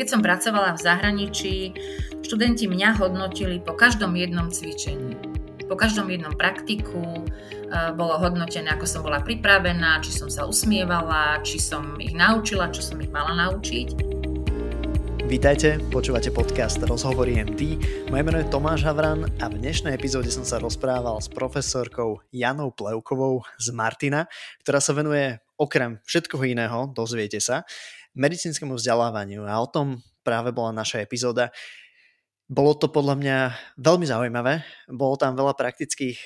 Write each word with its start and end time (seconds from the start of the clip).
Keď 0.00 0.08
som 0.08 0.24
pracovala 0.24 0.72
v 0.72 0.80
zahraničí, 0.80 1.56
študenti 2.24 2.64
mňa 2.64 2.96
hodnotili 2.96 3.60
po 3.60 3.76
každom 3.76 4.16
jednom 4.16 4.48
cvičení. 4.48 5.12
Po 5.68 5.76
každom 5.76 6.08
jednom 6.08 6.32
praktiku 6.32 7.20
e, 7.20 7.24
bolo 7.92 8.16
hodnotené, 8.16 8.72
ako 8.72 8.88
som 8.88 9.04
bola 9.04 9.20
pripravená, 9.20 10.00
či 10.00 10.16
som 10.16 10.32
sa 10.32 10.48
usmievala, 10.48 11.44
či 11.44 11.60
som 11.60 12.00
ich 12.00 12.16
naučila, 12.16 12.72
čo 12.72 12.80
som 12.80 12.96
ich 13.04 13.12
mala 13.12 13.44
naučiť. 13.44 14.16
Vítajte, 15.28 15.76
počúvate 15.92 16.32
podcast 16.32 16.80
Rozhovory 16.80 17.36
MD. 17.36 17.76
Moje 18.08 18.22
meno 18.24 18.40
je 18.40 18.48
Tomáš 18.48 18.88
Havran 18.88 19.28
a 19.36 19.52
v 19.52 19.60
dnešnej 19.60 20.00
epizóde 20.00 20.32
som 20.32 20.48
sa 20.48 20.56
rozprával 20.64 21.20
s 21.20 21.28
profesorkou 21.28 22.24
Janou 22.32 22.72
Plevkovou 22.72 23.44
z 23.60 23.68
Martina, 23.76 24.32
ktorá 24.64 24.80
sa 24.80 24.96
venuje 24.96 25.36
okrem 25.60 26.00
všetkoho 26.08 26.48
iného, 26.48 26.88
dozviete 26.96 27.36
sa, 27.36 27.68
medicínskemu 28.16 28.74
vzdelávaniu. 28.76 29.46
A 29.46 29.58
o 29.60 29.68
tom 29.70 30.02
práve 30.26 30.50
bola 30.50 30.70
naša 30.74 31.02
epizóda. 31.02 31.50
Bolo 32.50 32.74
to 32.74 32.90
podľa 32.90 33.14
mňa 33.14 33.36
veľmi 33.78 34.06
zaujímavé, 34.10 34.66
bolo 34.90 35.14
tam 35.14 35.38
veľa 35.38 35.54
praktických 35.54 36.18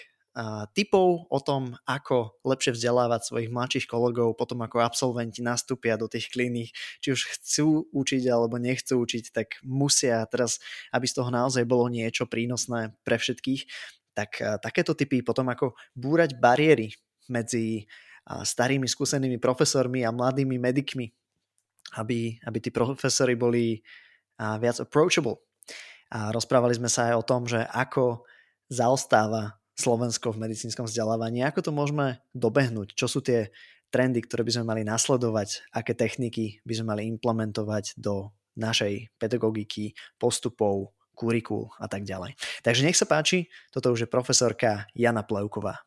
typov 0.74 1.30
o 1.30 1.38
tom, 1.38 1.78
ako 1.86 2.42
lepšie 2.42 2.74
vzdelávať 2.74 3.22
svojich 3.22 3.54
mladších 3.54 3.86
kolegov 3.86 4.34
potom 4.34 4.66
ako 4.66 4.82
absolventi 4.82 5.46
nastúpia 5.46 5.94
do 5.94 6.10
tých 6.10 6.26
kliník, 6.34 6.74
či 6.98 7.14
už 7.14 7.38
chcú 7.38 7.86
učiť 7.94 8.26
alebo 8.26 8.58
nechcú 8.58 8.98
učiť, 8.98 9.30
tak 9.30 9.62
musia 9.62 10.26
teraz, 10.26 10.58
aby 10.90 11.06
z 11.06 11.22
toho 11.22 11.30
naozaj 11.30 11.62
bolo 11.70 11.86
niečo 11.86 12.26
prínosné 12.26 12.98
pre 13.06 13.14
všetkých, 13.14 13.62
tak 14.18 14.42
takéto 14.58 14.98
typy 14.98 15.22
potom 15.22 15.46
ako 15.54 15.78
búrať 15.94 16.34
bariéry 16.34 16.90
medzi 17.30 17.86
starými 18.26 18.90
skúsenými 18.90 19.38
profesormi 19.38 20.02
a 20.02 20.10
mladými 20.10 20.58
medikmi, 20.58 21.14
aby, 21.98 22.38
aby 22.42 22.58
tí 22.60 22.70
profesori 22.74 23.34
boli 23.38 23.78
viac 24.38 24.82
approachable. 24.82 25.38
A 26.14 26.30
rozprávali 26.30 26.74
sme 26.78 26.90
sa 26.90 27.10
aj 27.10 27.14
o 27.18 27.26
tom, 27.26 27.46
že 27.46 27.62
ako 27.70 28.26
zaostáva 28.70 29.58
Slovensko 29.74 30.30
v 30.30 30.46
medicínskom 30.46 30.86
vzdelávaní, 30.86 31.42
ako 31.42 31.60
to 31.66 31.72
môžeme 31.74 32.22
dobehnúť, 32.30 32.94
čo 32.94 33.10
sú 33.10 33.18
tie 33.18 33.50
trendy, 33.90 34.22
ktoré 34.22 34.46
by 34.46 34.52
sme 34.54 34.70
mali 34.70 34.82
nasledovať, 34.86 35.70
aké 35.74 35.94
techniky 35.94 36.62
by 36.62 36.74
sme 36.74 36.86
mali 36.94 37.02
implementovať 37.10 37.98
do 37.98 38.30
našej 38.54 39.10
pedagogiky, 39.18 39.94
postupov, 40.18 40.94
kurikul 41.14 41.70
a 41.78 41.86
tak 41.86 42.02
ďalej. 42.06 42.34
Takže 42.62 42.82
nech 42.86 42.98
sa 42.98 43.06
páči, 43.06 43.50
toto 43.70 43.94
už 43.94 44.06
je 44.06 44.10
profesorka 44.10 44.90
Jana 44.94 45.22
Plevková. 45.22 45.82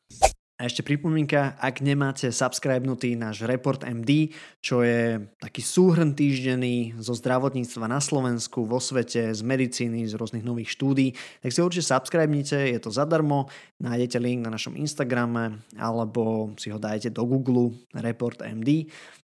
A 0.57 0.65
ešte 0.65 0.81
pripomienka, 0.81 1.53
ak 1.61 1.85
nemáte 1.85 2.33
subscribenutý 2.33 3.13
náš 3.13 3.45
Report 3.45 3.85
MD, 3.85 4.33
čo 4.57 4.81
je 4.81 5.21
taký 5.37 5.61
súhrn 5.61 6.17
týždenný 6.17 6.97
zo 6.97 7.13
zdravotníctva 7.13 7.85
na 7.85 8.01
Slovensku, 8.01 8.65
vo 8.65 8.81
svete, 8.81 9.37
z 9.37 9.41
medicíny, 9.45 10.09
z 10.09 10.17
rôznych 10.17 10.41
nových 10.41 10.73
štúdí, 10.73 11.13
tak 11.45 11.53
si 11.53 11.61
určite 11.61 11.85
subscribnite, 11.85 12.73
je 12.73 12.79
to 12.81 12.89
zadarmo, 12.89 13.53
nájdete 13.77 14.17
link 14.17 14.49
na 14.49 14.49
našom 14.49 14.73
Instagrame 14.73 15.61
alebo 15.77 16.49
si 16.57 16.73
ho 16.73 16.81
dajte 16.81 17.13
do 17.13 17.21
Google 17.29 17.77
Report 17.93 18.41
MD 18.41 18.89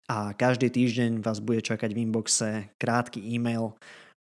a 0.07 0.39
každý 0.39 0.71
týždeň 0.71 1.19
vás 1.19 1.43
bude 1.43 1.67
čakať 1.67 1.99
v 1.99 2.03
inboxe 2.07 2.49
krátky 2.79 3.19
e-mail 3.27 3.75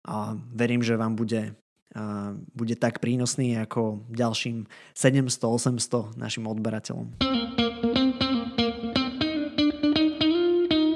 a 0.07 0.39
verím, 0.55 0.80
že 0.80 0.95
vám 0.95 1.19
bude 1.19 1.59
bude 2.51 2.75
tak 2.75 2.99
prínosný 2.99 3.55
ako 3.63 4.03
ďalším 4.11 4.67
700-800 4.93 6.19
našim 6.19 6.43
odberateľom. 6.45 7.15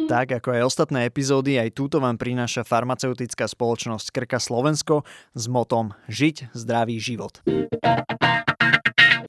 Tak 0.09 0.41
ako 0.41 0.57
aj 0.57 0.65
ostatné 0.65 1.05
epizódy, 1.05 1.61
aj 1.61 1.69
túto 1.77 2.01
vám 2.01 2.17
prináša 2.17 2.65
farmaceutická 2.65 3.45
spoločnosť 3.45 4.09
Krka 4.09 4.41
Slovensko 4.41 5.05
s 5.37 5.45
motom 5.45 5.93
Žiť 6.09 6.49
zdravý 6.57 6.97
život. 6.97 7.45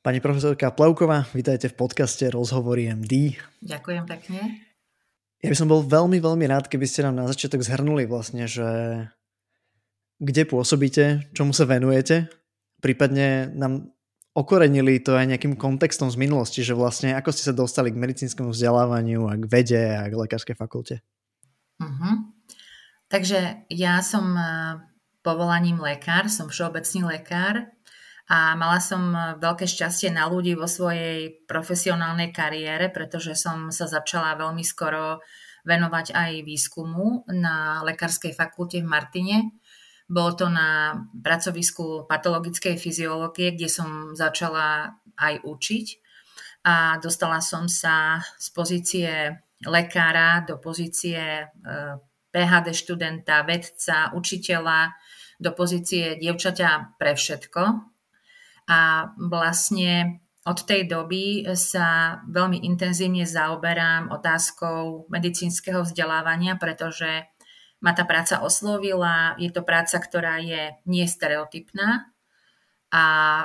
Pani 0.00 0.24
profesorka 0.24 0.72
Plavková, 0.72 1.28
vítajte 1.36 1.68
v 1.68 1.76
podcaste 1.76 2.24
Rozhovory 2.32 2.88
MD. 2.96 3.36
Ďakujem 3.60 4.08
pekne. 4.08 4.64
Ja 5.44 5.52
by 5.52 5.56
som 5.60 5.68
bol 5.68 5.84
veľmi, 5.84 6.16
veľmi 6.16 6.48
rád, 6.48 6.72
keby 6.72 6.88
ste 6.88 7.04
nám 7.04 7.20
na 7.20 7.28
začiatok 7.28 7.60
zhrnuli 7.60 8.08
vlastne, 8.08 8.48
že 8.48 8.64
kde 10.20 10.44
pôsobíte, 10.44 11.32
čomu 11.32 11.56
sa 11.56 11.64
venujete, 11.64 12.28
prípadne 12.84 13.48
nám 13.56 13.88
okorenili 14.36 15.02
to 15.02 15.16
aj 15.16 15.26
nejakým 15.26 15.58
kontextom 15.58 16.12
z 16.12 16.20
minulosti, 16.20 16.60
že 16.62 16.76
vlastne 16.76 17.16
ako 17.16 17.34
ste 17.34 17.50
sa 17.50 17.54
dostali 17.56 17.90
k 17.90 17.98
medicínskemu 17.98 18.52
vzdelávaniu 18.52 19.26
a 19.26 19.34
k 19.34 19.44
vede 19.48 19.84
a 19.96 20.06
k 20.06 20.14
lekárskej 20.14 20.54
fakulte. 20.54 21.02
Uh-huh. 21.80 22.30
Takže 23.10 23.66
ja 23.72 23.98
som 24.04 24.36
e, 24.36 24.44
povolaním 25.26 25.82
lekár, 25.82 26.30
som 26.30 26.46
všeobecný 26.46 27.18
lekár 27.18 27.66
a 28.30 28.54
mala 28.54 28.78
som 28.78 29.10
e, 29.10 29.40
veľké 29.42 29.66
šťastie 29.66 30.14
na 30.14 30.30
ľudí 30.30 30.54
vo 30.54 30.70
svojej 30.70 31.42
profesionálnej 31.50 32.30
kariére, 32.30 32.92
pretože 32.92 33.34
som 33.34 33.74
sa 33.74 33.90
začala 33.90 34.38
veľmi 34.38 34.62
skoro 34.62 35.18
venovať 35.66 36.14
aj 36.14 36.30
výskumu 36.46 37.26
na 37.34 37.82
lekárskej 37.82 38.32
fakulte 38.32 38.80
v 38.80 38.88
Martine 38.88 39.36
bolo 40.10 40.34
to 40.34 40.50
na 40.50 40.98
pracovisku 41.22 42.10
patologickej 42.10 42.74
fyziológie, 42.74 43.54
kde 43.54 43.70
som 43.70 44.18
začala 44.18 44.98
aj 45.14 45.46
učiť 45.46 45.86
a 46.66 46.98
dostala 46.98 47.38
som 47.38 47.70
sa 47.70 48.18
z 48.36 48.46
pozície 48.50 49.10
lekára 49.64 50.42
do 50.42 50.58
pozície 50.58 51.16
e, 51.16 51.44
PHD 52.34 52.74
študenta, 52.74 53.46
vedca, 53.46 54.10
učiteľa, 54.12 54.92
do 55.40 55.50
pozície 55.56 56.18
dievčaťa 56.20 57.00
pre 57.00 57.16
všetko. 57.16 57.62
A 58.70 58.80
vlastne 59.16 60.20
od 60.44 60.58
tej 60.64 60.88
doby 60.88 61.48
sa 61.56 62.20
veľmi 62.28 62.64
intenzívne 62.64 63.24
zaoberám 63.24 64.12
otázkou 64.12 65.08
medicínskeho 65.08 65.84
vzdelávania, 65.84 66.56
pretože 66.56 67.28
ma 67.80 67.96
tá 67.96 68.04
práca 68.04 68.44
oslovila. 68.44 69.34
Je 69.40 69.48
to 69.48 69.64
práca, 69.64 69.96
ktorá 69.96 70.40
je 70.40 70.76
nestereotypná 70.84 72.12
a 72.90 73.04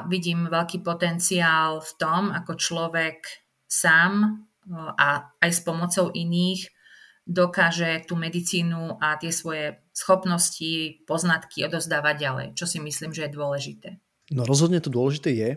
vidím 0.09 0.51
veľký 0.51 0.81
potenciál 0.81 1.79
v 1.79 1.91
tom, 1.95 2.33
ako 2.33 2.59
človek 2.59 3.47
sám 3.69 4.45
a 4.97 5.29
aj 5.39 5.51
s 5.51 5.61
pomocou 5.61 6.09
iných 6.09 6.73
dokáže 7.25 8.05
tú 8.05 8.13
medicínu 8.17 9.01
a 9.01 9.17
tie 9.17 9.33
svoje 9.33 9.81
schopnosti, 9.93 11.01
poznatky 11.09 11.65
odozdávať 11.65 12.15
ďalej, 12.21 12.47
čo 12.53 12.69
si 12.69 12.77
myslím, 12.77 13.13
že 13.13 13.25
je 13.25 13.33
dôležité. 13.33 13.89
No 14.29 14.45
rozhodne 14.45 14.81
to 14.81 14.93
dôležité 14.93 15.33
je. 15.33 15.51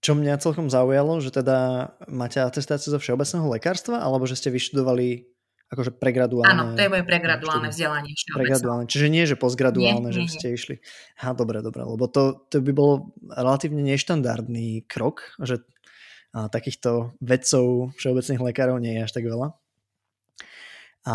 Čo 0.00 0.16
mňa 0.16 0.40
celkom 0.40 0.72
zaujalo, 0.72 1.20
že 1.20 1.28
teda 1.28 1.92
máte 2.08 2.40
atestáciu 2.40 2.96
zo 2.96 3.00
všeobecného 3.00 3.48
lekárstva, 3.52 4.00
alebo 4.00 4.24
že 4.24 4.36
ste 4.36 4.48
vyštudovali 4.48 5.28
akože 5.70 5.94
pregraduálne. 5.94 6.50
Áno, 6.50 6.64
to 6.74 6.82
je 6.82 6.90
moje 6.90 7.06
pregraduálne 7.06 7.70
vzdelanie. 7.70 8.10
Pregraduálne, 8.34 8.90
čiže 8.90 9.06
nie, 9.06 9.22
že 9.22 9.38
postgraduálne, 9.38 10.10
nie, 10.10 10.16
že 10.18 10.22
nie, 10.26 10.32
ste 10.34 10.48
nie. 10.50 10.56
išli. 10.58 10.76
Ha, 11.22 11.30
dobre, 11.30 11.62
dobre, 11.62 11.86
lebo 11.86 12.10
to, 12.10 12.42
to 12.50 12.58
by 12.58 12.74
bolo 12.74 13.14
relatívne 13.30 13.78
neštandardný 13.86 14.90
krok, 14.90 15.38
že 15.38 15.62
a, 16.34 16.50
takýchto 16.50 17.14
vedcov, 17.22 17.94
všeobecných 17.94 18.42
lekárov 18.42 18.82
nie 18.82 18.98
je 18.98 19.04
až 19.06 19.12
tak 19.14 19.30
veľa. 19.30 19.54
A, 21.06 21.14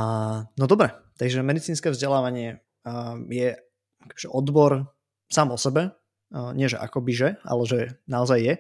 no 0.56 0.66
dobre, 0.72 0.96
takže 1.20 1.44
medicínske 1.44 1.92
vzdelávanie 1.92 2.64
a, 2.88 3.20
je 3.28 3.60
akože 4.08 4.28
odbor 4.32 4.88
sám 5.28 5.52
o 5.52 5.60
sebe, 5.60 5.92
a, 6.32 6.56
nie 6.56 6.72
že 6.72 6.80
akoby 6.80 7.12
že, 7.12 7.30
ale 7.44 7.64
že 7.68 7.80
naozaj 8.08 8.40
je. 8.40 8.56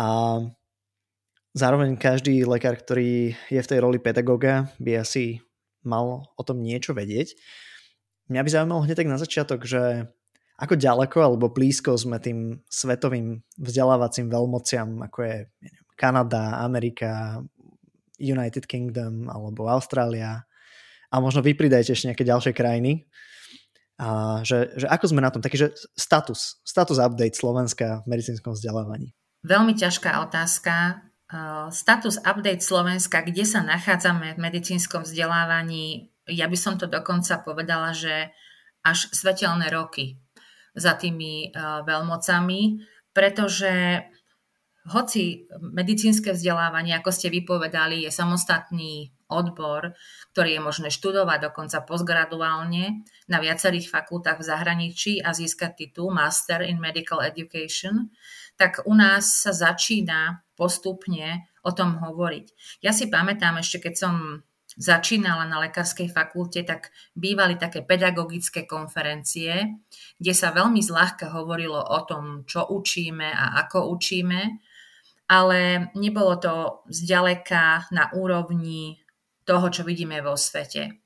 A 0.00 0.04
Zároveň 1.50 1.98
každý 1.98 2.46
lekár, 2.46 2.78
ktorý 2.78 3.34
je 3.50 3.60
v 3.60 3.70
tej 3.70 3.78
roli 3.82 3.98
pedagóga, 3.98 4.70
by 4.78 5.02
asi 5.02 5.42
mal 5.82 6.30
o 6.38 6.42
tom 6.46 6.62
niečo 6.62 6.94
vedieť. 6.94 7.34
Mňa 8.30 8.42
by 8.46 8.50
zaujímalo 8.50 8.84
hneď 8.86 8.96
tak 9.02 9.10
na 9.10 9.18
začiatok, 9.18 9.66
že 9.66 10.06
ako 10.60 10.78
ďaleko 10.78 11.18
alebo 11.18 11.50
blízko 11.50 11.98
sme 11.98 12.22
tým 12.22 12.62
svetovým 12.70 13.42
vzdelávacím 13.58 14.30
veľmociam, 14.30 15.02
ako 15.02 15.18
je 15.26 15.36
Kanada, 15.98 16.62
Amerika, 16.62 17.42
United 18.20 18.68
Kingdom 18.68 19.26
alebo 19.26 19.66
Austrália 19.66 20.44
a 21.10 21.16
možno 21.18 21.42
vy 21.42 21.58
pridajte 21.58 21.96
ešte 21.96 22.12
nejaké 22.12 22.24
ďalšie 22.28 22.52
krajiny. 22.54 23.10
A 24.00 24.40
že, 24.46 24.72
že 24.78 24.86
ako 24.88 25.12
sme 25.12 25.20
na 25.20 25.32
tom, 25.34 25.42
taký, 25.42 25.60
status, 25.98 26.62
status 26.64 26.96
update 27.02 27.36
Slovenska 27.36 28.00
v 28.06 28.16
medicínskom 28.16 28.56
vzdelávaní. 28.56 29.12
Veľmi 29.44 29.76
ťažká 29.76 30.24
otázka. 30.24 31.04
Eh, 31.30 31.70
status 31.70 32.18
update 32.26 32.58
Slovenska, 32.58 33.22
kde 33.22 33.46
sa 33.46 33.62
nachádzame 33.62 34.34
v 34.34 34.42
medicínskom 34.42 35.06
vzdelávaní, 35.06 36.10
ja 36.26 36.50
by 36.50 36.58
som 36.58 36.74
to 36.74 36.90
dokonca 36.90 37.38
povedala, 37.46 37.94
že 37.94 38.34
až 38.82 39.14
svetelné 39.14 39.70
roky 39.70 40.18
za 40.74 40.98
tými 40.98 41.46
eh, 41.46 41.86
veľmocami, 41.86 42.82
pretože 43.14 44.02
hoci 44.90 45.46
medicínske 45.62 46.34
vzdelávanie, 46.34 46.98
ako 46.98 47.14
ste 47.14 47.30
vypovedali, 47.30 48.02
je 48.02 48.10
samostatný 48.10 49.14
odbor, 49.30 49.94
ktorý 50.34 50.58
je 50.58 50.66
možné 50.66 50.88
študovať 50.90 51.52
dokonca 51.52 51.86
postgraduálne 51.86 53.06
na 53.30 53.38
viacerých 53.38 53.86
fakultách 53.86 54.42
v 54.42 54.48
zahraničí 54.50 55.12
a 55.22 55.30
získať 55.30 55.78
titul 55.78 56.10
Master 56.10 56.66
in 56.66 56.82
Medical 56.82 57.22
Education, 57.22 58.10
tak 58.60 58.84
u 58.84 58.92
nás 58.92 59.40
sa 59.40 59.56
začína 59.56 60.44
postupne 60.52 61.48
o 61.64 61.72
tom 61.72 61.96
hovoriť. 61.96 62.46
Ja 62.84 62.92
si 62.92 63.08
pamätám 63.08 63.56
ešte, 63.56 63.88
keď 63.88 63.94
som 63.96 64.14
začínala 64.76 65.48
na 65.48 65.64
lekárskej 65.66 66.12
fakulte, 66.12 66.62
tak 66.62 66.92
bývali 67.16 67.56
také 67.56 67.80
pedagogické 67.80 68.68
konferencie, 68.68 69.80
kde 70.20 70.32
sa 70.36 70.52
veľmi 70.52 70.78
zľahka 70.84 71.32
hovorilo 71.32 71.80
o 71.80 71.98
tom, 72.04 72.44
čo 72.44 72.68
učíme 72.68 73.32
a 73.32 73.64
ako 73.66 73.96
učíme, 73.96 74.40
ale 75.26 75.90
nebolo 75.98 76.36
to 76.38 76.54
zďaleka 76.86 77.90
na 77.90 78.14
úrovni 78.14 79.00
toho, 79.42 79.72
čo 79.74 79.82
vidíme 79.82 80.22
vo 80.22 80.38
svete. 80.38 81.02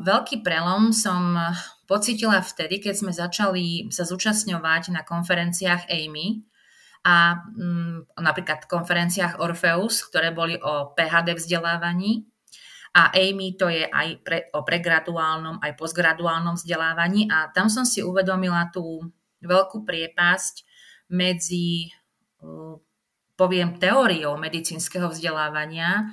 Veľký 0.00 0.40
prelom 0.42 0.90
som 0.90 1.36
pocitila 1.84 2.42
vtedy, 2.42 2.80
keď 2.80 2.94
sme 2.96 3.12
začali 3.14 3.92
sa 3.92 4.08
zúčastňovať 4.08 4.90
na 4.90 5.04
konferenciách 5.06 5.86
AMI 5.86 6.42
a 7.00 7.40
mm, 7.56 8.12
napríklad 8.20 8.68
konferenciách 8.68 9.40
Orpheus, 9.40 10.04
ktoré 10.04 10.36
boli 10.36 10.60
o 10.60 10.92
PHD 10.92 11.32
vzdelávaní. 11.36 12.28
A 12.90 13.14
Amy 13.14 13.54
to 13.54 13.70
je 13.70 13.86
aj 13.86 14.08
pre, 14.26 14.38
o 14.50 14.66
pregraduálnom, 14.66 15.62
aj 15.62 15.78
postgraduálnom 15.78 16.58
vzdelávaní. 16.58 17.30
A 17.30 17.48
tam 17.54 17.70
som 17.70 17.86
si 17.86 18.02
uvedomila 18.02 18.68
tú 18.74 19.06
veľkú 19.40 19.86
priepasť 19.86 20.66
medzi, 21.08 21.88
poviem, 23.38 23.78
teóriou 23.78 24.34
medicínskeho 24.36 25.08
vzdelávania, 25.08 26.12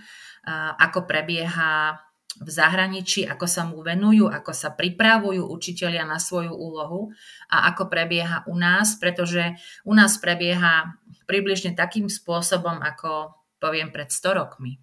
ako 0.79 1.03
prebieha 1.03 1.99
v 2.37 2.49
zahraničí, 2.49 3.25
ako 3.25 3.45
sa 3.49 3.65
mu 3.65 3.81
venujú, 3.81 4.29
ako 4.29 4.51
sa 4.53 4.69
pripravujú 4.73 5.45
učitelia 5.49 6.05
na 6.05 6.21
svoju 6.21 6.53
úlohu 6.53 7.09
a 7.49 7.69
ako 7.73 7.89
prebieha 7.89 8.45
u 8.45 8.55
nás, 8.55 8.97
pretože 9.01 9.57
u 9.83 9.93
nás 9.97 10.21
prebieha 10.21 10.97
približne 11.25 11.73
takým 11.73 12.07
spôsobom, 12.07 12.79
ako 12.79 13.33
poviem 13.57 13.89
pred 13.89 14.13
100 14.13 14.37
rokmi 14.37 14.77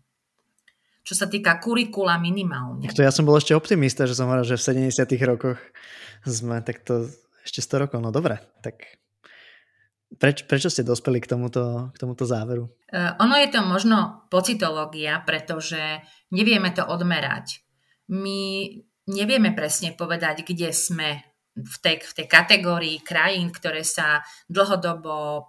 čo 1.05 1.13
sa 1.13 1.29
týka 1.29 1.61
kurikula 1.61 2.17
minimálne. 2.17 2.89
To 2.89 3.05
ja 3.05 3.13
som 3.13 3.29
bol 3.29 3.37
ešte 3.37 3.53
optimista, 3.53 4.09
že 4.09 4.17
som 4.17 4.25
hovoril, 4.25 4.49
že 4.49 4.57
v 4.57 4.89
70 4.89 5.05
rokoch 5.29 5.61
sme 6.25 6.65
takto 6.65 7.13
ešte 7.45 7.61
100 7.61 7.85
rokov. 7.85 7.99
No 8.01 8.09
dobre, 8.09 8.41
tak 8.65 9.04
preč, 10.19 10.47
prečo 10.49 10.71
ste 10.71 10.87
dospeli 10.87 11.21
k 11.21 11.31
tomuto, 11.31 11.95
k 11.95 11.97
tomuto 11.99 12.25
záveru? 12.25 12.71
Uh, 12.91 13.15
ono 13.19 13.39
je 13.39 13.49
to 13.51 13.61
možno 13.63 14.27
pocitológia, 14.31 15.23
pretože 15.23 16.03
nevieme 16.35 16.71
to 16.71 16.87
odmerať. 16.87 17.63
My 18.11 18.69
nevieme 19.09 19.53
presne 19.57 19.93
povedať, 19.97 20.45
kde 20.47 20.73
sme 20.75 21.23
v 21.55 21.77
tej, 21.79 22.03
v 22.03 22.13
tej 22.23 22.27
kategórii 22.27 22.99
krajín, 23.01 23.55
ktoré 23.55 23.87
sa 23.87 24.27
dlhodobo 24.51 25.47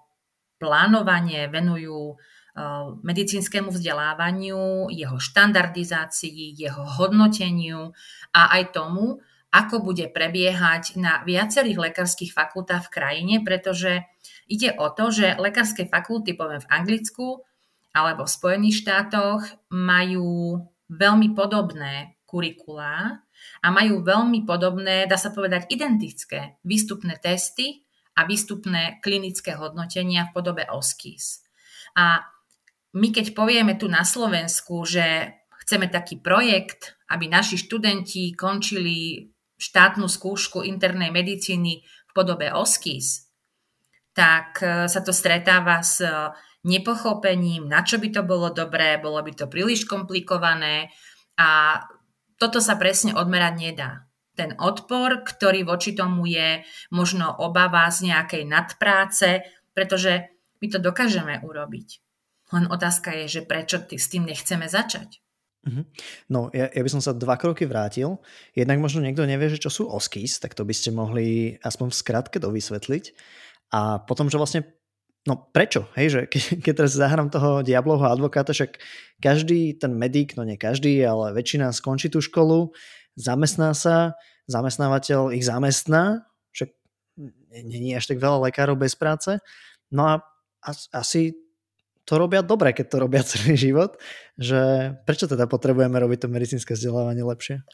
plánovanie 0.61 1.49
venujú 1.49 2.15
Eh, 2.55 2.87
medicínskemu 3.03 3.67
vzdelávaniu, 3.67 4.87
jeho 4.87 5.19
štandardizácii, 5.19 6.55
jeho 6.55 6.87
hodnoteniu 6.87 7.91
a 8.31 8.55
aj 8.55 8.71
tomu, 8.71 9.19
ako 9.51 9.83
bude 9.83 10.07
prebiehať 10.07 10.95
na 10.95 11.19
viacerých 11.27 11.91
lekárskych 11.91 12.31
fakultách 12.31 12.87
v 12.87 12.93
krajine, 12.95 13.35
pretože 13.43 14.07
ide 14.49 14.77
o 14.77 14.89
to, 14.93 15.09
že 15.11 15.37
lekárske 15.37 15.89
fakulty, 15.89 16.37
poviem 16.37 16.61
v 16.61 16.71
Anglicku 16.71 17.27
alebo 17.95 18.27
v 18.27 18.35
Spojených 18.35 18.85
štátoch, 18.85 19.41
majú 19.71 20.61
veľmi 20.91 21.33
podobné 21.33 22.19
kurikulá 22.27 23.25
a 23.61 23.67
majú 23.71 24.03
veľmi 24.03 24.43
podobné, 24.43 25.07
dá 25.07 25.15
sa 25.15 25.31
povedať, 25.31 25.69
identické 25.71 26.59
výstupné 26.67 27.17
testy 27.17 27.85
a 28.15 28.23
výstupné 28.27 28.99
klinické 28.99 29.55
hodnotenia 29.55 30.27
v 30.29 30.33
podobe 30.35 30.63
OSKIS. 30.67 31.43
A 31.95 32.23
my 32.95 33.07
keď 33.11 33.35
povieme 33.35 33.75
tu 33.75 33.91
na 33.91 34.07
Slovensku, 34.07 34.87
že 34.87 35.35
chceme 35.65 35.91
taký 35.91 36.19
projekt, 36.19 36.95
aby 37.11 37.27
naši 37.27 37.59
študenti 37.59 38.35
končili 38.35 39.29
štátnu 39.55 40.07
skúšku 40.07 40.63
internej 40.63 41.11
medicíny 41.11 41.83
v 41.83 42.11
podobe 42.11 42.51
OSKIS, 42.51 43.24
tak 44.15 44.63
e, 44.63 44.87
sa 44.87 44.99
to 45.03 45.11
stretáva 45.11 45.83
s 45.83 45.99
nepochopením, 46.65 47.69
na 47.69 47.85
čo 47.85 48.01
by 48.01 48.09
to 48.09 48.21
bolo 48.25 48.49
dobré, 48.49 48.97
bolo 48.97 49.21
by 49.21 49.31
to 49.37 49.45
príliš 49.45 49.85
komplikované 49.85 50.89
a 51.37 51.83
toto 52.41 52.57
sa 52.59 52.75
presne 52.75 53.13
odmerať 53.13 53.53
nedá. 53.59 53.91
Ten 54.35 54.57
odpor, 54.59 55.23
ktorý 55.23 55.63
voči 55.63 55.95
tomu 55.95 56.27
je, 56.27 56.65
možno 56.91 57.31
obava 57.39 57.87
z 57.87 58.11
nejakej 58.11 58.43
nadpráce, 58.43 59.47
pretože 59.71 60.27
my 60.59 60.67
to 60.67 60.79
dokážeme 60.81 61.39
urobiť. 61.39 61.87
Len 62.51 62.65
otázka 62.67 63.15
je, 63.23 63.39
že 63.39 63.47
prečo 63.47 63.79
ty 63.87 63.95
s 63.95 64.11
tým 64.11 64.27
nechceme 64.27 64.67
začať. 64.67 65.23
Mhm. 65.65 65.81
No, 66.29 66.53
ja, 66.53 66.69
ja 66.69 66.81
by 66.85 66.89
som 66.93 67.01
sa 67.01 67.15
dva 67.15 67.41
kroky 67.41 67.65
vrátil. 67.65 68.21
Jednak 68.53 68.77
možno 68.77 69.01
niekto 69.01 69.25
nevie, 69.25 69.49
že 69.49 69.57
čo 69.57 69.73
sú 69.73 69.83
OSKIS, 69.89 70.37
tak 70.37 70.53
to 70.53 70.61
by 70.61 70.75
ste 70.75 70.93
mohli 70.93 71.57
aspoň 71.65 71.89
v 71.89 71.99
skratke 72.05 72.37
dovysvetliť. 72.37 73.05
A 73.75 73.99
potom, 73.99 74.31
že 74.31 74.39
vlastne, 74.39 74.63
no 75.27 75.35
prečo? 75.51 75.91
Hej, 75.99 76.07
že 76.07 76.19
keď, 76.31 76.41
keď 76.63 76.73
teraz 76.79 76.95
zahrám 76.95 77.27
toho 77.27 77.59
diablovho 77.59 78.07
advokáta, 78.07 78.55
však 78.55 78.79
každý 79.19 79.75
ten 79.75 79.91
medík, 79.91 80.39
no 80.39 80.47
nie 80.47 80.55
každý, 80.55 80.95
ale 81.03 81.35
väčšina 81.35 81.75
skončí 81.75 82.07
tú 82.07 82.23
školu, 82.23 82.71
zamestná 83.19 83.75
sa, 83.75 84.15
zamestnávateľ 84.47 85.35
ich 85.35 85.43
zamestná, 85.43 86.23
však 86.55 86.69
je 87.51 87.95
až 87.95 88.05
tak 88.07 88.23
veľa 88.23 88.47
lekárov 88.47 88.79
bez 88.79 88.95
práce. 88.95 89.43
No 89.91 90.07
a 90.07 90.23
asi 90.95 91.35
to 92.05 92.21
robia 92.21 92.45
dobre, 92.45 92.71
keď 92.71 92.85
to 92.87 92.97
robia 93.01 93.25
celý 93.35 93.59
život, 93.59 93.99
že 94.39 94.93
prečo 95.03 95.27
teda 95.27 95.51
potrebujeme 95.51 95.99
robiť 95.99 96.25
to 96.25 96.27
medicínske 96.31 96.77
vzdelávanie 96.77 97.27
lepšie? 97.27 97.65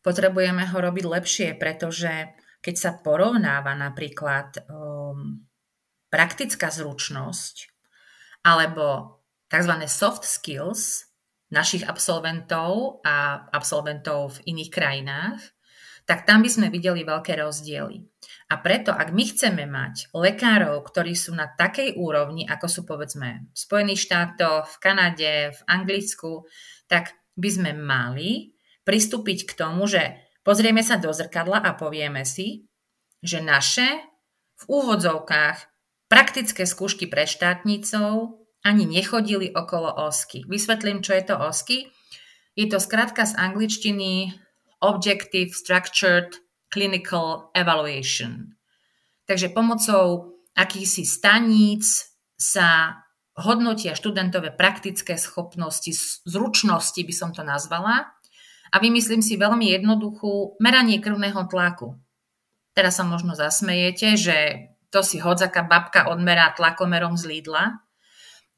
Potrebujeme 0.00 0.64
ho 0.64 0.78
robiť 0.80 1.04
lepšie, 1.04 1.48
pretože 1.60 2.32
keď 2.60 2.74
sa 2.76 2.90
porovnáva 3.00 3.72
napríklad 3.76 4.68
um, 4.68 5.44
praktická 6.12 6.68
zručnosť 6.68 7.72
alebo 8.44 9.18
tzv. 9.48 9.74
soft 9.88 10.24
skills 10.24 11.10
našich 11.50 11.82
absolventov 11.82 13.02
a 13.02 13.48
absolventov 13.50 14.38
v 14.38 14.54
iných 14.54 14.70
krajinách, 14.70 15.40
tak 16.06 16.26
tam 16.26 16.42
by 16.42 16.50
sme 16.50 16.66
videli 16.74 17.02
veľké 17.02 17.38
rozdiely. 17.38 18.02
A 18.50 18.58
preto, 18.58 18.90
ak 18.90 19.14
my 19.14 19.24
chceme 19.30 19.62
mať 19.66 20.10
lekárov, 20.10 20.82
ktorí 20.82 21.14
sú 21.14 21.34
na 21.34 21.50
takej 21.50 21.94
úrovni, 21.94 22.46
ako 22.46 22.66
sú 22.66 22.80
povedzme 22.82 23.46
v 23.50 23.58
Spojených 23.58 24.10
štátoch, 24.10 24.66
v 24.66 24.76
Kanade, 24.82 25.34
v 25.54 25.60
Anglicku, 25.70 26.50
tak 26.90 27.14
by 27.38 27.50
sme 27.50 27.70
mali 27.78 28.54
pristúpiť 28.82 29.46
k 29.46 29.52
tomu, 29.54 29.86
že 29.86 30.18
pozrieme 30.46 30.80
sa 30.84 30.96
do 30.96 31.10
zrkadla 31.10 31.60
a 31.60 31.76
povieme 31.76 32.24
si, 32.24 32.68
že 33.20 33.44
naše 33.44 33.86
v 34.60 34.64
úvodzovkách 34.68 35.56
praktické 36.10 36.66
skúšky 36.68 37.06
pred 37.06 37.30
štátnicou 37.30 38.40
ani 38.60 38.84
nechodili 38.84 39.52
okolo 39.56 39.88
OSKY. 40.08 40.44
Vysvetlím, 40.44 41.00
čo 41.00 41.16
je 41.16 41.24
to 41.24 41.36
OSKY. 41.36 41.88
Je 42.58 42.66
to 42.68 42.76
skratka 42.76 43.24
z 43.24 43.32
angličtiny 43.40 44.36
Objective 44.84 45.52
Structured 45.52 46.36
Clinical 46.68 47.48
Evaluation. 47.56 48.52
Takže 49.24 49.48
pomocou 49.54 50.36
akýchsi 50.56 51.06
staníc 51.06 52.10
sa 52.36 53.00
hodnotia 53.38 53.96
študentové 53.96 54.52
praktické 54.52 55.16
schopnosti, 55.16 55.94
zručnosti 56.26 57.00
by 57.00 57.14
som 57.14 57.30
to 57.32 57.40
nazvala. 57.46 58.12
A 58.70 58.78
vymyslím 58.78 59.20
si 59.20 59.34
veľmi 59.34 59.74
jednoduchú 59.74 60.62
meranie 60.62 61.02
krvného 61.02 61.46
tlaku. 61.50 61.98
Teraz 62.70 63.02
sa 63.02 63.04
možno 63.04 63.34
zasmejete, 63.34 64.14
že 64.14 64.36
to 64.94 65.02
si 65.02 65.18
hodzaka 65.18 65.66
babka 65.66 66.06
odmerá 66.06 66.54
tlakomerom 66.54 67.18
z 67.18 67.26
Lidla, 67.26 67.82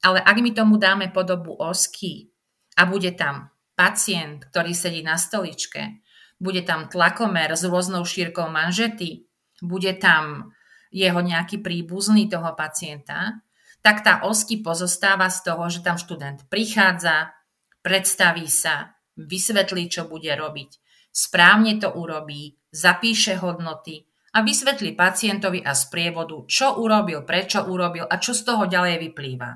ale 0.05 0.19
ak 0.21 0.37
my 0.37 0.51
tomu 0.53 0.77
dáme 0.77 1.09
podobu 1.09 1.57
osky 1.57 2.29
a 2.77 2.85
bude 2.85 3.13
tam 3.17 3.49
pacient, 3.73 4.45
ktorý 4.49 4.77
sedí 4.77 5.01
na 5.01 5.17
stoličke 5.17 6.03
bude 6.43 6.59
tam 6.67 6.91
tlakomer 6.91 7.55
s 7.55 7.63
rôznou 7.63 8.03
šírkou 8.03 8.51
manžety, 8.51 9.31
bude 9.63 9.95
tam 9.95 10.51
jeho 10.91 11.23
nejaký 11.23 11.63
príbuzný 11.63 12.27
toho 12.27 12.51
pacienta, 12.51 13.39
tak 13.79 14.03
tá 14.03 14.27
OSKY 14.27 14.59
pozostáva 14.59 15.31
z 15.31 15.39
toho, 15.47 15.63
že 15.71 15.79
tam 15.79 15.95
študent 15.95 16.43
prichádza, 16.51 17.31
predstaví 17.79 18.47
sa, 18.51 18.92
vysvetlí, 19.17 19.89
čo 19.89 20.09
bude 20.09 20.29
robiť, 20.33 20.71
správne 21.13 21.77
to 21.77 21.93
urobí, 21.93 22.57
zapíše 22.73 23.37
hodnoty 23.37 24.09
a 24.33 24.41
vysvetlí 24.41 24.97
pacientovi 24.97 25.61
a 25.61 25.77
sprievodu, 25.77 26.49
čo 26.49 26.81
urobil, 26.81 27.21
prečo 27.21 27.61
urobil 27.69 28.09
a 28.09 28.17
čo 28.17 28.33
z 28.33 28.41
toho 28.41 28.65
ďalej 28.65 29.09
vyplýva. 29.09 29.51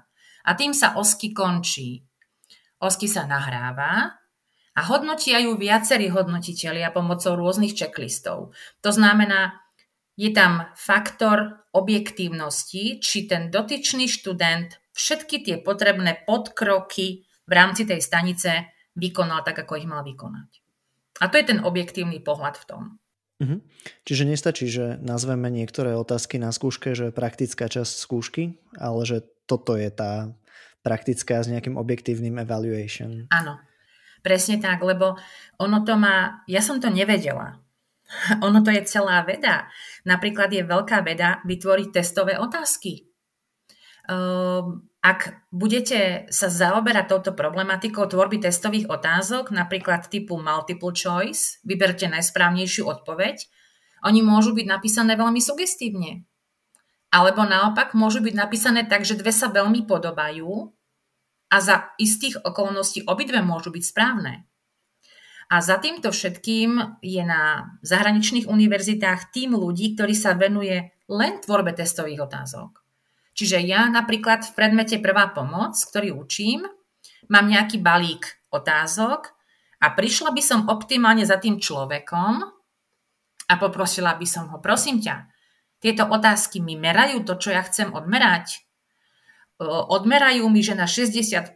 A 0.48 0.52
tým 0.54 0.72
sa 0.72 0.96
OSKY 0.96 1.34
končí. 1.34 2.06
OSKY 2.78 3.08
sa 3.10 3.26
nahráva 3.26 4.14
A 4.78 4.82
hodnotia 4.86 5.42
ju 5.42 5.58
viacerí 5.58 6.14
hodnotitelia 6.14 6.94
pomocou 6.94 7.34
rôznych 7.34 7.74
checklistov. 7.74 8.54
To 8.86 8.90
znamená, 8.94 9.58
je 10.14 10.30
tam 10.30 10.70
faktor 10.78 11.66
objektívnosti, 11.74 13.02
či 13.02 13.26
ten 13.26 13.50
dotyčný 13.50 14.06
študent 14.06 14.78
všetky 14.94 15.42
tie 15.42 15.56
potrebné 15.62 16.26
podkroky 16.30 17.26
v 17.50 17.52
rámci 17.54 17.90
tej 17.90 18.02
stanice 18.06 18.77
vykonal 18.98 19.46
tak, 19.46 19.62
ako 19.62 19.78
ich 19.78 19.86
mal 19.86 20.02
vykonať. 20.02 20.50
A 21.22 21.30
to 21.30 21.38
je 21.38 21.46
ten 21.46 21.60
objektívny 21.62 22.18
pohľad 22.22 22.58
v 22.58 22.66
tom. 22.66 22.82
Mhm. 23.38 23.62
Čiže 24.02 24.24
nestačí, 24.26 24.66
že 24.66 24.98
nazveme 24.98 25.54
niektoré 25.54 25.94
otázky 25.94 26.42
na 26.42 26.50
skúške, 26.50 26.98
že 26.98 27.14
praktická 27.14 27.70
časť 27.70 27.94
skúšky, 28.02 28.58
ale 28.82 29.06
že 29.06 29.18
toto 29.46 29.78
je 29.78 29.94
tá 29.94 30.34
praktická 30.82 31.46
s 31.46 31.48
nejakým 31.48 31.78
objektívnym 31.78 32.42
evaluation. 32.42 33.30
Áno, 33.30 33.62
presne 34.26 34.58
tak, 34.58 34.82
lebo 34.82 35.16
ono 35.62 35.86
to 35.86 35.94
má, 36.00 36.42
ja 36.50 36.66
som 36.66 36.82
to 36.82 36.90
nevedela, 36.90 37.62
ono 38.46 38.66
to 38.66 38.74
je 38.74 38.90
celá 38.90 39.22
veda. 39.22 39.70
Napríklad 40.08 40.50
je 40.50 40.66
veľká 40.66 41.06
veda 41.06 41.44
vytvoriť 41.46 41.88
testové 41.94 42.42
otázky. 42.42 43.06
Ehm, 44.08 44.88
ak 45.08 45.48
budete 45.56 46.28
sa 46.28 46.52
zaoberať 46.52 47.06
touto 47.08 47.32
problematikou 47.32 48.12
tvorby 48.12 48.44
testových 48.44 48.92
otázok, 48.92 49.56
napríklad 49.56 50.12
typu 50.12 50.36
multiple 50.36 50.92
choice, 50.92 51.64
vyberte 51.64 52.12
najsprávnejšiu 52.12 52.84
odpoveď, 52.84 53.40
oni 54.04 54.20
môžu 54.20 54.52
byť 54.52 54.68
napísané 54.68 55.16
veľmi 55.16 55.40
sugestívne. 55.40 56.28
Alebo 57.08 57.48
naopak 57.48 57.96
môžu 57.96 58.20
byť 58.20 58.36
napísané 58.36 58.84
tak, 58.84 59.08
že 59.08 59.16
dve 59.16 59.32
sa 59.32 59.48
veľmi 59.48 59.88
podobajú 59.88 60.76
a 61.48 61.58
za 61.64 61.96
istých 61.96 62.44
okolností 62.44 63.08
obidve 63.08 63.40
môžu 63.40 63.72
byť 63.72 63.84
správne. 63.88 64.44
A 65.48 65.64
za 65.64 65.80
týmto 65.80 66.12
všetkým 66.12 67.00
je 67.00 67.24
na 67.24 67.72
zahraničných 67.80 68.52
univerzitách 68.52 69.32
tým 69.32 69.56
ľudí, 69.56 69.96
ktorí 69.96 70.12
sa 70.12 70.36
venuje 70.36 70.92
len 71.08 71.40
tvorbe 71.40 71.72
testových 71.72 72.28
otázok. 72.28 72.87
Čiže 73.38 73.62
ja 73.62 73.86
napríklad 73.86 74.50
v 74.50 74.56
predmete 74.58 74.98
prvá 74.98 75.30
pomoc, 75.30 75.78
ktorý 75.78 76.10
učím, 76.18 76.66
mám 77.30 77.46
nejaký 77.46 77.78
balík 77.78 78.42
otázok 78.50 79.30
a 79.78 79.94
prišla 79.94 80.34
by 80.34 80.42
som 80.42 80.66
optimálne 80.66 81.22
za 81.22 81.38
tým 81.38 81.62
človekom 81.62 82.34
a 83.48 83.54
poprosila 83.62 84.18
by 84.18 84.26
som 84.26 84.50
ho, 84.50 84.58
prosím 84.58 84.98
ťa, 84.98 85.30
tieto 85.78 86.10
otázky 86.10 86.58
mi 86.58 86.74
merajú 86.74 87.22
to, 87.22 87.38
čo 87.38 87.54
ja 87.54 87.62
chcem 87.62 87.94
odmerať. 87.94 88.66
Odmerajú 89.62 90.50
mi, 90.50 90.66
že 90.66 90.74
na 90.74 90.90
60% 90.90 91.54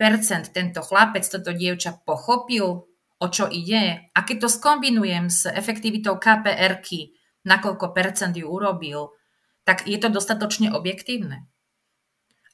tento 0.53 0.81
chlapec, 0.85 1.25
toto 1.25 1.49
dievča 1.49 1.97
pochopil 2.05 2.85
o 3.21 3.25
čo 3.29 3.49
ide 3.49 4.09
a 4.13 4.19
keď 4.21 4.45
to 4.45 4.49
skombinujem 4.49 5.33
s 5.33 5.49
efektivitou 5.49 6.21
KPR-ky, 6.21 7.17
nakoľko 7.45 7.89
percent 7.93 8.37
ju 8.37 8.45
urobil, 8.45 9.17
tak 9.65 9.89
je 9.89 9.97
to 9.97 10.09
dostatočne 10.09 10.73
objektívne. 10.73 11.50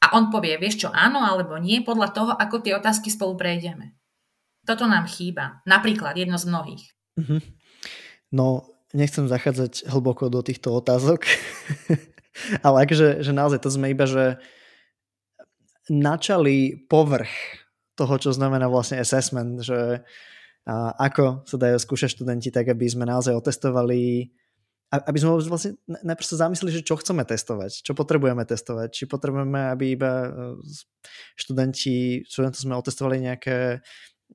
A 0.03 0.13
on 0.13 0.29
povie, 0.29 0.55
vieš 0.61 0.85
čo, 0.85 0.89
áno 0.93 1.25
alebo 1.25 1.57
nie, 1.57 1.81
podľa 1.81 2.09
toho, 2.13 2.31
ako 2.37 2.61
tie 2.61 2.77
otázky 2.77 3.09
spolu 3.09 3.33
prejdeme. 3.33 3.97
Toto 4.67 4.85
nám 4.85 5.09
chýba. 5.09 5.63
Napríklad 5.63 6.13
jedno 6.19 6.37
z 6.37 6.45
mnohých. 6.51 6.83
Mm-hmm. 7.17 7.41
No, 8.35 8.67
nechcem 8.93 9.25
zachádzať 9.25 9.87
hlboko 9.89 10.27
do 10.27 10.43
týchto 10.43 10.75
otázok, 10.75 11.25
ale 12.65 12.85
akože 12.85 13.23
že 13.23 13.31
naozaj 13.31 13.59
to 13.63 13.69
sme 13.73 13.91
iba, 13.91 14.05
že 14.05 14.37
načali 15.87 16.75
povrch 16.91 17.31
toho, 17.95 18.15
čo 18.19 18.35
znamená 18.35 18.67
vlastne 18.67 18.99
assessment, 18.99 19.63
že 19.63 20.03
a 20.67 20.91
ako 20.99 21.47
sa 21.47 21.55
dajú 21.55 21.79
skúšať 21.79 22.19
študenti 22.19 22.51
tak, 22.51 22.67
aby 22.67 22.83
sme 22.91 23.07
naozaj 23.07 23.31
otestovali 23.31 24.27
aby 24.87 25.17
sme 25.19 25.35
vlastne 25.35 25.75
najprv 25.83 26.27
sa 26.27 26.47
zamysleli, 26.47 26.79
že 26.79 26.87
čo 26.87 26.95
chceme 26.95 27.27
testovať, 27.27 27.83
čo 27.83 27.91
potrebujeme 27.91 28.47
testovať, 28.47 28.87
či 28.95 29.03
potrebujeme, 29.03 29.75
aby 29.75 29.91
iba 29.91 30.11
e, 30.23 30.29
študenti, 31.35 32.23
študentov 32.23 32.59
sme 32.63 32.79
otestovali 32.79 33.19
nejaké 33.19 33.83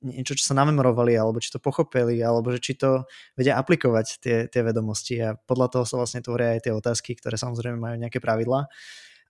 niečo, 0.05 0.37
čo 0.37 0.53
sa 0.53 0.57
namemorovali, 0.57 1.17
alebo 1.17 1.41
či 1.41 1.49
to 1.49 1.57
pochopili, 1.57 2.21
alebo 2.21 2.53
že 2.53 2.61
či 2.61 2.77
to 2.77 3.09
vedia 3.33 3.57
aplikovať 3.57 4.05
tie, 4.21 4.37
tie 4.45 4.61
vedomosti 4.61 5.17
a 5.25 5.33
podľa 5.33 5.67
toho 5.73 5.83
sa 5.89 5.97
vlastne 5.97 6.21
tvoria 6.21 6.53
aj 6.53 6.69
tie 6.69 6.73
otázky, 6.73 7.17
ktoré 7.17 7.33
samozrejme 7.33 7.77
majú 7.77 7.95
nejaké 7.97 8.21
pravidlá. 8.21 8.69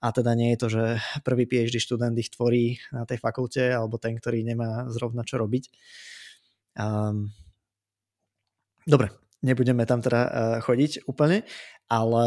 A 0.03 0.08
teda 0.12 0.36
nie 0.36 0.51
je 0.51 0.60
to, 0.60 0.68
že 0.68 0.84
prvý 1.24 1.48
PhD 1.48 1.80
študent 1.80 2.15
ich 2.20 2.27
tvorí 2.36 2.75
na 2.92 3.08
tej 3.08 3.24
fakulte, 3.24 3.72
alebo 3.72 3.96
ten, 3.96 4.20
ktorý 4.20 4.44
nemá 4.44 4.92
zrovna 4.92 5.24
čo 5.24 5.39
robiť. 5.39 5.72
Um, 6.75 7.32
dobre, 8.84 9.23
nebudeme 9.44 9.84
tam 9.84 10.00
teda 10.00 10.22
uh, 10.24 10.32
chodiť 10.64 11.06
úplne, 11.06 11.44
ale 11.92 12.26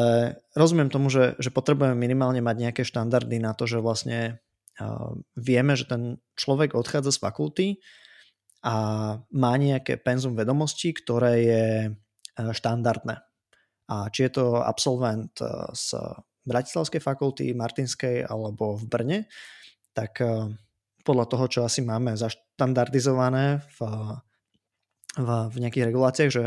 rozumiem 0.52 0.92
tomu, 0.92 1.08
že, 1.08 1.34
že 1.40 1.48
potrebujeme 1.48 1.96
minimálne 1.96 2.44
mať 2.44 2.56
nejaké 2.60 2.82
štandardy 2.84 3.40
na 3.40 3.56
to, 3.56 3.64
že 3.64 3.80
vlastne 3.80 4.38
uh, 4.78 5.16
vieme, 5.34 5.74
že 5.74 5.88
ten 5.88 6.20
človek 6.36 6.76
odchádza 6.76 7.16
z 7.16 7.22
fakulty 7.24 7.66
a 8.62 8.76
má 9.32 9.52
nejaké 9.56 9.96
penzum 9.96 10.36
vedomostí, 10.36 10.92
ktoré 10.92 11.32
je 11.42 11.66
uh, 11.90 12.52
štandardné. 12.52 13.24
A 13.86 14.10
či 14.10 14.26
je 14.26 14.32
to 14.34 14.60
absolvent 14.66 15.30
z 15.78 15.94
Bratislavskej 16.42 16.98
fakulty, 16.98 17.54
Martinskej 17.54 18.26
alebo 18.26 18.74
v 18.74 18.82
Brne, 18.90 19.18
tak 19.94 20.18
podľa 21.06 21.26
toho, 21.30 21.46
čo 21.46 21.60
asi 21.62 21.86
máme 21.86 22.18
zaštandardizované 22.18 23.62
v 23.78 23.86
v, 25.16 25.28
v 25.48 25.56
nejakých 25.64 25.88
reguláciách, 25.88 26.30
že 26.30 26.44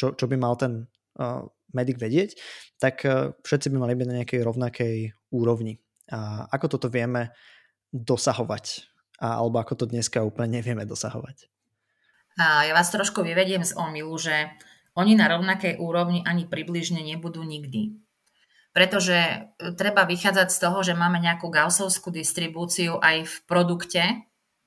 čo, 0.00 0.16
čo 0.16 0.24
by 0.24 0.40
mal 0.40 0.56
ten 0.56 0.88
uh, 1.20 1.44
medic 1.76 2.00
vedieť, 2.00 2.40
tak 2.80 3.04
uh, 3.04 3.36
všetci 3.44 3.68
by 3.68 3.76
mali 3.76 3.92
byť 3.92 4.06
na 4.08 4.16
nejakej 4.24 4.40
rovnakej 4.40 4.94
úrovni. 5.36 5.76
A 6.08 6.48
ako 6.48 6.80
toto 6.80 6.88
vieme 6.88 7.36
dosahovať? 7.92 8.88
A, 9.20 9.36
alebo 9.36 9.60
ako 9.60 9.84
to 9.84 9.84
dneska 9.84 10.24
úplne 10.24 10.58
nevieme 10.58 10.88
dosahovať? 10.88 11.52
A 12.40 12.64
ja 12.64 12.72
vás 12.72 12.88
trošku 12.88 13.20
vyvediem 13.20 13.60
z 13.60 13.76
omilu, 13.76 14.16
že 14.16 14.48
oni 14.96 15.14
na 15.14 15.30
rovnakej 15.30 15.78
úrovni 15.78 16.24
ani 16.24 16.48
približne 16.48 17.04
nebudú 17.04 17.44
nikdy. 17.44 18.00
Pretože 18.70 19.18
e, 19.18 19.38
treba 19.74 20.06
vychádzať 20.06 20.48
z 20.50 20.58
toho, 20.58 20.78
že 20.82 20.94
máme 20.94 21.18
nejakú 21.18 21.50
gausovskú 21.50 22.14
distribúciu 22.14 22.98
aj 23.02 23.26
v 23.26 23.34
produkte, 23.50 24.02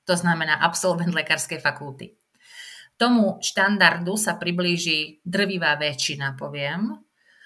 to 0.04 0.14
znamená 0.16 0.60
absolvent 0.60 1.16
lekárskej 1.16 1.60
fakulty. 1.60 2.16
Tomu 2.94 3.42
štandardu 3.42 4.14
sa 4.14 4.38
priblíži 4.38 5.18
drvivá 5.26 5.74
väčšina, 5.74 6.38
poviem. 6.38 7.04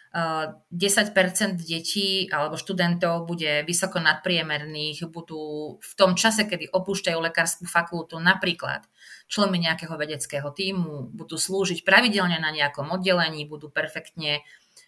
10% 0.09 1.12
detí 1.69 2.26
alebo 2.33 2.57
študentov 2.57 3.28
bude 3.28 3.62
vysoko 3.69 4.00
nadpriemerných, 4.00 5.05
budú 5.12 5.76
v 5.78 5.93
tom 5.95 6.17
čase, 6.17 6.49
kedy 6.49 6.73
opúšťajú 6.73 7.19
lekárskú 7.21 7.69
fakultu 7.69 8.17
napríklad 8.17 8.88
členmi 9.28 9.61
nejakého 9.61 9.93
vedeckého 10.00 10.49
týmu, 10.49 11.12
budú 11.12 11.37
slúžiť 11.37 11.85
pravidelne 11.85 12.40
na 12.40 12.49
nejakom 12.49 12.88
oddelení, 12.88 13.45
budú 13.45 13.69
perfektne 13.69 14.40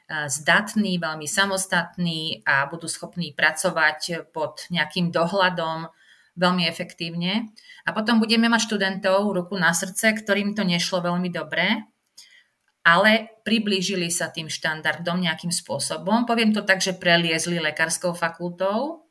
zdatní, 0.08 0.98
veľmi 0.98 1.28
samostatní 1.28 2.42
a 2.42 2.66
budú 2.66 2.88
schopní 2.90 3.36
pracovať 3.36 4.32
pod 4.34 4.66
nejakým 4.72 5.12
dohľadom 5.12 5.92
veľmi 6.40 6.64
efektívne. 6.64 7.52
A 7.84 7.92
potom 7.92 8.16
budeme 8.16 8.48
mať 8.48 8.64
študentov 8.72 9.36
ruku 9.36 9.60
na 9.60 9.76
srdce, 9.76 10.16
ktorým 10.16 10.56
to 10.56 10.64
nešlo 10.64 11.04
veľmi 11.04 11.28
dobre, 11.28 11.84
ale 12.80 13.36
priblížili 13.44 14.08
sa 14.08 14.32
tým 14.32 14.48
štandardom 14.48 15.20
nejakým 15.20 15.52
spôsobom. 15.52 16.24
Poviem 16.24 16.56
to 16.56 16.64
tak, 16.64 16.80
že 16.80 16.96
preliezli 16.96 17.60
lekárskou 17.60 18.16
fakultou. 18.16 19.04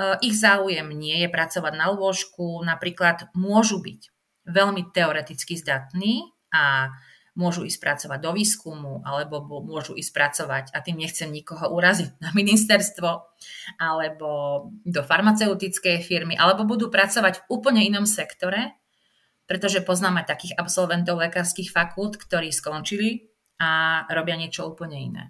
E, 0.00 0.24
ich 0.24 0.40
záujem 0.40 0.88
nie 0.96 1.20
je 1.20 1.28
pracovať 1.28 1.76
na 1.76 1.92
lôžku, 1.92 2.64
napríklad 2.64 3.28
môžu 3.36 3.84
byť 3.84 4.08
veľmi 4.48 4.88
teoreticky 4.96 5.60
zdatní 5.60 6.32
a 6.48 6.96
môžu 7.38 7.62
ísť 7.66 7.78
pracovať 7.78 8.18
do 8.20 8.30
výskumu 8.34 9.02
alebo 9.06 9.42
môžu 9.62 9.94
ísť 9.94 10.10
pracovať, 10.14 10.64
a 10.74 10.78
tým 10.82 10.98
nechcem 10.98 11.30
nikoho 11.30 11.70
uraziť, 11.70 12.18
na 12.18 12.30
ministerstvo 12.34 13.10
alebo 13.78 14.28
do 14.82 15.00
farmaceutickej 15.02 16.02
firmy, 16.02 16.34
alebo 16.34 16.66
budú 16.66 16.90
pracovať 16.90 17.42
v 17.42 17.46
úplne 17.50 17.86
inom 17.86 18.04
sektore, 18.04 18.74
pretože 19.46 19.82
poznáme 19.82 20.26
takých 20.26 20.54
absolventov 20.58 21.18
lekárskych 21.18 21.70
fakult, 21.70 22.18
ktorí 22.18 22.50
skončili 22.50 23.30
a 23.58 24.02
robia 24.10 24.38
niečo 24.38 24.66
úplne 24.66 24.98
iné. 24.98 25.24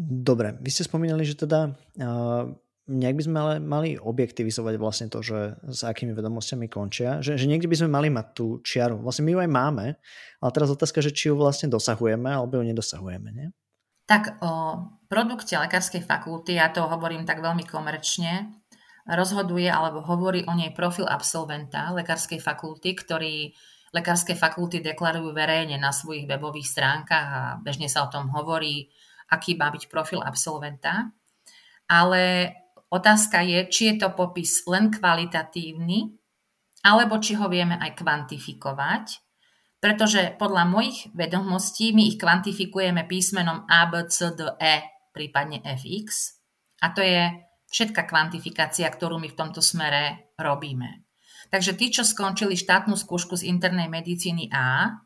Dobre, 0.00 0.56
vy 0.60 0.70
ste 0.70 0.86
spomínali, 0.86 1.26
že 1.26 1.44
teda 1.44 1.76
uh 2.00 2.50
nejak 2.90 3.16
by 3.16 3.22
sme 3.22 3.38
ale 3.38 3.54
mali 3.62 3.94
objektivizovať 3.94 4.74
vlastne 4.82 5.06
to, 5.06 5.22
že 5.22 5.54
s 5.62 5.86
akými 5.86 6.10
vedomostiami 6.10 6.66
končia, 6.66 7.22
že, 7.22 7.38
že 7.38 7.46
niekde 7.46 7.70
by 7.70 7.78
sme 7.78 7.94
mali 7.94 8.08
mať 8.10 8.26
tú 8.34 8.58
čiaru. 8.66 8.98
Vlastne 8.98 9.30
my 9.30 9.32
ju 9.32 9.38
aj 9.46 9.50
máme, 9.50 9.86
ale 10.42 10.50
teraz 10.50 10.74
otázka, 10.74 10.98
že 10.98 11.14
či 11.14 11.30
ju 11.30 11.38
vlastne 11.38 11.70
dosahujeme 11.70 12.26
alebo 12.26 12.58
ju 12.58 12.66
nedosahujeme, 12.66 13.30
nie? 13.30 13.48
Tak 14.10 14.42
o 14.42 14.52
produkte 15.06 15.54
lekárskej 15.54 16.02
fakulty, 16.02 16.58
ja 16.58 16.74
to 16.74 16.82
hovorím 16.82 17.22
tak 17.22 17.38
veľmi 17.38 17.62
komerčne, 17.62 18.58
rozhoduje 19.06 19.70
alebo 19.70 20.02
hovorí 20.02 20.42
o 20.50 20.52
nej 20.58 20.74
profil 20.74 21.06
absolventa 21.06 21.94
lekárskej 21.94 22.42
fakulty, 22.42 22.98
ktorý 22.98 23.54
lekárske 23.94 24.34
fakulty 24.34 24.82
deklarujú 24.82 25.30
verejne 25.30 25.78
na 25.78 25.94
svojich 25.94 26.26
webových 26.26 26.66
stránkach 26.66 27.28
a 27.30 27.42
bežne 27.62 27.86
sa 27.86 28.06
o 28.06 28.10
tom 28.10 28.30
hovorí, 28.34 28.90
aký 29.30 29.54
má 29.54 29.70
byť 29.70 29.86
profil 29.86 30.22
absolventa. 30.22 31.10
Ale 31.90 32.54
otázka 32.90 33.40
je, 33.46 33.66
či 33.70 33.82
je 33.94 33.94
to 34.02 34.12
popis 34.12 34.66
len 34.66 34.90
kvalitatívny, 34.90 36.10
alebo 36.84 37.16
či 37.22 37.38
ho 37.38 37.46
vieme 37.46 37.78
aj 37.78 37.96
kvantifikovať, 37.96 39.04
pretože 39.80 40.36
podľa 40.36 40.64
mojich 40.68 41.08
vedomostí 41.16 41.96
my 41.96 42.12
ich 42.12 42.20
kvantifikujeme 42.20 43.08
písmenom 43.08 43.64
A, 43.64 43.88
B, 43.88 44.04
C, 44.12 44.36
D, 44.36 44.44
E, 44.60 45.08
prípadne 45.16 45.64
FX. 45.64 46.36
A 46.84 46.92
to 46.92 47.00
je 47.00 47.32
všetká 47.72 48.04
kvantifikácia, 48.04 48.84
ktorú 48.90 49.16
my 49.16 49.32
v 49.32 49.38
tomto 49.38 49.64
smere 49.64 50.34
robíme. 50.36 51.08
Takže 51.48 51.74
tí, 51.74 51.88
čo 51.88 52.04
skončili 52.04 52.54
štátnu 52.54 52.94
skúšku 52.94 53.40
z 53.40 53.48
internej 53.48 53.88
medicíny 53.88 54.52
A 54.52 55.00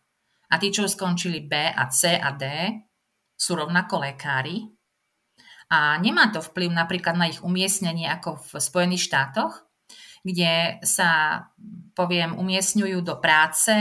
a 0.50 0.54
tí, 0.58 0.74
čo 0.74 0.90
skončili 0.90 1.46
B 1.46 1.70
a 1.70 1.84
C 1.88 2.18
a 2.18 2.34
D, 2.34 2.44
sú 3.38 3.54
rovnako 3.54 4.02
lekári. 4.02 4.73
A 5.70 5.96
nemá 5.98 6.28
to 6.30 6.44
vplyv 6.44 6.70
napríklad 6.72 7.16
na 7.16 7.30
ich 7.30 7.40
umiestnenie 7.40 8.08
ako 8.10 8.40
v 8.40 8.50
Spojených 8.60 9.06
štátoch, 9.08 9.64
kde 10.24 10.80
sa, 10.80 11.40
poviem, 11.92 12.32
umiestňujú 12.40 13.04
do 13.04 13.20
práce 13.20 13.72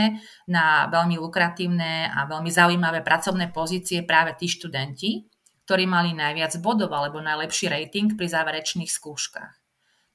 na 0.44 0.84
veľmi 0.92 1.16
lukratívne 1.16 2.12
a 2.12 2.28
veľmi 2.28 2.52
zaujímavé 2.52 3.00
pracovné 3.00 3.48
pozície 3.48 4.04
práve 4.04 4.36
tí 4.36 4.44
študenti, 4.52 5.24
ktorí 5.64 5.88
mali 5.88 6.12
najviac 6.12 6.60
bodov 6.60 6.92
alebo 6.92 7.24
najlepší 7.24 7.72
rating 7.72 8.12
pri 8.12 8.28
záverečných 8.28 8.92
skúškach. 8.92 9.52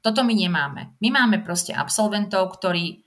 Toto 0.06 0.22
my 0.22 0.32
nemáme. 0.32 0.96
My 1.02 1.10
máme 1.10 1.42
proste 1.42 1.74
absolventov, 1.74 2.54
ktorí 2.62 3.04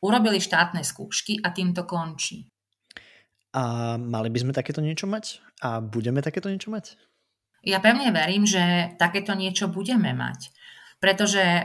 urobili 0.00 0.40
štátne 0.40 0.80
skúšky 0.80 1.42
a 1.42 1.52
tým 1.52 1.74
to 1.76 1.84
končí. 1.84 2.48
A 3.50 3.98
mali 3.98 4.30
by 4.30 4.38
sme 4.38 4.52
takéto 4.54 4.78
niečo 4.78 5.10
mať? 5.10 5.42
A 5.66 5.82
budeme 5.82 6.22
takéto 6.22 6.46
niečo 6.46 6.70
mať? 6.70 6.94
Ja 7.60 7.78
pevne 7.80 8.08
verím, 8.08 8.48
že 8.48 8.96
takéto 8.96 9.36
niečo 9.36 9.68
budeme 9.68 10.16
mať. 10.16 10.52
Pretože 11.00 11.40
e, 11.40 11.64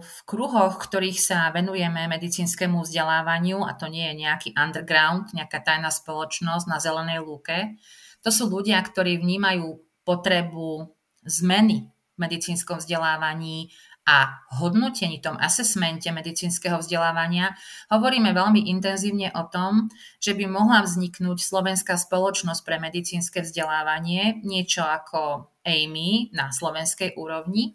v 0.00 0.18
kruhoch, 0.28 0.76
ktorých 0.76 1.16
sa 1.16 1.48
venujeme 1.48 2.08
medicínskemu 2.12 2.84
vzdelávaniu, 2.84 3.64
a 3.64 3.72
to 3.72 3.88
nie 3.88 4.04
je 4.12 4.20
nejaký 4.28 4.52
underground, 4.52 5.32
nejaká 5.32 5.64
tajná 5.64 5.88
spoločnosť 5.88 6.68
na 6.68 6.76
zelenej 6.76 7.24
lúke, 7.24 7.80
to 8.20 8.28
sú 8.28 8.52
ľudia, 8.52 8.76
ktorí 8.84 9.16
vnímajú 9.16 9.80
potrebu 10.04 10.92
zmeny 11.24 11.88
medicínskom 12.20 12.80
vzdelávaní 12.80 13.72
a 14.06 14.46
hodnotení, 14.62 15.18
tom 15.18 15.34
asesmente 15.42 16.06
medicínskeho 16.14 16.78
vzdelávania, 16.78 17.58
hovoríme 17.90 18.30
veľmi 18.30 18.70
intenzívne 18.70 19.34
o 19.34 19.50
tom, 19.50 19.90
že 20.22 20.38
by 20.38 20.46
mohla 20.46 20.86
vzniknúť 20.86 21.42
Slovenská 21.42 21.98
spoločnosť 21.98 22.62
pre 22.62 22.78
medicínske 22.78 23.42
vzdelávanie, 23.42 24.46
niečo 24.46 24.86
ako 24.86 25.50
AMI 25.66 26.30
na 26.30 26.54
slovenskej 26.54 27.18
úrovni. 27.18 27.74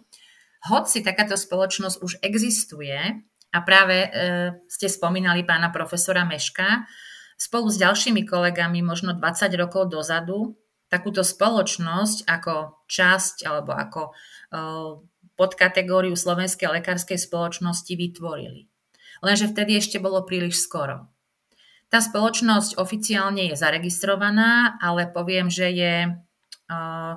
Hoci 0.71 1.03
takáto 1.03 1.35
spoločnosť 1.35 1.97
už 1.99 2.23
existuje, 2.23 2.95
a 3.51 3.59
práve 3.67 4.07
e, 4.07 4.09
ste 4.71 4.87
spomínali 4.87 5.43
pána 5.43 5.75
profesora 5.75 6.23
Meška, 6.23 6.87
spolu 7.35 7.67
s 7.67 7.75
ďalšími 7.83 8.23
kolegami 8.23 8.79
možno 8.79 9.11
20 9.11 9.51
rokov 9.59 9.91
dozadu 9.91 10.55
takúto 10.91 11.23
spoločnosť 11.23 12.27
ako 12.27 12.83
časť 12.83 13.47
alebo 13.47 13.71
ako 13.71 14.01
uh, 14.11 14.99
podkategóriu 15.35 16.13
Slovenskej 16.15 16.81
lekárskej 16.81 17.19
spoločnosti 17.19 17.93
vytvorili. 17.93 18.71
Lenže 19.21 19.51
vtedy 19.53 19.77
ešte 19.77 20.01
bolo 20.01 20.25
príliš 20.25 20.65
skoro. 20.65 21.07
Tá 21.91 21.99
spoločnosť 21.99 22.79
oficiálne 22.79 23.51
je 23.51 23.55
zaregistrovaná, 23.59 24.79
ale 24.79 25.11
poviem, 25.11 25.51
že 25.51 25.67
je 25.69 25.95
uh, 26.07 27.13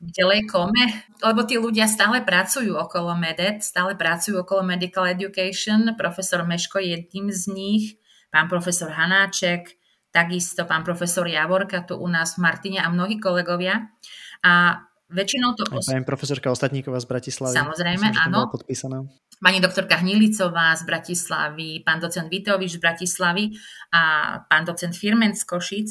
v 0.00 0.08
delej 0.16 0.48
kome, 0.48 1.04
lebo 1.20 1.44
tí 1.44 1.60
ľudia 1.60 1.84
stále 1.84 2.24
pracujú 2.24 2.72
okolo 2.80 3.12
MEDED, 3.12 3.60
stále 3.60 3.92
pracujú 3.92 4.40
okolo 4.40 4.64
Medical 4.64 5.04
Education. 5.12 5.92
Profesor 6.00 6.40
Meško 6.48 6.80
je 6.80 6.96
jedným 6.96 7.28
z 7.28 7.42
nich, 7.52 7.84
pán 8.32 8.48
profesor 8.48 8.88
Hanáček, 8.88 9.76
takisto 10.08 10.64
pán 10.64 10.80
profesor 10.80 11.28
Javorka 11.28 11.84
tu 11.84 12.00
u 12.00 12.08
nás 12.08 12.40
v 12.40 12.48
Martine 12.48 12.80
a 12.80 12.88
mnohí 12.88 13.20
kolegovia. 13.20 13.92
A 14.40 14.80
väčšinou 15.10 15.58
to... 15.58 15.66
Os... 15.74 15.90
Pani 15.90 16.06
profesorka 16.06 16.54
Ostatníková 16.54 17.02
z 17.02 17.06
Bratislavy. 17.10 17.54
Samozrejme, 17.58 18.06
Myslím, 18.14 18.30
áno. 18.30 18.48
podpísaná. 18.48 18.98
Pani 19.40 19.58
doktorka 19.58 19.98
Hnilicová 19.98 20.76
z 20.78 20.82
Bratislavy, 20.86 21.82
pán 21.82 21.98
docent 21.98 22.30
Vitovič 22.30 22.78
z 22.78 22.80
Bratislavy 22.80 23.56
a 23.90 24.00
pán 24.46 24.64
docent 24.68 24.94
Firmen 24.94 25.34
z 25.34 25.42
Košic. 25.44 25.88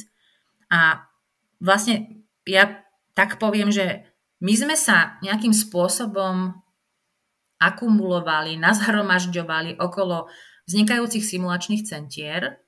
A 0.71 1.03
vlastne 1.60 2.23
ja 2.47 2.86
tak 3.17 3.41
poviem, 3.41 3.73
že 3.73 4.08
my 4.39 4.53
sme 4.55 4.75
sa 4.79 5.19
nejakým 5.19 5.51
spôsobom 5.51 6.55
akumulovali, 7.60 8.55
nazhromažďovali 8.55 9.75
okolo 9.84 10.32
vznikajúcich 10.69 11.25
simulačných 11.25 11.84
centier, 11.84 12.63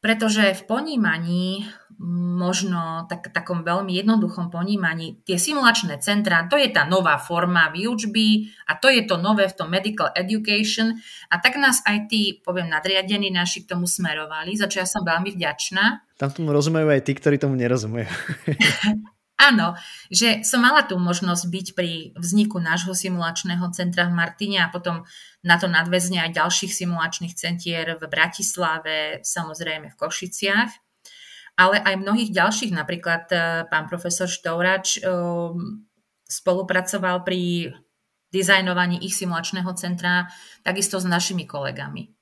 pretože 0.00 0.54
v 0.54 0.62
ponímaní, 0.64 1.66
možno 1.98 3.10
tak, 3.10 3.34
takom 3.34 3.66
veľmi 3.66 3.90
jednoduchom 3.90 4.54
ponímaní, 4.54 5.18
tie 5.26 5.34
simulačné 5.34 5.98
centra, 5.98 6.46
to 6.46 6.54
je 6.54 6.70
tá 6.70 6.86
nová 6.86 7.18
forma 7.18 7.66
výučby 7.74 8.54
a 8.70 8.78
to 8.78 8.86
je 8.86 9.02
to 9.02 9.18
nové 9.18 9.50
v 9.50 9.56
tom 9.58 9.66
medical 9.66 10.06
education 10.14 10.94
a 11.26 11.42
tak 11.42 11.58
nás 11.58 11.82
aj 11.82 12.06
tí, 12.06 12.38
poviem, 12.38 12.70
nadriadení 12.70 13.34
naši 13.34 13.66
k 13.66 13.74
tomu 13.74 13.90
smerovali, 13.90 14.54
za 14.54 14.70
čo 14.70 14.78
ja 14.78 14.86
som 14.86 15.02
veľmi 15.02 15.34
vďačná. 15.34 16.06
Tam 16.14 16.30
tomu 16.30 16.54
rozumejú 16.54 16.86
aj 16.86 17.02
tí, 17.02 17.12
ktorí 17.18 17.34
tomu 17.34 17.58
nerozumejú. 17.58 18.06
Áno, 19.38 19.78
že 20.10 20.42
som 20.42 20.58
mala 20.66 20.82
tú 20.82 20.98
možnosť 20.98 21.44
byť 21.46 21.66
pri 21.78 22.10
vzniku 22.18 22.58
nášho 22.58 22.90
simulačného 22.90 23.70
centra 23.70 24.10
v 24.10 24.18
Martine 24.18 24.66
a 24.66 24.70
potom 24.70 25.06
na 25.46 25.54
to 25.62 25.70
nadväzne 25.70 26.18
aj 26.26 26.34
ďalších 26.34 26.74
simulačných 26.74 27.38
centier 27.38 27.94
v 27.94 28.02
Bratislave, 28.10 29.22
samozrejme 29.22 29.94
v 29.94 29.98
Košiciach, 29.98 30.87
ale 31.58 31.82
aj 31.82 31.98
mnohých 31.98 32.30
ďalších, 32.30 32.70
napríklad 32.70 33.26
e, 33.34 33.36
pán 33.66 33.90
profesor 33.90 34.30
Štourač 34.30 35.02
e, 35.02 35.10
spolupracoval 36.30 37.26
pri 37.26 37.74
dizajnovaní 38.30 39.02
ich 39.02 39.18
simulačného 39.18 39.72
centra 39.74 40.30
takisto 40.62 41.02
s 41.02 41.06
našimi 41.08 41.50
kolegami 41.50 42.14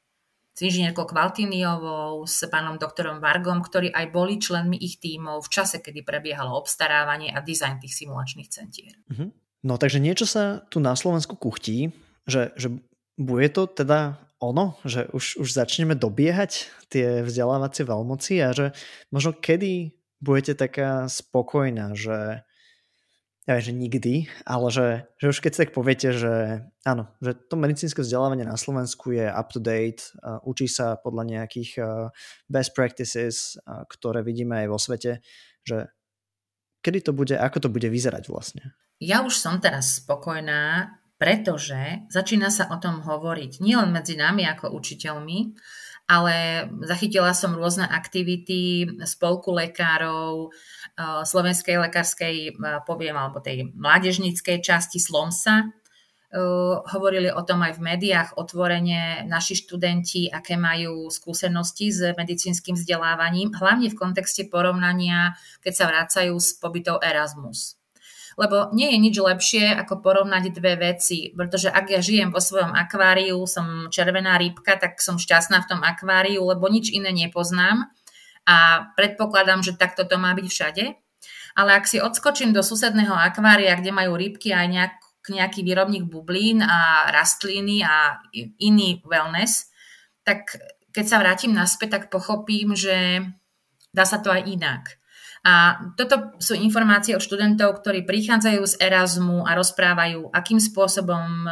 s 0.56 0.64
inžinierkou 0.64 1.04
Kvaltiniovou, 1.04 2.24
s 2.24 2.40
pánom 2.48 2.80
doktorom 2.80 3.20
Vargom, 3.20 3.60
ktorí 3.60 3.92
aj 3.92 4.08
boli 4.08 4.40
členmi 4.40 4.80
ich 4.80 4.96
tímov 4.96 5.44
v 5.44 5.52
čase, 5.52 5.84
kedy 5.84 6.00
prebiehalo 6.00 6.56
obstarávanie 6.56 7.28
a 7.28 7.44
dizajn 7.44 7.76
tých 7.84 7.92
simulačných 7.92 8.48
centier. 8.48 8.96
Uh-huh. 9.12 9.36
No 9.60 9.76
takže 9.76 10.00
niečo 10.00 10.24
sa 10.24 10.64
tu 10.72 10.80
na 10.80 10.96
Slovensku 10.96 11.36
kuchtí, 11.36 11.92
že, 12.24 12.56
že 12.56 12.72
bude 13.20 13.52
to 13.52 13.68
teda 13.68 14.16
ono, 14.42 14.76
že 14.84 15.08
už, 15.16 15.40
už 15.40 15.48
začneme 15.48 15.96
dobiehať 15.96 16.68
tie 16.92 17.24
vzdelávacie 17.24 17.88
veľmoci 17.88 18.34
a 18.44 18.52
že 18.52 18.66
možno 19.08 19.32
kedy 19.32 19.96
budete 20.20 20.56
taká 20.56 21.08
spokojná, 21.08 21.96
že 21.96 22.44
ja 23.46 23.62
že 23.62 23.70
nikdy, 23.70 24.26
ale 24.42 24.66
že, 24.74 25.06
že 25.22 25.30
už 25.30 25.38
keď 25.38 25.50
si 25.54 25.62
tak 25.62 25.70
poviete, 25.70 26.10
že 26.10 26.66
áno, 26.82 27.06
že 27.22 27.38
to 27.38 27.54
medicínske 27.54 28.02
vzdelávanie 28.02 28.42
na 28.42 28.58
Slovensku 28.58 29.14
je 29.14 29.22
up 29.22 29.54
to 29.54 29.62
date, 29.62 30.10
uh, 30.18 30.42
učí 30.42 30.66
sa 30.66 30.98
podľa 30.98 31.22
nejakých 31.30 31.70
best 32.50 32.74
practices, 32.74 33.54
ktoré 33.64 34.26
vidíme 34.26 34.66
aj 34.66 34.66
vo 34.66 34.78
svete, 34.82 35.22
že 35.62 35.86
kedy 36.82 37.06
to 37.06 37.12
bude, 37.14 37.38
ako 37.38 37.58
to 37.62 37.68
bude 37.70 37.86
vyzerať 37.86 38.26
vlastne? 38.26 38.74
Ja 38.98 39.22
už 39.22 39.38
som 39.38 39.62
teraz 39.62 40.02
spokojná, 40.02 40.90
pretože 41.16 42.04
začína 42.12 42.52
sa 42.52 42.68
o 42.68 42.76
tom 42.76 43.00
hovoriť 43.00 43.64
nielen 43.64 43.88
medzi 43.92 44.20
nami 44.20 44.44
ako 44.44 44.68
učiteľmi, 44.76 45.56
ale 46.06 46.68
zachytila 46.86 47.34
som 47.34 47.58
rôzne 47.58 47.82
aktivity 47.82 48.86
spolku 49.02 49.50
lekárov, 49.50 50.54
eh, 50.94 51.22
slovenskej 51.26 51.82
lekárskej, 51.82 52.36
eh, 52.52 52.78
poviem, 52.86 53.16
alebo 53.18 53.42
tej 53.42 53.74
mládežníckej 53.74 54.62
časti 54.62 55.02
Slomsa. 55.02 55.66
Eh, 55.66 56.38
hovorili 56.94 57.32
o 57.32 57.42
tom 57.42 57.64
aj 57.64 57.80
v 57.80 57.84
médiách 57.90 58.30
otvorene 58.38 59.24
naši 59.26 59.56
študenti, 59.56 60.30
aké 60.30 60.54
majú 60.54 61.08
skúsenosti 61.10 61.90
s 61.90 62.12
medicínskym 62.12 62.76
vzdelávaním, 62.76 63.56
hlavne 63.56 63.90
v 63.90 63.98
kontexte 63.98 64.46
porovnania, 64.46 65.34
keď 65.64 65.72
sa 65.74 65.84
vracajú 65.90 66.38
z 66.38 66.48
pobytov 66.60 67.02
Erasmus 67.02 67.80
lebo 68.36 68.68
nie 68.76 68.92
je 68.92 68.98
nič 69.00 69.16
lepšie, 69.16 69.64
ako 69.72 70.04
porovnať 70.04 70.52
dve 70.52 70.76
veci, 70.76 71.32
pretože 71.32 71.72
ak 71.72 71.88
ja 71.88 72.00
žijem 72.04 72.28
vo 72.28 72.40
svojom 72.40 72.76
akváriu, 72.76 73.40
som 73.48 73.88
červená 73.88 74.36
rybka, 74.36 74.76
tak 74.76 75.00
som 75.00 75.16
šťastná 75.16 75.64
v 75.64 75.68
tom 75.72 75.80
akváriu, 75.80 76.44
lebo 76.44 76.68
nič 76.68 76.92
iné 76.92 77.10
nepoznám 77.16 77.88
a 78.46 78.86
predpokladám, 78.94 79.64
že 79.64 79.74
takto 79.74 80.04
to 80.04 80.20
má 80.20 80.36
byť 80.36 80.46
všade. 80.46 80.84
Ale 81.56 81.70
ak 81.72 81.88
si 81.88 81.96
odskočím 81.96 82.52
do 82.52 82.60
susedného 82.60 83.16
akvária, 83.16 83.74
kde 83.80 83.90
majú 83.90 84.20
rybky 84.20 84.52
aj 84.52 84.66
nejak, 84.68 84.94
nejaký 85.32 85.64
výrobník 85.64 86.04
bublín 86.06 86.60
a 86.60 87.10
rastliny 87.10 87.82
a 87.82 88.20
iný 88.60 89.00
wellness, 89.08 89.72
tak 90.22 90.60
keď 90.92 91.04
sa 91.08 91.18
vrátim 91.18 91.56
naspäť, 91.56 91.88
tak 91.96 92.12
pochopím, 92.12 92.76
že 92.76 93.24
dá 93.96 94.04
sa 94.04 94.20
to 94.20 94.28
aj 94.28 94.44
inak. 94.44 95.00
A 95.46 95.78
toto 95.94 96.34
sú 96.42 96.58
informácie 96.58 97.14
od 97.14 97.22
študentov, 97.22 97.78
ktorí 97.78 98.02
prichádzajú 98.02 98.62
z 98.66 98.74
Erasmu 98.82 99.46
a 99.46 99.54
rozprávajú, 99.54 100.34
akým 100.34 100.58
spôsobom 100.58 101.22
e, 101.22 101.48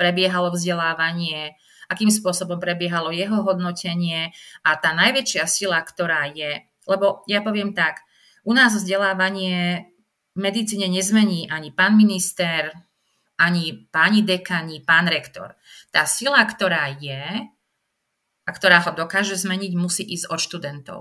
prebiehalo 0.00 0.48
vzdelávanie, 0.48 1.52
akým 1.92 2.08
spôsobom 2.08 2.56
prebiehalo 2.56 3.12
jeho 3.12 3.44
hodnotenie 3.44 4.32
a 4.64 4.80
tá 4.80 4.96
najväčšia 4.96 5.44
sila, 5.44 5.76
ktorá 5.84 6.24
je, 6.32 6.64
lebo 6.88 7.20
ja 7.28 7.44
poviem 7.44 7.76
tak, 7.76 8.00
u 8.48 8.56
nás 8.56 8.72
vzdelávanie 8.72 9.92
v 10.32 10.38
medicíne 10.40 10.88
nezmení 10.88 11.52
ani 11.52 11.68
pán 11.68 12.00
minister, 12.00 12.72
ani 13.36 13.92
páni 13.92 14.24
dekani, 14.24 14.80
pán 14.80 15.04
rektor. 15.04 15.52
Tá 15.92 16.08
sila, 16.08 16.40
ktorá 16.48 16.96
je 16.96 17.44
a 18.44 18.50
ktorá 18.56 18.80
ho 18.88 18.90
dokáže 18.96 19.36
zmeniť, 19.36 19.72
musí 19.76 20.00
ísť 20.00 20.32
od 20.32 20.40
študentov. 20.40 21.00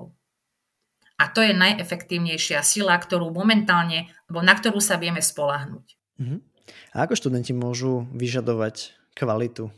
A 1.22 1.30
to 1.30 1.46
je 1.46 1.54
najefektívnejšia 1.54 2.66
sila, 2.66 2.98
ktorú 2.98 3.30
momentálne, 3.30 4.10
alebo 4.26 4.42
na 4.42 4.54
ktorú 4.58 4.82
sa 4.82 4.98
vieme 4.98 5.22
spolahnuť. 5.22 5.86
Uh-huh. 6.20 6.42
A 6.94 7.06
ako 7.06 7.14
študenti 7.14 7.54
môžu 7.54 8.10
vyžadovať 8.12 8.98
kvalitu 9.14 9.70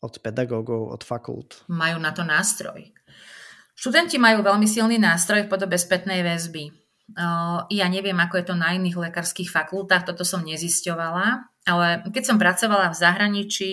od 0.00 0.14
pedagógov, 0.22 0.94
od 0.94 1.02
fakult? 1.04 1.66
Majú 1.68 2.00
na 2.00 2.14
to 2.16 2.24
nástroj. 2.24 2.88
Študenti 3.78 4.18
majú 4.18 4.42
veľmi 4.42 4.66
silný 4.66 4.98
nástroj 4.98 5.46
v 5.46 5.52
podobe 5.52 5.78
spätnej 5.78 6.24
väzby. 6.26 6.72
Ja 7.72 7.86
neviem, 7.88 8.18
ako 8.20 8.34
je 8.36 8.46
to 8.52 8.54
na 8.58 8.76
iných 8.76 9.08
lekárskych 9.08 9.48
fakultách, 9.48 10.12
toto 10.12 10.28
som 10.28 10.44
nezisťovala, 10.44 11.26
ale 11.64 11.86
keď 12.10 12.24
som 12.26 12.36
pracovala 12.36 12.92
v 12.92 13.00
zahraničí, 13.00 13.70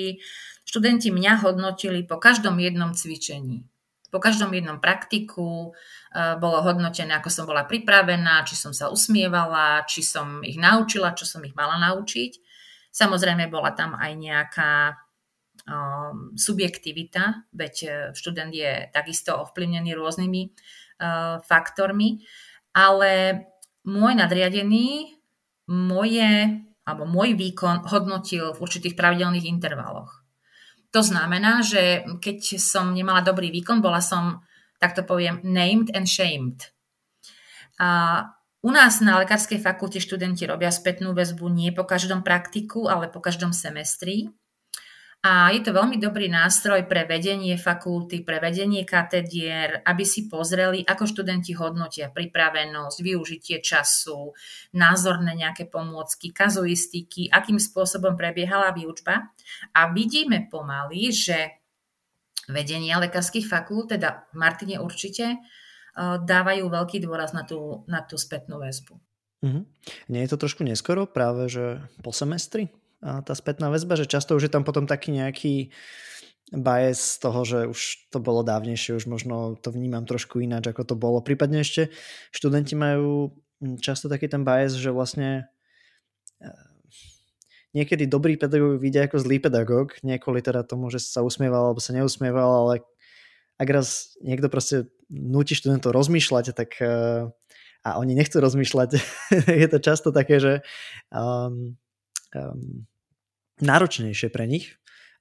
študenti 0.63 1.11
mňa 1.11 1.43
hodnotili 1.43 2.07
po 2.07 2.15
každom 2.15 2.57
jednom 2.63 2.95
cvičení. 2.95 3.67
Po 4.15 4.23
každom 4.23 4.55
jednom 4.55 4.79
praktiku 4.79 5.75
e, 5.75 6.39
bolo 6.39 6.63
hodnotené, 6.63 7.19
ako 7.19 7.27
som 7.27 7.43
bola 7.43 7.67
pripravená, 7.67 8.47
či 8.47 8.55
som 8.55 8.71
sa 8.71 8.87
usmievala, 8.87 9.83
či 9.83 9.99
som 9.99 10.39
ich 10.39 10.55
naučila, 10.55 11.11
čo 11.11 11.27
som 11.27 11.43
ich 11.43 11.51
mala 11.51 11.75
naučiť. 11.83 12.39
Samozrejme 12.95 13.51
bola 13.51 13.75
tam 13.75 13.91
aj 13.99 14.11
nejaká 14.15 14.71
um, 15.67 16.31
subjektivita, 16.31 17.51
veď 17.51 17.75
e, 17.83 17.89
študent 18.15 18.55
je 18.55 18.87
takisto 18.95 19.35
ovplyvnený 19.35 19.91
rôznymi 19.99 20.41
uh, 20.47 21.43
faktormi, 21.43 22.23
ale 22.71 23.43
môj 23.83 24.15
nadriadený 24.15 25.19
moje, 25.67 26.63
alebo 26.87 27.03
môj 27.03 27.35
výkon 27.35 27.83
hodnotil 27.83 28.55
v 28.55 28.61
určitých 28.63 28.95
pravidelných 28.95 29.43
intervaloch. 29.43 30.24
To 30.95 31.03
znamená, 31.03 31.59
že 31.59 32.07
keď 32.23 32.55
som 32.55 32.95
nemala 32.95 33.19
dobrý 33.19 33.51
výkon, 33.51 33.83
bola 33.83 33.99
som, 33.99 34.47
tak 34.79 34.95
to 34.95 35.03
poviem, 35.03 35.43
named 35.43 35.91
and 35.91 36.07
shamed. 36.07 36.71
A 37.75 38.23
u 38.63 38.71
nás 38.71 39.03
na 39.03 39.19
lekárskej 39.19 39.59
fakulte 39.59 39.99
študenti 39.99 40.47
robia 40.47 40.71
spätnú 40.71 41.11
väzbu 41.11 41.51
nie 41.51 41.75
po 41.75 41.83
každom 41.83 42.23
praktiku, 42.23 42.87
ale 42.87 43.11
po 43.11 43.19
každom 43.19 43.51
semestri. 43.51 44.31
A 45.25 45.49
je 45.49 45.65
to 45.65 45.73
veľmi 45.73 45.97
dobrý 45.97 46.29
nástroj 46.29 46.85
pre 46.85 47.09
vedenie 47.09 47.57
fakulty, 47.57 48.21
pre 48.21 48.37
vedenie 48.37 48.85
katedier, 48.85 49.81
aby 49.81 50.05
si 50.05 50.29
pozreli, 50.29 50.85
ako 50.85 51.09
študenti 51.09 51.57
hodnotia 51.57 52.13
pripravenosť, 52.13 53.01
využitie 53.01 53.57
času, 53.57 54.37
názorné 54.77 55.33
nejaké 55.33 55.65
pomôcky, 55.65 56.29
kazuistiky, 56.29 57.33
akým 57.33 57.57
spôsobom 57.57 58.13
prebiehala 58.13 58.69
výučba. 58.69 59.33
A 59.73 59.89
vidíme 59.89 60.45
pomaly, 60.45 61.09
že 61.09 61.57
vedenia 62.45 63.01
lekárskych 63.01 63.49
fakult, 63.49 63.97
teda 63.97 64.29
Martine 64.37 64.77
určite, 64.77 65.25
e, 65.25 65.37
dávajú 66.21 66.69
veľký 66.69 67.01
dôraz 67.01 67.33
na 67.33 67.41
tú, 67.41 67.81
na 67.89 68.05
tú 68.05 68.21
spätnú 68.21 68.61
väzbu. 68.61 68.93
Mm-hmm. 69.41 69.63
Nie 70.13 70.21
je 70.21 70.29
to 70.29 70.41
trošku 70.45 70.61
neskoro 70.61 71.09
práve, 71.09 71.49
že 71.49 71.81
po 72.05 72.13
semestri? 72.13 72.69
Tá 73.05 73.33
spätná 73.37 73.69
väzba, 73.69 73.93
že 73.93 74.09
často 74.09 74.33
už 74.33 74.49
je 74.49 74.53
tam 74.53 74.65
potom 74.65 74.89
taký 74.89 75.13
nejaký 75.13 75.69
bias 76.53 77.17
z 77.17 77.17
toho, 77.21 77.39
že 77.41 77.59
už 77.69 78.09
to 78.13 78.17
bolo 78.21 78.45
dávnejšie, 78.45 78.97
už 78.97 79.05
možno 79.09 79.57
to 79.57 79.73
vnímam 79.73 80.05
trošku 80.05 80.41
ináč, 80.41 80.69
ako 80.69 80.83
to 80.85 80.95
bolo. 80.97 81.21
Prípadne 81.21 81.65
ešte 81.65 81.89
študenti 82.29 82.77
majú 82.77 83.33
hm, 83.61 83.81
často 83.81 84.09
taký 84.09 84.29
ten 84.29 84.45
bias, 84.45 84.77
že 84.77 84.93
vlastne 84.93 85.49
e, 86.37 86.49
niekedy 87.73 88.05
dobrý 88.05 88.37
pedagóg 88.37 88.77
vidia 88.77 89.09
ako 89.09 89.21
zlý 89.25 89.41
pedagóg, 89.41 89.97
nie 90.05 90.21
kvôli 90.21 90.45
teda 90.45 90.61
tomu, 90.61 90.93
že 90.93 91.01
sa 91.01 91.25
usmieval 91.25 91.73
alebo 91.73 91.81
sa 91.81 91.97
neusmieval, 91.97 92.49
ale 92.65 92.85
ak 93.57 93.69
raz 93.71 94.13
niekto 94.21 94.51
proste 94.51 94.85
nutí 95.09 95.57
študentov 95.57 95.97
rozmýšľať, 95.97 96.45
tak 96.53 96.77
e, 96.77 97.25
a 97.85 97.89
oni 98.01 98.17
nechcú 98.17 98.37
rozmýšľať, 98.41 98.89
je 99.65 99.67
to 99.69 99.79
často 99.81 100.09
také, 100.13 100.37
že 100.41 100.53
um, 101.13 101.77
um, 102.33 102.85
náročnejšie 103.61 104.31
pre 104.31 104.47
nich. 104.47 104.75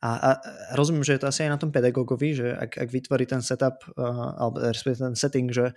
A, 0.04 0.10
a 0.20 0.30
rozumiem, 0.76 1.06
že 1.06 1.16
je 1.16 1.20
to 1.24 1.30
asi 1.32 1.48
aj 1.48 1.50
na 1.56 1.60
tom 1.60 1.72
pedagógovi, 1.72 2.36
že 2.36 2.48
ak, 2.52 2.76
ak 2.76 2.88
vytvorí 2.92 3.24
ten 3.24 3.40
setup, 3.40 3.80
uh, 3.96 4.36
alebo 4.36 4.60
ten 4.84 5.16
setting, 5.16 5.48
že 5.48 5.72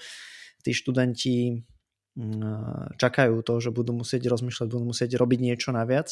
tí 0.67 0.75
študenti 0.75 1.55
uh, 1.55 2.91
čakajú 2.99 3.39
to, 3.45 3.63
že 3.63 3.71
budú 3.71 3.95
musieť 3.95 4.27
rozmýšľať, 4.27 4.67
budú 4.67 4.83
musieť 4.83 5.15
robiť 5.15 5.39
niečo 5.39 5.71
naviac, 5.71 6.11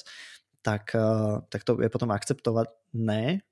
tak, 0.63 0.95
uh, 0.95 1.43
tak 1.51 1.67
to 1.67 1.75
je 1.81 1.91
potom 1.91 2.15
akceptované 2.15 3.43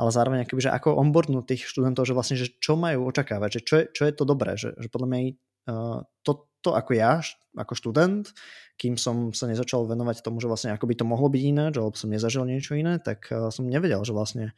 ale 0.00 0.16
zároveň 0.16 0.48
akoby, 0.48 0.64
že 0.64 0.72
ako 0.72 0.96
onboardnúť 0.96 1.44
tých 1.44 1.68
študentov, 1.68 2.08
že 2.08 2.16
vlastne, 2.16 2.40
že 2.40 2.56
čo 2.56 2.72
majú 2.72 3.12
očakávať, 3.12 3.50
že 3.52 3.62
čo 3.68 3.74
je, 3.76 3.84
čo 3.92 4.02
je 4.08 4.12
to 4.16 4.24
dobré, 4.24 4.56
že, 4.56 4.72
že 4.80 4.88
podľa 4.88 5.08
mňa 5.12 5.20
uh, 5.68 6.00
to, 6.24 6.48
to 6.64 6.72
ako 6.72 6.96
ja, 6.96 7.20
ako 7.52 7.76
študent, 7.76 8.32
kým 8.80 8.96
som 8.96 9.36
sa 9.36 9.44
nezačal 9.44 9.84
venovať 9.84 10.24
tomu, 10.24 10.40
že 10.40 10.48
vlastne 10.48 10.72
ako 10.72 10.88
by 10.88 10.96
to 10.96 11.04
mohlo 11.04 11.28
byť 11.28 11.42
ináč, 11.44 11.76
alebo 11.76 11.92
som 11.92 12.08
nezažil 12.08 12.48
niečo 12.48 12.72
iné, 12.72 12.96
tak 12.96 13.28
eh, 13.28 13.52
som 13.52 13.68
nevedel, 13.68 14.00
že 14.00 14.16
vlastne 14.16 14.56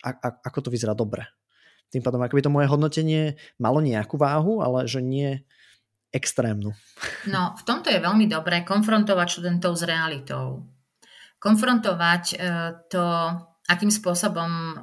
a, 0.00 0.16
a, 0.16 0.28
ako 0.48 0.68
to 0.68 0.72
vyzerá 0.72 0.96
dobre. 0.96 1.28
Tým 1.92 2.00
pádom, 2.00 2.24
ako 2.24 2.40
by 2.40 2.42
to 2.42 2.54
moje 2.56 2.66
hodnotenie 2.72 3.22
malo 3.60 3.84
nejakú 3.84 4.16
váhu, 4.16 4.64
ale 4.64 4.88
že 4.88 5.04
nie 5.04 5.44
extrémnu. 6.10 6.72
No, 7.28 7.54
v 7.58 7.62
tomto 7.62 7.90
je 7.90 8.02
veľmi 8.02 8.26
dobré 8.30 8.62
konfrontovať 8.62 9.26
študentov 9.38 9.74
s 9.74 9.82
realitou. 9.82 10.66
Konfrontovať 11.42 12.24
e, 12.34 12.36
to, 12.86 13.04
akým 13.66 13.90
spôsobom 13.90 14.78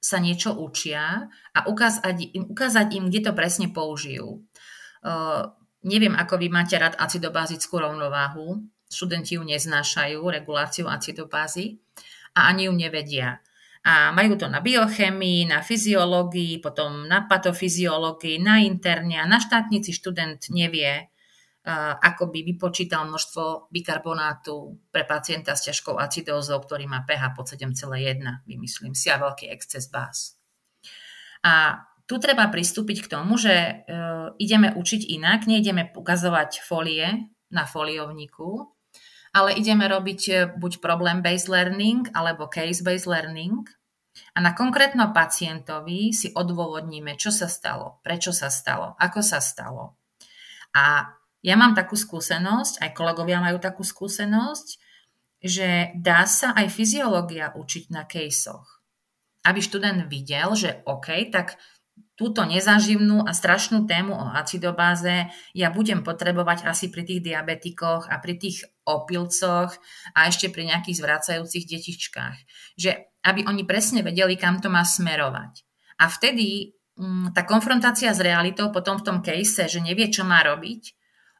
sa 0.00 0.20
niečo 0.20 0.52
učia 0.56 1.28
a 1.56 1.58
ukázať 1.64 2.16
im, 2.36 2.44
ukázať 2.52 2.86
im 3.00 3.04
kde 3.08 3.20
to 3.24 3.32
presne 3.32 3.72
použijú. 3.72 4.44
Neviem, 5.84 6.16
ako 6.16 6.40
vy 6.40 6.48
máte 6.48 6.80
rád 6.80 6.96
acidobázickú 6.96 7.76
rovnováhu. 7.76 8.64
Študenti 8.88 9.36
ju 9.36 9.44
neznášajú, 9.44 10.24
reguláciu 10.24 10.88
acidobázy 10.88 11.76
a 12.32 12.48
ani 12.48 12.66
ju 12.66 12.72
nevedia. 12.72 13.44
A 13.84 14.08
majú 14.16 14.40
to 14.40 14.48
na 14.48 14.64
biochemii, 14.64 15.44
na 15.44 15.60
fyziológii, 15.60 16.64
potom 16.64 17.04
na 17.04 17.28
patofyziológii, 17.28 18.40
na 18.40 18.64
interne 18.64 19.20
a 19.20 19.28
na 19.28 19.36
štátnici 19.36 19.92
študent 19.92 20.48
nevie, 20.48 21.12
ako 22.00 22.32
by 22.32 22.44
vypočítal 22.44 23.04
množstvo 23.04 23.68
bikarbonátu 23.68 24.80
pre 24.88 25.04
pacienta 25.04 25.52
s 25.52 25.68
ťažkou 25.68 26.00
acidózou, 26.00 26.64
ktorý 26.64 26.88
má 26.88 27.04
pH 27.04 27.36
pod 27.36 27.44
7,1, 27.52 28.24
vymyslím 28.48 28.96
si, 28.96 29.12
a 29.12 29.20
veľký 29.20 29.52
exces 29.52 29.92
báz. 29.92 30.40
A 31.44 31.84
tu 32.04 32.20
treba 32.20 32.48
pristúpiť 32.52 33.04
k 33.04 33.10
tomu, 33.10 33.40
že 33.40 33.54
e, 33.54 33.72
ideme 34.36 34.76
učiť 34.76 35.08
inak, 35.08 35.48
neideme 35.48 35.88
ukazovať 35.96 36.60
folie 36.60 37.32
na 37.48 37.64
foliovníku, 37.64 38.68
ale 39.32 39.56
ideme 39.56 39.88
robiť 39.88 40.20
e, 40.28 40.34
buď 40.52 40.84
problem-based 40.84 41.48
learning 41.48 42.12
alebo 42.12 42.50
case-based 42.50 43.08
learning 43.08 43.64
a 44.34 44.38
na 44.38 44.54
konkrétnom 44.54 45.10
pacientovi 45.10 46.14
si 46.14 46.30
odôvodníme, 46.30 47.18
čo 47.18 47.34
sa 47.34 47.50
stalo, 47.50 47.98
prečo 48.06 48.30
sa 48.30 48.46
stalo, 48.46 48.94
ako 48.98 49.20
sa 49.22 49.42
stalo. 49.42 49.98
A 50.74 51.14
ja 51.42 51.54
mám 51.58 51.74
takú 51.74 51.98
skúsenosť, 51.98 52.82
aj 52.82 52.90
kolegovia 52.94 53.42
majú 53.42 53.58
takú 53.58 53.82
skúsenosť, 53.82 54.78
že 55.44 55.92
dá 55.98 56.24
sa 56.24 56.56
aj 56.56 56.72
fyziológia 56.72 57.52
učiť 57.52 57.92
na 57.92 58.06
caseoch. 58.06 58.80
Aby 59.44 59.60
študent 59.60 60.08
videl, 60.08 60.56
že 60.56 60.80
OK, 60.88 61.28
tak 61.28 61.60
túto 62.14 62.46
nezaživnú 62.46 63.26
a 63.26 63.34
strašnú 63.34 63.90
tému 63.90 64.14
o 64.14 64.26
acidobáze 64.38 65.26
ja 65.50 65.68
budem 65.74 66.06
potrebovať 66.06 66.66
asi 66.70 66.86
pri 66.88 67.02
tých 67.02 67.26
diabetikoch 67.26 68.06
a 68.06 68.22
pri 68.22 68.38
tých 68.38 68.62
opilcoch 68.86 69.74
a 70.14 70.18
ešte 70.30 70.50
pri 70.50 70.70
nejakých 70.70 70.98
zvracajúcich 71.02 71.64
detičkách. 71.66 72.36
Že 72.78 72.90
aby 73.24 73.40
oni 73.50 73.66
presne 73.66 74.06
vedeli, 74.06 74.38
kam 74.38 74.62
to 74.62 74.70
má 74.70 74.86
smerovať. 74.86 75.66
A 75.98 76.06
vtedy 76.06 76.76
mm, 76.94 77.34
tá 77.34 77.42
konfrontácia 77.42 78.14
s 78.14 78.22
realitou 78.22 78.70
potom 78.70 79.00
v 79.00 79.06
tom 79.06 79.18
case, 79.18 79.66
že 79.66 79.82
nevie, 79.82 80.06
čo 80.12 80.22
má 80.22 80.44
robiť, 80.46 80.94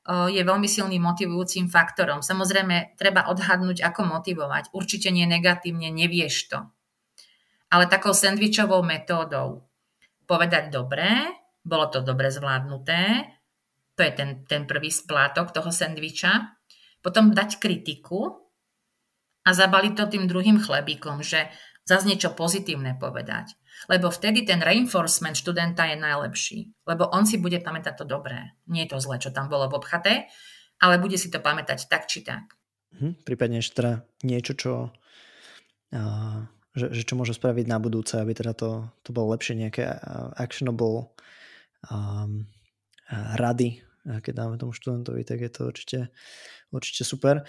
je 0.05 0.43
veľmi 0.45 0.69
silným 0.69 1.01
motivujúcim 1.01 1.73
faktorom. 1.73 2.21
Samozrejme, 2.21 2.93
treba 3.01 3.25
odhadnúť, 3.33 3.81
ako 3.81 4.05
motivovať. 4.05 4.69
Určite 4.77 5.09
nie 5.09 5.25
negatívne, 5.25 5.89
nevieš 5.89 6.53
to. 6.53 6.61
Ale 7.73 7.89
takou 7.89 8.13
sandvičovou 8.13 8.85
metódou 8.85 9.65
povedať 10.25 10.73
dobré, 10.73 11.29
bolo 11.65 11.89
to 11.89 12.05
dobre 12.05 12.29
zvládnuté, 12.29 13.25
to 13.95 14.01
je 14.03 14.13
ten, 14.13 14.31
ten 14.45 14.63
prvý 14.67 14.91
splátok 14.91 15.55
toho 15.55 15.71
sendviča, 15.71 16.59
potom 17.01 17.31
dať 17.31 17.63
kritiku 17.63 18.51
a 19.45 19.51
zabaliť 19.53 19.93
to 19.95 20.05
tým 20.09 20.25
druhým 20.27 20.59
chlebíkom, 20.59 21.23
že 21.23 21.47
zase 21.85 22.09
niečo 22.09 22.33
pozitívne 22.33 22.97
povedať. 22.97 23.55
Lebo 23.87 24.09
vtedy 24.09 24.49
ten 24.49 24.65
reinforcement 24.65 25.37
študenta 25.37 25.85
je 25.93 26.01
najlepší. 26.01 26.59
Lebo 26.89 27.13
on 27.13 27.29
si 27.29 27.37
bude 27.37 27.61
pamätať 27.61 28.01
to 28.01 28.05
dobré. 28.09 28.57
Nie 28.71 28.89
je 28.89 28.97
to 28.97 29.03
zlé, 29.05 29.21
čo 29.21 29.35
tam 29.35 29.53
bolo 29.53 29.69
v 29.69 29.77
obchate, 29.77 30.15
ale 30.81 30.97
bude 30.97 31.21
si 31.21 31.29
to 31.29 31.39
pamätať 31.45 31.87
tak 31.93 32.09
či 32.09 32.25
tak. 32.25 32.57
Hm, 32.97 33.21
prípadne 33.27 33.61
ešte 33.61 33.83
teda 33.83 33.93
niečo, 34.25 34.53
čo, 34.57 34.73
uh, 35.93 36.41
že, 36.75 36.91
že 36.91 37.03
čo 37.07 37.15
môže 37.15 37.39
spraviť 37.39 37.71
na 37.71 37.79
budúce, 37.79 38.19
aby 38.19 38.35
teda 38.35 38.53
to, 38.53 38.91
to 39.07 39.15
bolo 39.15 39.33
lepšie, 39.33 39.55
nejaké 39.55 39.87
actionable 40.35 41.15
um, 41.89 42.51
rady, 43.39 43.81
keď 44.05 44.33
dáme 44.35 44.61
tomu 44.61 44.75
študentovi, 44.77 45.25
tak 45.25 45.41
je 45.41 45.51
to 45.51 45.61
určite, 45.71 46.01
určite 46.75 47.03
super. 47.07 47.47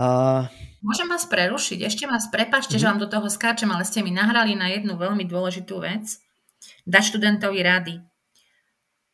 A... 0.00 0.48
Môžem 0.80 1.06
vás 1.10 1.28
prerušiť? 1.28 1.78
Ešte 1.84 2.04
vás 2.08 2.32
prepačte, 2.32 2.74
mm-hmm. 2.74 2.82
že 2.82 2.86
mhm. 2.86 2.90
vám 2.90 3.02
do 3.04 3.08
toho 3.12 3.28
skáčem, 3.28 3.70
ale 3.70 3.84
ste 3.84 4.00
mi 4.00 4.10
nahrali 4.14 4.56
na 4.56 4.72
jednu 4.72 4.96
veľmi 4.96 5.28
dôležitú 5.28 5.82
vec. 5.82 6.18
Dať 6.88 7.16
študentovi 7.16 7.60
rady. 7.60 7.94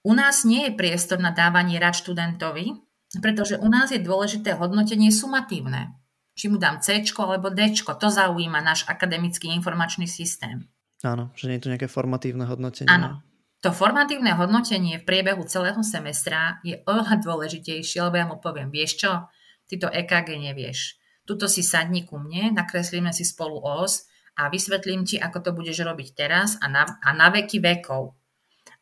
U 0.07 0.15
nás 0.15 0.47
nie 0.47 0.71
je 0.71 0.79
priestor 0.79 1.19
na 1.19 1.35
dávanie 1.35 1.83
rad 1.83 1.99
študentovi, 1.99 2.79
pretože 3.19 3.59
u 3.59 3.67
nás 3.67 3.91
je 3.91 3.99
dôležité 3.99 4.55
hodnotenie 4.55 5.11
sumatívne. 5.11 5.99
Či 6.37 6.53
mu 6.53 6.61
dám 6.61 6.85
C 6.85 7.01
alebo 7.01 7.49
D, 7.49 7.73
to 7.73 8.09
zaujíma 8.13 8.61
náš 8.61 8.85
akademický 8.85 9.49
informačný 9.57 10.05
systém. 10.05 10.69
Áno, 11.01 11.33
že 11.33 11.49
nie 11.49 11.57
je 11.57 11.65
tu 11.65 11.73
nejaké 11.73 11.89
formatívne 11.89 12.45
hodnotenie. 12.45 12.93
Áno. 12.93 13.25
To 13.65 13.73
formatívne 13.73 14.37
hodnotenie 14.37 15.01
v 15.01 15.09
priebehu 15.09 15.43
celého 15.49 15.81
semestra 15.81 16.61
je 16.61 16.77
oveľa 16.85 17.25
dôležitejšie, 17.25 18.05
lebo 18.05 18.17
ja 18.21 18.27
mu 18.29 18.37
poviem, 18.37 18.69
vieš 18.69 19.01
čo, 19.01 19.33
ty 19.65 19.81
to 19.81 19.89
EKG 19.89 20.37
nevieš. 20.37 21.01
Tuto 21.27 21.51
si 21.51 21.65
sadni 21.65 22.07
ku 22.07 22.21
mne, 22.21 22.55
nakreslíme 22.55 23.11
si 23.11 23.27
spolu 23.27 23.59
os 23.59 24.07
a 24.39 24.53
vysvetlím 24.53 25.03
ti, 25.03 25.17
ako 25.19 25.43
to 25.43 25.51
budeš 25.57 25.83
robiť 25.83 26.09
teraz 26.15 26.61
a 26.63 26.71
na, 26.71 26.87
a 26.87 27.11
na 27.17 27.33
veky 27.33 27.59
vekov. 27.59 28.15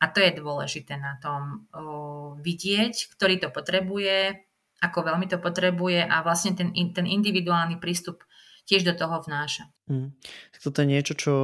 A 0.02 0.10
to 0.12 0.20
je 0.20 0.36
dôležité 0.36 1.00
na 1.00 1.16
tom 1.22 1.70
o, 1.72 2.36
vidieť, 2.42 3.14
ktorý 3.16 3.40
to 3.40 3.48
potrebuje, 3.48 4.44
ako 4.82 4.98
veľmi 5.12 5.26
to 5.30 5.38
potrebuje 5.38 6.02
a 6.02 6.22
vlastne 6.22 6.56
ten, 6.56 6.72
ten 6.72 7.06
individuálny 7.06 7.78
prístup 7.78 8.24
tiež 8.64 8.84
do 8.84 8.96
toho 8.96 9.20
vnáša. 9.20 9.68
Mm. 9.86 10.16
Toto 10.56 10.80
je 10.80 10.88
niečo, 10.88 11.14
čo 11.14 11.34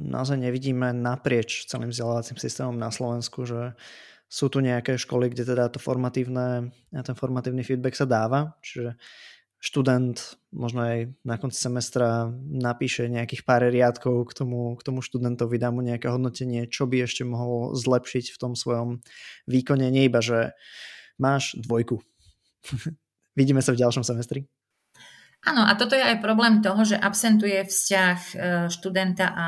naozaj 0.00 0.40
nevidíme 0.40 0.96
naprieč 0.96 1.68
celým 1.68 1.92
vzdelávacím 1.92 2.40
systémom 2.40 2.76
na 2.80 2.88
Slovensku, 2.88 3.44
že 3.44 3.76
sú 4.32 4.48
tu 4.48 4.64
nejaké 4.64 4.96
školy, 4.96 5.28
kde 5.28 5.44
teda 5.44 5.68
to 5.68 5.76
formatívne, 5.76 6.72
ten 6.88 7.16
formatívny 7.16 7.60
feedback 7.60 7.92
sa 7.92 8.08
dáva, 8.08 8.56
čiže 8.64 8.96
študent 9.62 10.40
možno 10.50 10.82
aj 10.82 10.98
na 11.22 11.36
konci 11.36 11.60
semestra 11.60 12.32
napíše 12.48 13.06
nejakých 13.06 13.46
pár 13.46 13.68
riadkov 13.68 14.32
k 14.32 14.42
tomu, 14.42 14.74
k 14.74 14.82
tomu 14.82 15.04
študentovi, 15.04 15.60
dá 15.60 15.68
mu 15.68 15.84
nejaké 15.84 16.08
hodnotenie, 16.08 16.66
čo 16.66 16.88
by 16.88 17.04
ešte 17.04 17.22
mohol 17.28 17.76
zlepšiť 17.76 18.32
v 18.32 18.40
tom 18.40 18.56
svojom 18.56 19.04
výkone, 19.46 19.86
nie 19.92 20.08
iba, 20.08 20.18
že 20.24 20.56
máš 21.20 21.54
dvojku. 21.60 22.00
Vidíme 23.38 23.64
sa 23.64 23.72
v 23.72 23.80
ďalšom 23.80 24.04
semestri. 24.04 24.44
Áno, 25.42 25.66
a 25.66 25.74
toto 25.74 25.98
je 25.98 26.04
aj 26.06 26.22
problém 26.22 26.62
toho, 26.62 26.86
že 26.86 26.94
absentuje 26.94 27.66
vzťah 27.66 28.18
e, 28.18 28.34
študenta 28.70 29.26
a 29.34 29.46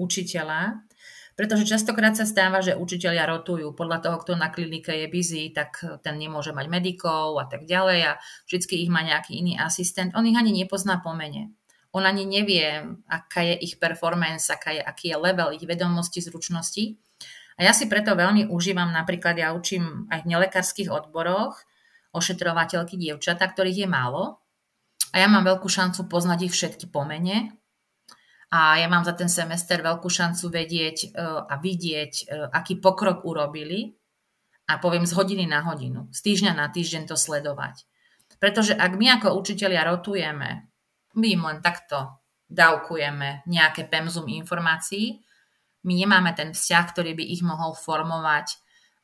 učiteľa, 0.00 0.88
pretože 1.36 1.68
častokrát 1.68 2.16
sa 2.16 2.24
stáva, 2.24 2.64
že 2.64 2.74
učiteľia 2.74 3.28
rotujú 3.28 3.76
podľa 3.76 4.02
toho, 4.02 4.16
kto 4.24 4.32
na 4.40 4.48
klinike 4.48 4.90
je 4.90 5.06
busy, 5.06 5.52
tak 5.52 5.84
ten 6.02 6.16
nemôže 6.16 6.50
mať 6.56 6.66
medikov 6.66 7.36
a 7.38 7.46
tak 7.46 7.68
ďalej 7.68 7.98
a 8.08 8.12
vždy 8.48 8.74
ich 8.74 8.90
má 8.90 9.04
nejaký 9.04 9.38
iný 9.38 9.54
asistent. 9.60 10.16
On 10.16 10.24
ich 10.24 10.34
ani 10.34 10.50
nepozná 10.50 10.98
po 11.04 11.12
mene. 11.12 11.54
On 11.94 12.02
ani 12.02 12.26
nevie, 12.26 12.82
aká 13.06 13.46
je 13.46 13.54
ich 13.54 13.78
performance, 13.78 14.50
aká 14.50 14.74
je, 14.74 14.82
aký 14.82 15.12
je 15.12 15.16
level 15.16 15.54
ich 15.54 15.62
vedomosti, 15.62 16.24
zručnosti. 16.24 16.98
A 17.58 17.68
ja 17.68 17.72
si 17.76 17.86
preto 17.86 18.18
veľmi 18.18 18.50
užívam, 18.50 18.90
napríklad 18.90 19.38
ja 19.38 19.54
učím 19.54 20.10
aj 20.10 20.24
v 20.24 20.30
nelekárskych 20.30 20.90
odboroch 20.90 21.58
ošetrovateľky 22.14 22.96
dievčata, 22.96 23.44
ktorých 23.44 23.84
je 23.84 23.88
málo. 23.88 24.40
A 25.12 25.24
ja 25.24 25.28
mám 25.28 25.44
veľkú 25.44 25.68
šancu 25.68 26.08
poznať 26.08 26.48
ich 26.48 26.54
všetky 26.54 26.92
po 26.92 27.04
mene, 27.04 27.58
a 28.48 28.80
ja 28.80 28.88
mám 28.88 29.04
za 29.04 29.12
ten 29.12 29.28
semester 29.28 29.76
veľkú 29.84 30.08
šancu 30.08 30.48
vedieť 30.48 30.96
e, 31.04 31.08
a 31.20 31.54
vidieť, 31.60 32.12
e, 32.16 32.24
aký 32.48 32.80
pokrok 32.80 33.28
urobili 33.28 33.92
a 34.64 34.80
poviem 34.80 35.04
z 35.04 35.12
hodiny 35.12 35.44
na 35.44 35.60
hodinu, 35.68 36.08
z 36.16 36.20
týždňa 36.24 36.56
na 36.56 36.72
týždeň 36.72 37.12
to 37.12 37.16
sledovať. 37.16 37.84
Pretože 38.40 38.72
ak 38.72 38.92
my 38.96 39.20
ako 39.20 39.36
učitelia 39.36 39.84
rotujeme, 39.84 40.64
my 41.12 41.26
im 41.28 41.42
len 41.44 41.60
takto 41.60 42.24
dávkujeme 42.48 43.44
nejaké 43.44 43.84
pemzum 43.84 44.24
informácií, 44.32 45.20
my 45.84 45.92
nemáme 45.92 46.32
ten 46.32 46.56
vzťah, 46.56 46.84
ktorý 46.88 47.12
by 47.20 47.24
ich 47.28 47.44
mohol 47.44 47.76
formovať, 47.76 48.56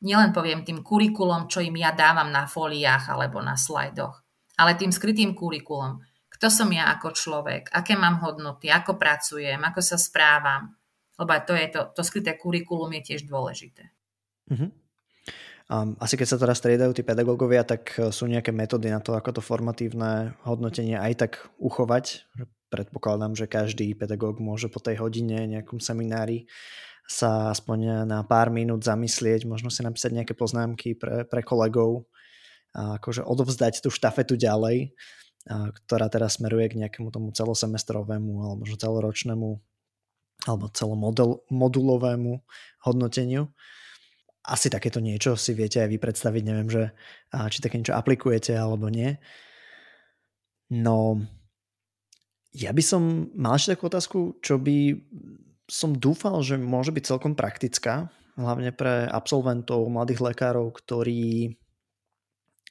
nielen 0.03 0.35
poviem 0.35 0.65
tým 0.65 0.83
kurikulom, 0.83 1.47
čo 1.47 1.63
im 1.63 1.75
ja 1.79 1.95
dávam 1.95 2.27
na 2.33 2.49
fóliách 2.49 3.07
alebo 3.11 3.39
na 3.39 3.55
slajdoch, 3.55 4.19
ale 4.59 4.75
tým 4.75 4.91
skrytým 4.91 5.37
kurikulom, 5.37 6.03
kto 6.35 6.51
som 6.51 6.67
ja 6.67 6.91
ako 6.91 7.15
človek, 7.15 7.71
aké 7.71 7.95
mám 7.95 8.19
hodnoty, 8.19 8.67
ako 8.67 8.99
pracujem, 8.99 9.59
ako 9.63 9.79
sa 9.79 9.95
správam. 9.95 10.75
Lebo 11.15 11.31
to 11.47 11.55
je 11.55 11.67
to, 11.71 11.81
to 11.95 12.01
skryté 12.03 12.35
kurikulum 12.35 12.91
je 12.99 13.15
tiež 13.15 13.23
dôležité. 13.23 13.87
Uh-huh. 14.51 14.67
Um, 15.65 15.97
asi 15.97 16.19
keď 16.19 16.27
sa 16.29 16.37
teraz 16.37 16.59
striedajú 16.61 16.91
tí 16.93 17.01
pedagógovia, 17.01 17.65
tak 17.65 17.97
e, 17.97 18.13
sú 18.13 18.29
nejaké 18.29 18.53
metódy 18.53 18.93
na 18.93 19.01
to, 19.01 19.17
ako 19.17 19.39
to 19.39 19.41
formatívne 19.41 20.37
hodnotenie 20.45 20.93
aj 20.93 21.13
tak 21.25 21.33
uchovať. 21.57 22.21
Predpokladám, 22.69 23.33
že 23.33 23.49
každý 23.49 23.95
pedagóg 23.97 24.37
môže 24.37 24.69
po 24.69 24.77
tej 24.77 25.01
hodine 25.01 25.47
nejakom 25.49 25.81
seminári 25.81 26.45
sa 27.05 27.53
aspoň 27.53 28.05
na 28.09 28.25
pár 28.25 28.49
minút 28.49 28.81
zamyslieť, 28.81 29.45
možno 29.45 29.69
si 29.69 29.85
napísať 29.85 30.11
nejaké 30.17 30.33
poznámky 30.33 30.97
pre, 30.97 31.25
pre 31.25 31.41
kolegov, 31.45 32.09
a 32.75 32.99
akože 32.99 33.23
odovzdať 33.23 33.79
tú 33.79 33.87
štafetu 33.87 34.35
ďalej 34.35 34.91
ktorá 35.45 36.09
teraz 36.09 36.41
smeruje 36.41 36.73
k 36.73 36.79
nejakému 36.81 37.13
tomu 37.13 37.29
celosemestrovému 37.29 38.33
alebo 38.41 38.65
možno 38.65 38.81
celoročnému 38.81 39.49
alebo 40.45 40.65
celomodulovému 40.73 42.33
hodnoteniu. 42.85 43.49
Asi 44.45 44.69
takéto 44.69 45.01
niečo 45.01 45.33
si 45.37 45.57
viete 45.57 45.81
aj 45.81 45.89
vy 45.89 45.97
predstaviť, 45.97 46.43
neviem, 46.45 46.69
že 46.69 46.83
či 47.49 47.61
také 47.61 47.81
niečo 47.81 47.97
aplikujete 47.97 48.53
alebo 48.53 48.89
nie. 48.89 49.17
No, 50.69 51.21
ja 52.53 52.73
by 52.73 52.83
som 52.85 53.29
mal 53.37 53.57
ešte 53.57 53.77
takú 53.77 53.85
otázku, 53.89 54.19
čo 54.41 54.57
by 54.57 54.97
som 55.65 55.97
dúfal, 55.97 56.41
že 56.45 56.61
môže 56.61 56.93
byť 56.93 57.03
celkom 57.05 57.33
praktická, 57.33 58.13
hlavne 58.35 58.75
pre 58.75 59.07
absolventov, 59.07 59.87
mladých 59.87 60.21
lekárov, 60.21 60.69
ktorí 60.75 61.55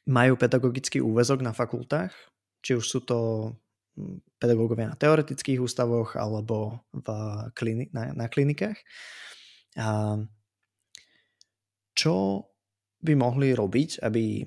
majú 0.04 0.36
pedagogický 0.36 1.00
úvezok 1.00 1.40
na 1.40 1.56
fakultách, 1.56 2.12
či 2.60 2.76
už 2.76 2.84
sú 2.84 3.00
to 3.04 3.50
hm, 3.96 4.20
pedagógovia 4.36 4.92
na 4.92 5.00
teoretických 5.00 5.60
ústavoch 5.60 6.16
alebo 6.16 6.84
v 6.92 7.08
klini- 7.56 7.90
na, 7.92 8.12
na 8.12 8.26
klinikách. 8.28 8.76
A 9.80 10.20
čo 11.96 12.44
by 13.04 13.12
mohli 13.16 13.56
robiť, 13.56 14.04
aby 14.04 14.44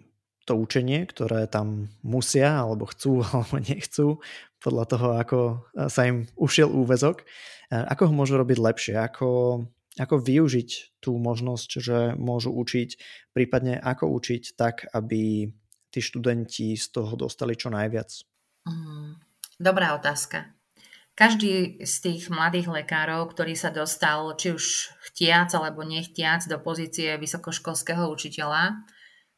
to 0.48 0.56
učenie, 0.56 1.04
ktoré 1.12 1.44
tam 1.52 1.92
musia, 2.06 2.64
alebo 2.64 2.88
chcú, 2.88 3.20
alebo 3.28 3.60
nechcú, 3.60 4.22
podľa 4.58 4.86
toho, 4.90 5.08
ako 5.18 5.40
sa 5.88 6.10
im 6.10 6.26
ušiel 6.34 6.70
úvezok, 6.70 7.24
ako 7.70 8.10
ho 8.10 8.14
môžu 8.14 8.40
robiť 8.40 8.58
lepšie, 8.58 8.96
ako, 8.98 9.30
ako 10.00 10.16
využiť 10.18 11.00
tú 11.04 11.16
možnosť, 11.18 11.70
že 11.78 11.98
môžu 12.18 12.54
učiť, 12.56 12.90
prípadne 13.36 13.78
ako 13.78 14.10
učiť 14.18 14.58
tak, 14.58 14.90
aby 14.92 15.52
tí 15.92 16.00
študenti 16.00 16.76
z 16.76 16.86
toho 16.94 17.14
dostali 17.16 17.54
čo 17.54 17.70
najviac? 17.70 18.10
Mm, 18.68 19.20
dobrá 19.62 19.96
otázka. 19.96 20.58
Každý 21.18 21.82
z 21.82 21.96
tých 22.06 22.30
mladých 22.30 22.70
lekárov, 22.70 23.34
ktorý 23.34 23.58
sa 23.58 23.74
dostal 23.74 24.38
či 24.38 24.54
už 24.54 24.94
chtiac 25.10 25.50
alebo 25.58 25.82
nechtiac 25.82 26.46
do 26.46 26.62
pozície 26.62 27.18
vysokoškolského 27.18 28.06
učiteľa, 28.06 28.86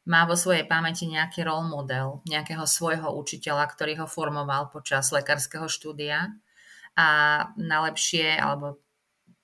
má 0.08 0.24
vo 0.24 0.36
svojej 0.36 0.64
pamäti 0.64 1.04
nejaký 1.08 1.44
role 1.44 1.68
model, 1.68 2.24
nejakého 2.24 2.64
svojho 2.64 3.12
učiteľa, 3.12 3.68
ktorý 3.68 4.04
ho 4.04 4.06
formoval 4.08 4.72
počas 4.72 5.12
lekárskeho 5.12 5.68
štúdia 5.68 6.32
a 6.96 7.08
najlepšie, 7.60 8.40
alebo 8.40 8.80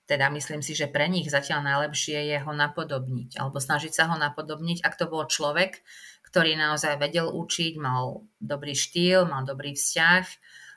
teda 0.06 0.30
myslím 0.30 0.62
si, 0.62 0.72
že 0.72 0.86
pre 0.86 1.10
nich 1.10 1.26
zatiaľ 1.26 1.66
najlepšie 1.66 2.30
je 2.30 2.38
ho 2.40 2.52
napodobniť, 2.54 3.36
alebo 3.42 3.58
snažiť 3.58 3.92
sa 3.92 4.06
ho 4.08 4.16
napodobniť, 4.16 4.86
ak 4.86 4.94
to 4.94 5.10
bol 5.10 5.26
človek, 5.26 5.82
ktorý 6.30 6.54
naozaj 6.54 6.98
vedel 7.02 7.26
učiť, 7.30 7.74
mal 7.78 8.26
dobrý 8.38 8.74
štýl, 8.74 9.26
mal 9.26 9.42
dobrý 9.42 9.74
vzťah, 9.74 10.24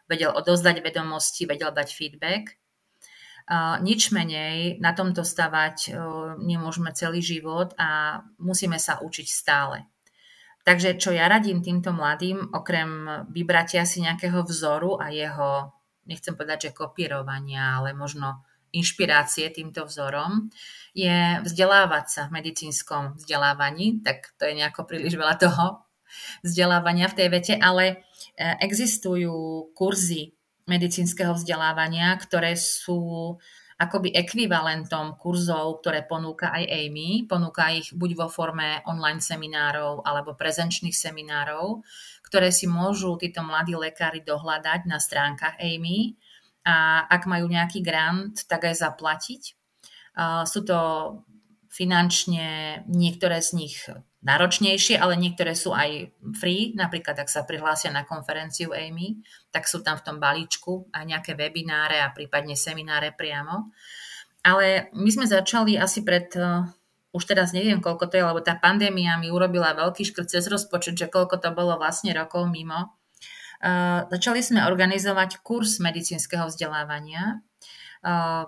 vedel 0.10 0.34
odozdať 0.34 0.82
vedomosti, 0.82 1.46
vedel 1.46 1.70
dať 1.70 1.90
feedback. 1.94 2.58
Nič 3.82 4.14
menej, 4.14 4.78
na 4.78 4.94
tomto 4.94 5.26
stavať 5.26 5.98
nemôžeme 6.38 6.94
celý 6.94 7.26
život 7.26 7.74
a 7.82 8.22
musíme 8.38 8.78
sa 8.78 9.02
učiť 9.02 9.28
stále. 9.28 9.90
Takže 10.62 11.02
čo 11.02 11.10
ja 11.10 11.26
radím 11.26 11.66
týmto 11.66 11.90
mladým, 11.90 12.54
okrem 12.54 13.26
vybratia 13.34 13.90
si 13.90 14.06
nejakého 14.06 14.46
vzoru 14.46 15.02
a 15.02 15.10
jeho, 15.10 15.74
nechcem 16.06 16.38
povedať, 16.38 16.70
že 16.70 16.78
kopírovania, 16.78 17.82
ale 17.82 17.98
možno 17.98 18.46
inšpirácie 18.70 19.50
týmto 19.50 19.90
vzorom, 19.90 20.54
je 20.94 21.42
vzdelávať 21.42 22.06
sa 22.06 22.22
v 22.30 22.38
medicínskom 22.38 23.18
vzdelávaní, 23.18 24.06
tak 24.06 24.30
to 24.38 24.46
je 24.46 24.54
nejako 24.62 24.86
príliš 24.86 25.18
veľa 25.18 25.36
toho 25.42 25.90
vzdelávania 26.46 27.10
v 27.10 27.18
tej 27.18 27.28
vete, 27.34 27.54
ale 27.58 27.86
e, 27.90 27.96
existujú 28.62 29.70
kurzy 29.74 30.38
medicínskeho 30.70 31.34
vzdelávania, 31.34 32.14
ktoré 32.22 32.54
sú 32.54 33.36
akoby 33.80 34.12
ekvivalentom 34.12 35.16
kurzov, 35.16 35.80
ktoré 35.82 36.04
ponúka 36.04 36.52
aj 36.52 36.68
Amy. 36.68 37.24
Ponúka 37.26 37.72
ich 37.72 37.96
buď 37.96 38.12
vo 38.20 38.28
forme 38.28 38.84
online 38.84 39.24
seminárov 39.24 40.04
alebo 40.04 40.36
prezenčných 40.36 40.94
seminárov, 40.94 41.82
ktoré 42.28 42.52
si 42.52 42.68
môžu 42.68 43.16
títo 43.16 43.40
mladí 43.40 43.74
lekári 43.80 44.22
dohľadať 44.22 44.84
na 44.84 45.00
stránkach 45.00 45.56
Amy 45.64 46.20
a 46.68 47.08
ak 47.08 47.24
majú 47.26 47.48
nejaký 47.48 47.80
grant, 47.80 48.44
tak 48.52 48.68
aj 48.68 48.84
zaplatiť. 48.84 49.56
Sú 50.44 50.68
to 50.68 50.78
finančne 51.70 52.82
niektoré 52.90 53.46
z 53.46 53.50
nich 53.54 53.78
náročnejšie, 54.20 55.00
ale 55.00 55.16
niektoré 55.16 55.56
sú 55.56 55.72
aj 55.72 56.12
free. 56.36 56.76
Napríklad, 56.76 57.16
ak 57.16 57.32
sa 57.32 57.48
prihlásia 57.48 57.94
na 57.94 58.04
konferenciu 58.04 58.76
Amy, 58.76 59.24
tak 59.54 59.70
sú 59.70 59.80
tam 59.80 59.96
v 59.96 60.04
tom 60.04 60.18
balíčku 60.20 60.92
aj 60.92 61.08
nejaké 61.08 61.32
webináre 61.40 62.04
a 62.04 62.12
prípadne 62.12 62.58
semináre 62.58 63.16
priamo. 63.16 63.72
Ale 64.44 64.92
my 64.92 65.10
sme 65.14 65.30
začali 65.30 65.80
asi 65.80 66.04
pred, 66.04 66.32
uh, 66.36 66.68
už 67.16 67.24
teraz 67.30 67.56
neviem, 67.56 67.80
koľko 67.80 68.12
to 68.12 68.20
je, 68.20 68.28
lebo 68.28 68.42
tá 68.44 68.60
pandémia 68.60 69.16
mi 69.16 69.32
urobila 69.32 69.72
veľký 69.78 70.12
škrt 70.12 70.28
cez 70.28 70.52
rozpočet, 70.52 71.00
že 71.00 71.08
koľko 71.08 71.40
to 71.40 71.56
bolo 71.56 71.80
vlastne 71.80 72.12
rokov 72.12 72.50
mimo. 72.52 72.98
Uh, 73.60 74.08
začali 74.12 74.40
sme 74.44 74.68
organizovať 74.68 75.44
kurz 75.44 75.80
medicínskeho 75.84 76.48
vzdelávania. 76.48 77.44
Uh, 78.00 78.48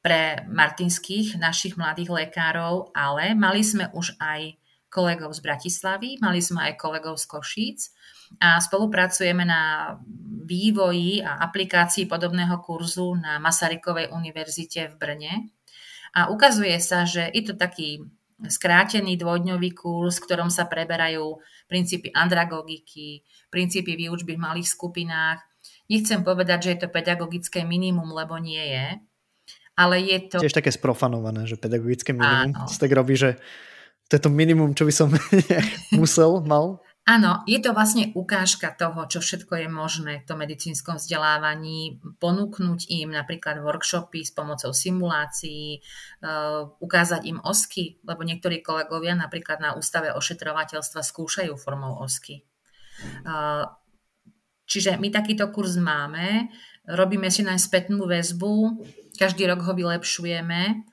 pre 0.00 0.48
martinských 0.48 1.36
našich 1.36 1.76
mladých 1.76 2.08
lekárov, 2.08 2.92
ale 2.96 3.36
mali 3.36 3.60
sme 3.60 3.92
už 3.92 4.16
aj 4.16 4.56
kolegov 4.90 5.30
z 5.36 5.40
Bratislavy, 5.44 6.18
mali 6.18 6.42
sme 6.42 6.72
aj 6.72 6.80
kolegov 6.80 7.20
z 7.20 7.24
Košíc 7.30 7.78
a 8.42 8.58
spolupracujeme 8.58 9.46
na 9.46 9.94
vývoji 10.44 11.22
a 11.22 11.38
aplikácii 11.46 12.10
podobného 12.10 12.58
kurzu 12.58 13.14
na 13.14 13.38
Masarykovej 13.38 14.10
univerzite 14.10 14.90
v 14.90 14.94
Brne. 14.98 15.32
A 16.10 16.26
ukazuje 16.26 16.74
sa, 16.82 17.06
že 17.06 17.30
je 17.30 17.42
to 17.46 17.54
taký 17.54 18.02
skrátený 18.40 19.14
dvojdňový 19.20 19.70
kurz, 19.76 20.18
v 20.18 20.26
ktorom 20.26 20.50
sa 20.50 20.66
preberajú 20.66 21.38
princípy 21.70 22.10
andragogiky, 22.10 23.22
princípy 23.52 23.94
výučby 23.94 24.34
v 24.34 24.42
malých 24.42 24.68
skupinách. 24.74 25.38
Nechcem 25.86 26.24
povedať, 26.26 26.58
že 26.66 26.70
je 26.74 26.78
to 26.82 26.88
pedagogické 26.90 27.62
minimum, 27.62 28.10
lebo 28.10 28.40
nie 28.40 28.62
je, 28.62 28.86
ale 29.80 30.04
je 30.04 30.18
to... 30.28 30.36
Tiež 30.44 30.52
také 30.52 30.68
sprofanované, 30.68 31.48
že 31.48 31.56
pedagogické 31.56 32.12
minimum. 32.12 32.52
Áno. 32.52 32.68
tak 32.68 32.92
robí, 32.92 33.16
že 33.16 33.40
to 34.12 34.20
je 34.20 34.22
to 34.26 34.30
minimum, 34.30 34.76
čo 34.76 34.84
by 34.84 34.92
som 34.92 35.08
musel, 36.00 36.44
mal. 36.44 36.84
Áno, 37.08 37.42
je 37.48 37.58
to 37.58 37.72
vlastne 37.72 38.12
ukážka 38.12 38.76
toho, 38.76 39.08
čo 39.08 39.24
všetko 39.24 39.64
je 39.64 39.68
možné 39.72 40.12
v 40.20 40.26
tom 40.28 40.38
medicínskom 40.44 41.00
vzdelávaní, 41.00 41.98
ponúknuť 42.20 42.86
im 42.92 43.10
napríklad 43.10 43.64
workshopy 43.64 44.20
s 44.22 44.30
pomocou 44.30 44.70
simulácií, 44.70 45.80
uh, 45.80 46.70
ukázať 46.78 47.24
im 47.26 47.40
osky, 47.40 47.98
lebo 48.04 48.20
niektorí 48.22 48.60
kolegovia 48.60 49.16
napríklad 49.16 49.58
na 49.58 49.70
ústave 49.74 50.12
ošetrovateľstva 50.12 51.00
skúšajú 51.00 51.56
formou 51.56 51.98
osky. 51.98 52.44
Uh, 53.24 53.64
čiže 54.68 55.00
my 55.00 55.08
takýto 55.10 55.50
kurz 55.50 55.80
máme, 55.80 56.52
robíme 56.88 57.28
si 57.32 57.42
na 57.44 57.58
spätnú 57.58 58.06
väzbu, 58.06 58.84
každý 59.18 59.44
rok 59.48 59.64
ho 59.66 59.72
vylepšujeme 59.76 60.86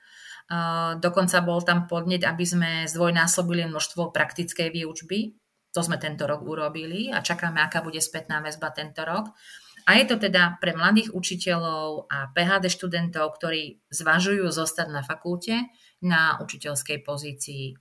Dokonca 0.98 1.44
bol 1.44 1.60
tam 1.60 1.92
podnet, 1.92 2.24
aby 2.24 2.46
sme 2.48 2.72
zdvojnásobili 2.88 3.68
množstvo 3.68 4.16
praktickej 4.16 4.72
výučby. 4.72 5.36
To 5.76 5.84
sme 5.84 6.00
tento 6.00 6.24
rok 6.24 6.48
urobili 6.48 7.12
a 7.12 7.20
čakáme, 7.20 7.60
aká 7.60 7.84
bude 7.84 8.00
spätná 8.00 8.40
väzba 8.40 8.72
tento 8.72 9.04
rok. 9.04 9.36
A 9.88 10.00
je 10.00 10.08
to 10.08 10.16
teda 10.16 10.56
pre 10.64 10.72
mladých 10.72 11.12
učiteľov 11.12 12.08
a 12.08 12.32
PHD 12.32 12.72
študentov, 12.72 13.36
ktorí 13.36 13.84
zvažujú 13.92 14.48
zostať 14.48 14.88
na 14.88 15.04
fakulte 15.04 15.68
na 16.00 16.40
učiteľskej 16.40 17.04
pozícii. 17.04 17.76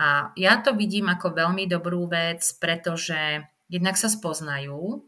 A 0.00 0.32
ja 0.40 0.58
to 0.64 0.72
vidím 0.72 1.12
ako 1.12 1.36
veľmi 1.36 1.68
dobrú 1.68 2.08
vec, 2.08 2.44
pretože 2.56 3.44
jednak 3.68 4.00
sa 4.00 4.08
spoznajú 4.08 5.04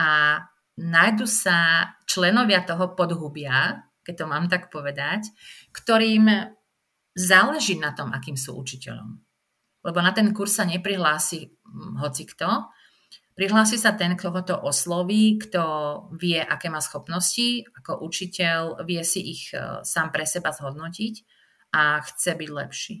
a 0.00 0.40
nájdu 0.78 1.26
sa 1.26 1.90
členovia 2.06 2.66
toho 2.66 2.94
podhubia, 2.98 3.86
keď 4.04 4.14
to 4.14 4.26
mám 4.28 4.46
tak 4.50 4.68
povedať, 4.68 5.30
ktorým 5.72 6.28
záleží 7.14 7.78
na 7.78 7.94
tom, 7.94 8.10
akým 8.10 8.34
sú 8.34 8.58
učiteľom. 8.58 9.22
Lebo 9.84 9.98
na 10.02 10.10
ten 10.10 10.34
kurz 10.34 10.58
sa 10.58 10.66
neprihlási 10.66 11.46
hm, 11.46 12.02
hoci 12.02 12.24
kto. 12.26 12.68
Prihlási 13.34 13.78
sa 13.82 13.98
ten, 13.98 14.14
kto 14.14 14.30
ho 14.30 14.42
to 14.46 14.56
osloví, 14.62 15.42
kto 15.42 15.62
vie, 16.14 16.38
aké 16.38 16.70
má 16.70 16.78
schopnosti, 16.78 17.66
ako 17.82 18.06
učiteľ 18.06 18.86
vie 18.86 19.02
si 19.02 19.34
ich 19.34 19.50
e, 19.50 19.82
sám 19.82 20.14
pre 20.14 20.22
seba 20.22 20.54
zhodnotiť 20.54 21.14
a 21.74 21.98
chce 21.98 22.30
byť 22.38 22.50
lepší. 22.54 22.94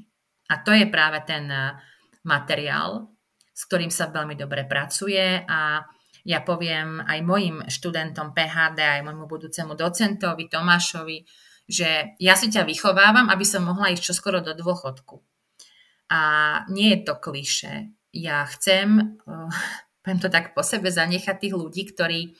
A 0.50 0.58
to 0.58 0.74
je 0.74 0.90
práve 0.90 1.22
ten 1.22 1.46
e, 1.46 1.78
materiál, 2.26 3.14
s 3.54 3.62
ktorým 3.70 3.94
sa 3.94 4.10
veľmi 4.10 4.34
dobre 4.34 4.66
pracuje 4.66 5.46
a 5.46 5.86
ja 6.24 6.40
poviem 6.40 7.04
aj 7.04 7.20
mojim 7.20 7.56
študentom 7.68 8.32
PHD, 8.32 8.80
aj 8.80 9.04
môjmu 9.04 9.28
budúcemu 9.28 9.76
docentovi 9.76 10.48
Tomášovi, 10.48 11.28
že 11.68 12.16
ja 12.16 12.34
si 12.36 12.48
ťa 12.48 12.64
vychovávam, 12.64 13.28
aby 13.28 13.44
som 13.44 13.64
mohla 13.64 13.92
ísť 13.92 14.12
čoskoro 14.12 14.40
do 14.40 14.56
dôchodku. 14.56 15.20
A 16.12 16.20
nie 16.68 16.96
je 16.96 17.00
to 17.04 17.14
kliše. 17.20 17.92
Ja 18.12 18.44
chcem, 18.48 19.20
uh, 19.24 19.52
poviem 20.04 20.20
to 20.20 20.32
tak 20.32 20.56
po 20.56 20.64
sebe, 20.64 20.88
zanechať 20.88 21.36
tých 21.40 21.54
ľudí, 21.56 21.88
ktorí 21.92 22.36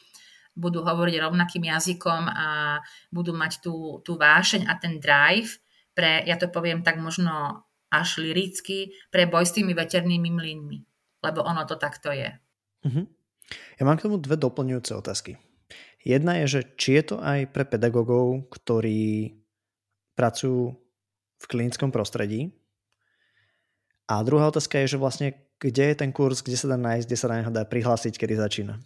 budú 0.54 0.86
hovoriť 0.86 1.14
rovnakým 1.18 1.66
jazykom 1.66 2.30
a 2.30 2.78
budú 3.10 3.34
mať 3.34 3.64
tú, 3.64 4.00
tú 4.06 4.14
vášeň 4.14 4.70
a 4.70 4.72
ten 4.78 5.02
drive 5.02 5.58
pre, 5.94 6.22
ja 6.26 6.34
to 6.34 6.50
poviem 6.50 6.82
tak 6.82 6.98
možno 6.98 7.66
až 7.94 8.18
liricky, 8.18 8.90
pre 9.14 9.30
boj 9.30 9.46
s 9.46 9.54
tými 9.54 9.70
veternými 9.70 10.30
mlynmi. 10.34 10.78
Lebo 11.22 11.46
ono 11.46 11.62
to 11.62 11.78
takto 11.78 12.10
je. 12.10 12.34
Mm-hmm. 12.82 13.04
Ja 13.78 13.82
mám 13.84 13.98
k 13.98 14.06
tomu 14.08 14.16
dve 14.18 14.38
doplňujúce 14.38 14.92
otázky. 14.94 15.38
Jedna 16.04 16.44
je, 16.44 16.60
že 16.60 16.60
či 16.76 17.00
je 17.00 17.14
to 17.14 17.16
aj 17.18 17.48
pre 17.50 17.64
pedagógov, 17.64 18.48
ktorí 18.52 19.40
pracujú 20.14 20.76
v 21.40 21.44
klinickom 21.48 21.88
prostredí. 21.88 22.52
A 24.04 24.20
druhá 24.20 24.52
otázka 24.52 24.84
je, 24.84 24.96
že 24.96 25.00
vlastne 25.00 25.28
kde 25.56 25.94
je 25.94 25.96
ten 25.96 26.12
kurz, 26.12 26.44
kde 26.44 26.60
sa 26.60 26.76
dá 26.76 26.76
nájsť, 26.76 27.06
kde 27.08 27.18
sa 27.18 27.28
dá 27.32 27.36
dá 27.48 27.62
prihlásiť, 27.64 28.20
kedy 28.20 28.36
začína. 28.36 28.76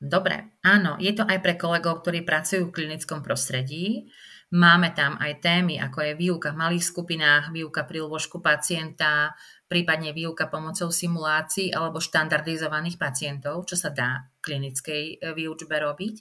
Dobre, 0.00 0.56
áno, 0.64 0.96
je 0.96 1.12
to 1.12 1.28
aj 1.28 1.44
pre 1.44 1.60
kolegov, 1.60 2.00
ktorí 2.00 2.24
pracujú 2.24 2.70
v 2.70 2.74
klinickom 2.78 3.20
prostredí. 3.20 4.08
Máme 4.54 4.96
tam 4.96 5.20
aj 5.20 5.44
témy, 5.44 5.76
ako 5.76 5.98
je 6.00 6.12
výuka 6.16 6.56
v 6.56 6.60
malých 6.62 6.84
skupinách, 6.88 7.52
výuka 7.52 7.84
pri 7.84 8.02
lôžku 8.02 8.40
pacienta, 8.40 9.36
prípadne 9.70 10.10
výuka 10.10 10.50
pomocou 10.50 10.90
simulácií 10.90 11.70
alebo 11.70 12.02
štandardizovaných 12.02 12.98
pacientov, 12.98 13.70
čo 13.70 13.78
sa 13.78 13.94
dá 13.94 14.26
klinickej 14.42 15.02
e, 15.22 15.30
výučbe 15.30 15.78
robiť. 15.78 16.14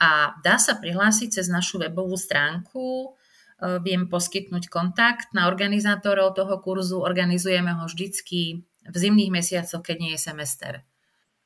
A 0.00 0.32
dá 0.40 0.56
sa 0.56 0.80
prihlásiť 0.80 1.36
cez 1.36 1.52
našu 1.52 1.76
webovú 1.76 2.16
stránku, 2.16 2.80
e, 2.80 3.08
viem 3.84 4.08
poskytnúť 4.08 4.72
kontakt 4.72 5.36
na 5.36 5.44
organizátorov 5.44 6.32
toho 6.40 6.56
kurzu, 6.64 7.04
organizujeme 7.04 7.76
ho 7.76 7.84
vždycky 7.84 8.64
v 8.64 8.96
zimných 8.96 9.28
mesiacoch, 9.28 9.84
keď 9.84 9.96
nie 10.00 10.12
je 10.16 10.20
semester. 10.24 10.72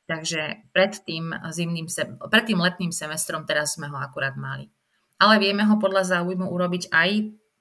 Takže 0.06 0.70
pred 0.70 1.02
tým, 1.02 1.34
zimným, 1.50 1.90
pred 2.30 2.44
tým 2.46 2.62
letným 2.62 2.94
semestrom 2.94 3.42
teraz 3.42 3.74
sme 3.74 3.90
ho 3.90 3.98
akurát 3.98 4.38
mali. 4.38 4.70
Ale 5.18 5.42
vieme 5.42 5.66
ho 5.66 5.82
podľa 5.82 6.14
záujmu 6.14 6.46
urobiť 6.46 6.94
aj, 6.94 7.10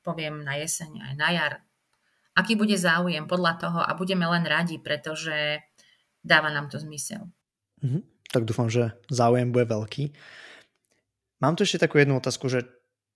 poviem, 0.05 0.45
na 0.45 0.61
jeseň, 0.61 1.09
aj 1.09 1.13
na 1.17 1.29
jar, 1.33 1.53
aký 2.39 2.55
bude 2.55 2.79
záujem 2.79 3.27
podľa 3.27 3.53
toho 3.59 3.79
a 3.83 3.91
budeme 3.99 4.23
len 4.23 4.47
radi, 4.47 4.79
pretože 4.79 5.59
dáva 6.23 6.47
nám 6.49 6.71
to 6.71 6.79
zmysel. 6.79 7.27
Mm-hmm. 7.83 8.03
Tak 8.31 8.43
dúfam, 8.47 8.71
že 8.71 8.95
záujem 9.11 9.51
bude 9.51 9.67
veľký. 9.67 10.15
Mám 11.43 11.59
tu 11.59 11.67
ešte 11.67 11.83
takú 11.83 11.99
jednu 11.99 12.19
otázku, 12.19 12.47
že 12.47 12.67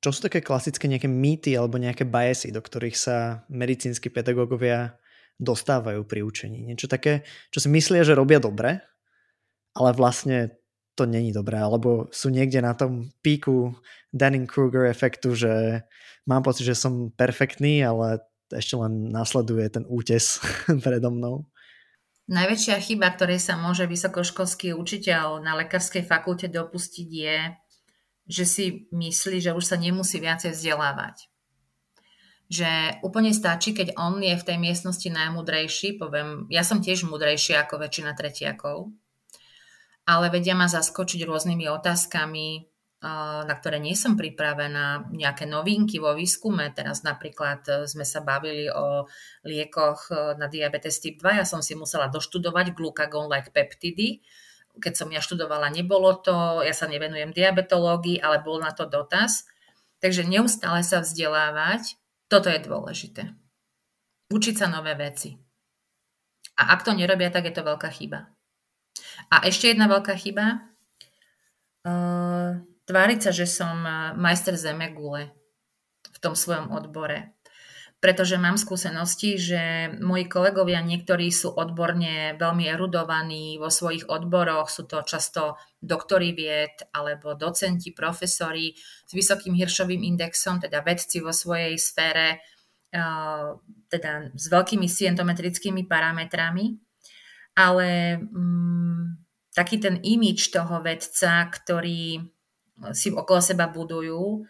čo 0.03 0.11
sú 0.11 0.27
také 0.27 0.43
klasické 0.43 0.91
nejaké 0.91 1.07
mýty 1.07 1.55
alebo 1.55 1.79
nejaké 1.79 2.03
biasy, 2.03 2.51
do 2.51 2.59
ktorých 2.59 2.97
sa 2.99 3.47
medicínsky 3.47 4.11
pedagógovia 4.11 4.99
dostávajú 5.39 6.03
pri 6.03 6.27
učení? 6.27 6.59
Niečo 6.67 6.91
také, 6.91 7.23
čo 7.55 7.63
si 7.63 7.71
myslia, 7.71 8.03
že 8.03 8.17
robia 8.17 8.43
dobre, 8.43 8.83
ale 9.71 9.89
vlastne 9.95 10.59
to 10.93 11.09
není 11.09 11.33
dobré, 11.33 11.57
alebo 11.57 12.11
sú 12.13 12.29
niekde 12.29 12.61
na 12.61 12.77
tom 12.77 13.09
píku 13.25 13.73
Dunning-Kruger 14.13 14.85
efektu, 14.91 15.33
že 15.33 15.81
mám 16.29 16.45
pocit, 16.45 16.69
že 16.69 16.77
som 16.77 17.09
perfektný, 17.09 17.81
ale 17.81 18.21
ešte 18.51 18.75
len 18.75 19.13
nasleduje 19.13 19.69
ten 19.69 19.83
útes 19.87 20.41
predo 20.83 21.13
mnou. 21.13 21.47
Najväčšia 22.23 22.79
chyba, 22.79 23.11
ktorej 23.11 23.43
sa 23.43 23.59
môže 23.59 23.83
vysokoškolský 23.83 24.71
učiteľ 24.71 25.43
na 25.43 25.59
lekárskej 25.59 26.07
fakulte 26.07 26.47
dopustiť 26.47 27.09
je, 27.11 27.37
že 28.31 28.43
si 28.47 28.65
myslí, 28.95 29.43
že 29.43 29.51
už 29.51 29.63
sa 29.67 29.75
nemusí 29.75 30.23
viacej 30.23 30.55
vzdelávať. 30.55 31.27
Že 32.47 33.03
úplne 33.03 33.35
stačí, 33.35 33.75
keď 33.75 33.99
on 33.99 34.23
je 34.23 34.39
v 34.39 34.47
tej 34.47 34.55
miestnosti 34.55 35.09
najmudrejší, 35.11 35.99
poviem, 35.99 36.47
ja 36.47 36.63
som 36.63 36.79
tiež 36.79 37.03
mudrejší 37.03 37.59
ako 37.59 37.83
väčšina 37.83 38.15
tretiakov, 38.15 38.95
ale 40.07 40.31
vedia 40.31 40.55
ma 40.55 40.71
zaskočiť 40.71 41.27
rôznymi 41.27 41.67
otázkami, 41.67 42.72
na 43.43 43.51
ktoré 43.51 43.83
nie 43.83 43.99
som 43.99 44.15
pripravená, 44.15 45.11
nejaké 45.11 45.43
novinky 45.43 45.99
vo 45.99 46.15
výskume. 46.15 46.71
Teraz 46.71 47.03
napríklad 47.03 47.59
e, 47.67 47.71
sme 47.83 48.07
sa 48.07 48.23
bavili 48.23 48.71
o 48.71 49.03
liekoch 49.43 50.07
e, 50.07 50.39
na 50.39 50.47
diabetes 50.47 51.03
typ 51.03 51.19
2. 51.19 51.43
Ja 51.43 51.45
som 51.45 51.59
si 51.59 51.75
musela 51.75 52.07
doštudovať 52.07 52.71
glucagon-like 52.71 53.51
peptidy. 53.51 54.23
Keď 54.79 54.93
som 54.95 55.11
ja 55.11 55.19
študovala, 55.19 55.67
nebolo 55.67 56.15
to. 56.15 56.63
Ja 56.63 56.71
sa 56.71 56.87
nevenujem 56.87 57.35
diabetológii, 57.35 58.23
ale 58.23 58.39
bol 58.39 58.63
na 58.63 58.71
to 58.71 58.87
dotaz. 58.87 59.51
Takže 59.99 60.23
neustále 60.23 60.79
sa 60.83 61.03
vzdelávať, 61.03 61.99
toto 62.31 62.47
je 62.47 62.59
dôležité. 62.63 63.35
Učiť 64.31 64.55
sa 64.63 64.71
nové 64.71 64.95
veci. 64.95 65.35
A 66.55 66.71
ak 66.71 66.87
to 66.87 66.95
nerobia, 66.95 67.27
tak 67.31 67.51
je 67.51 67.55
to 67.55 67.67
veľká 67.67 67.91
chyba. 67.91 68.31
A 69.27 69.43
ešte 69.43 69.71
jedna 69.71 69.91
veľká 69.91 70.15
chyba. 70.15 70.71
Uh, 71.83 72.63
tváriť 72.85 73.19
sa, 73.19 73.31
že 73.31 73.47
som 73.47 73.73
majster 74.17 74.55
zemegule 74.59 75.31
v 76.13 76.17
tom 76.19 76.35
svojom 76.35 76.71
odbore. 76.71 77.33
Pretože 78.03 78.35
mám 78.35 78.59
skúsenosti, 78.59 79.39
že 79.39 79.87
moji 80.03 80.27
kolegovia 80.27 80.83
niektorí 80.83 81.31
sú 81.31 81.55
odborne 81.55 82.35
veľmi 82.35 82.67
erudovaní 82.67 83.55
vo 83.55 83.71
svojich 83.71 84.11
odboroch, 84.11 84.67
sú 84.67 84.83
to 84.83 85.07
často 85.07 85.55
doktori 85.79 86.35
vied 86.35 86.83
alebo 86.91 87.31
docenti, 87.31 87.95
profesori 87.95 88.75
s 89.07 89.11
vysokým 89.15 89.55
hiršovým 89.55 90.03
indexom, 90.03 90.59
teda 90.59 90.83
vedci 90.83 91.23
vo 91.23 91.31
svojej 91.31 91.79
sfére, 91.79 92.43
teda 93.87 94.35
s 94.35 94.45
veľkými 94.51 94.83
scientometrickými 94.83 95.87
parametrami. 95.87 96.75
Ale 97.55 98.19
mm, 98.19 99.03
taký 99.55 99.79
ten 99.79 100.03
imič 100.03 100.51
toho 100.51 100.83
vedca, 100.83 101.47
ktorý 101.47 102.19
si 102.93 103.13
okolo 103.13 103.39
seba 103.41 103.69
budujú, 103.69 104.45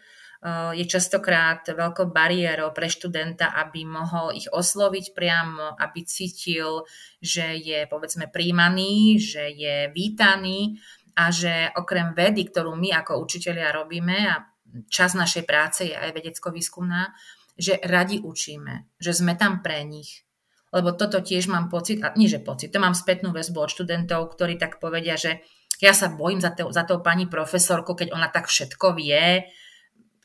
je 0.76 0.84
častokrát 0.84 1.64
veľkou 1.64 2.12
bariérou 2.12 2.68
pre 2.76 2.84
študenta, 2.92 3.56
aby 3.64 3.88
mohol 3.88 4.36
ich 4.36 4.44
osloviť 4.52 5.16
priamo, 5.16 5.72
aby 5.80 6.04
cítil, 6.04 6.84
že 7.16 7.56
je 7.56 7.88
povedzme 7.88 8.28
príjmaný, 8.28 9.16
že 9.16 9.48
je 9.48 9.88
vítaný 9.88 10.76
a 11.16 11.32
že 11.32 11.72
okrem 11.72 12.12
vedy, 12.12 12.44
ktorú 12.52 12.76
my 12.76 12.92
ako 12.92 13.24
učitelia 13.24 13.72
robíme 13.72 14.16
a 14.28 14.44
čas 14.92 15.16
našej 15.16 15.48
práce 15.48 15.88
je 15.88 15.96
aj 15.96 16.12
vedecko-výskumná, 16.12 17.16
že 17.56 17.80
radi 17.80 18.20
učíme, 18.20 19.00
že 19.00 19.16
sme 19.16 19.40
tam 19.40 19.64
pre 19.64 19.80
nich. 19.86 20.28
Lebo 20.74 20.92
toto 20.92 21.22
tiež 21.22 21.46
mám 21.48 21.70
pocit, 21.70 22.02
a 22.02 22.12
nie 22.18 22.26
že 22.26 22.42
pocit, 22.42 22.74
to 22.74 22.82
mám 22.82 22.98
spätnú 22.98 23.30
väzbu 23.30 23.64
od 23.64 23.70
študentov, 23.70 24.34
ktorí 24.34 24.58
tak 24.58 24.82
povedia, 24.82 25.14
že 25.14 25.40
ja 25.84 25.92
sa 25.92 26.08
bojím 26.08 26.40
za, 26.40 26.56
to, 26.56 26.72
za 26.72 26.88
tou 26.88 27.04
pani 27.04 27.28
profesorku, 27.28 27.92
keď 27.92 28.16
ona 28.16 28.32
tak 28.32 28.48
všetko 28.48 28.96
vie, 28.96 29.44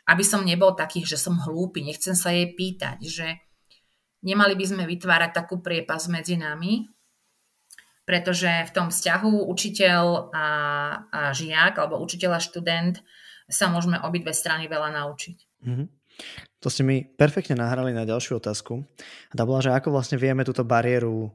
aby 0.07 0.23
som 0.23 0.47
nebol 0.47 0.71
taký, 0.71 1.03
že 1.03 1.19
som 1.19 1.35
hlúpy, 1.35 1.83
nechcem 1.83 2.15
sa 2.15 2.31
jej 2.31 2.55
pýtať, 2.55 2.97
že 3.03 3.27
nemali 4.23 4.55
by 4.55 4.65
sme 4.65 4.83
vytvárať 4.87 5.35
takú 5.35 5.59
priepas 5.59 6.07
medzi 6.07 6.39
nami, 6.39 6.87
pretože 8.07 8.49
v 8.49 8.71
tom 8.73 8.87
vzťahu 8.89 9.51
učiteľ 9.51 10.33
a, 10.33 10.47
a 11.11 11.19
žiak 11.35 11.77
alebo 11.77 12.01
učiteľ 12.01 12.39
a 12.39 12.41
študent 12.41 13.03
sa 13.45 13.69
môžeme 13.69 14.01
obidve 14.01 14.33
strany 14.33 14.65
veľa 14.65 14.95
naučiť. 14.97 15.37
Mm-hmm. 15.67 15.87
To 16.59 16.67
ste 16.67 16.83
mi 16.83 17.05
perfektne 17.05 17.59
nahrali 17.59 17.93
na 17.93 18.03
ďalšiu 18.03 18.41
otázku. 18.41 18.81
A 19.29 19.33
tá 19.37 19.45
bola, 19.45 19.61
že 19.63 19.71
ako 19.71 19.93
vlastne 19.93 20.19
vieme 20.19 20.43
túto 20.43 20.65
bariéru 20.65 21.31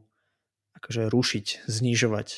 akože 0.76 1.08
rušiť, 1.08 1.46
znižovať. 1.64 2.28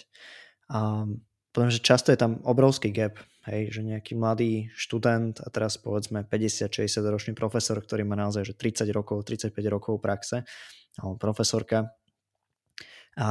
A 0.71 1.11
poviem, 1.57 1.73
že 1.73 1.81
často 1.81 2.13
je 2.13 2.21
tam 2.21 2.45
obrovský 2.45 2.93
gap, 2.93 3.17
hej, 3.49 3.73
že 3.73 3.81
nejaký 3.81 4.13
mladý 4.13 4.69
študent 4.77 5.41
a 5.41 5.49
teraz 5.49 5.81
povedzme 5.81 6.29
50-60 6.29 7.01
ročný 7.01 7.33
profesor, 7.33 7.81
ktorý 7.81 8.05
má 8.05 8.13
naozaj 8.13 8.53
že 8.53 8.53
30 8.53 8.93
rokov, 8.93 9.25
35 9.25 9.57
rokov 9.73 9.97
praxe, 10.05 10.45
alebo 11.01 11.17
profesorka. 11.17 11.97
A 13.17 13.29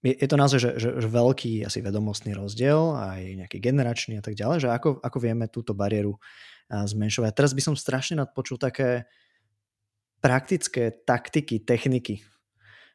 je, 0.00 0.16
je 0.16 0.24
to 0.24 0.40
naozaj 0.40 0.56
že, 0.56 0.70
že, 0.80 0.88
že 0.96 1.08
veľký 1.12 1.68
asi 1.68 1.84
vedomostný 1.84 2.32
rozdiel, 2.32 2.96
aj 2.96 3.44
nejaký 3.44 3.60
generačný 3.60 4.16
a 4.16 4.24
tak 4.24 4.32
ďalej, 4.32 4.64
že 4.64 4.68
ako, 4.72 5.04
ako 5.04 5.18
vieme 5.20 5.52
túto 5.52 5.76
bariéru 5.76 6.16
zmenšovať. 6.72 7.36
Teraz 7.36 7.52
by 7.52 7.60
som 7.60 7.74
strašne 7.76 8.24
nadpočul 8.24 8.56
také 8.56 9.04
praktické 10.24 10.96
taktiky, 11.04 11.60
techniky, 11.60 12.24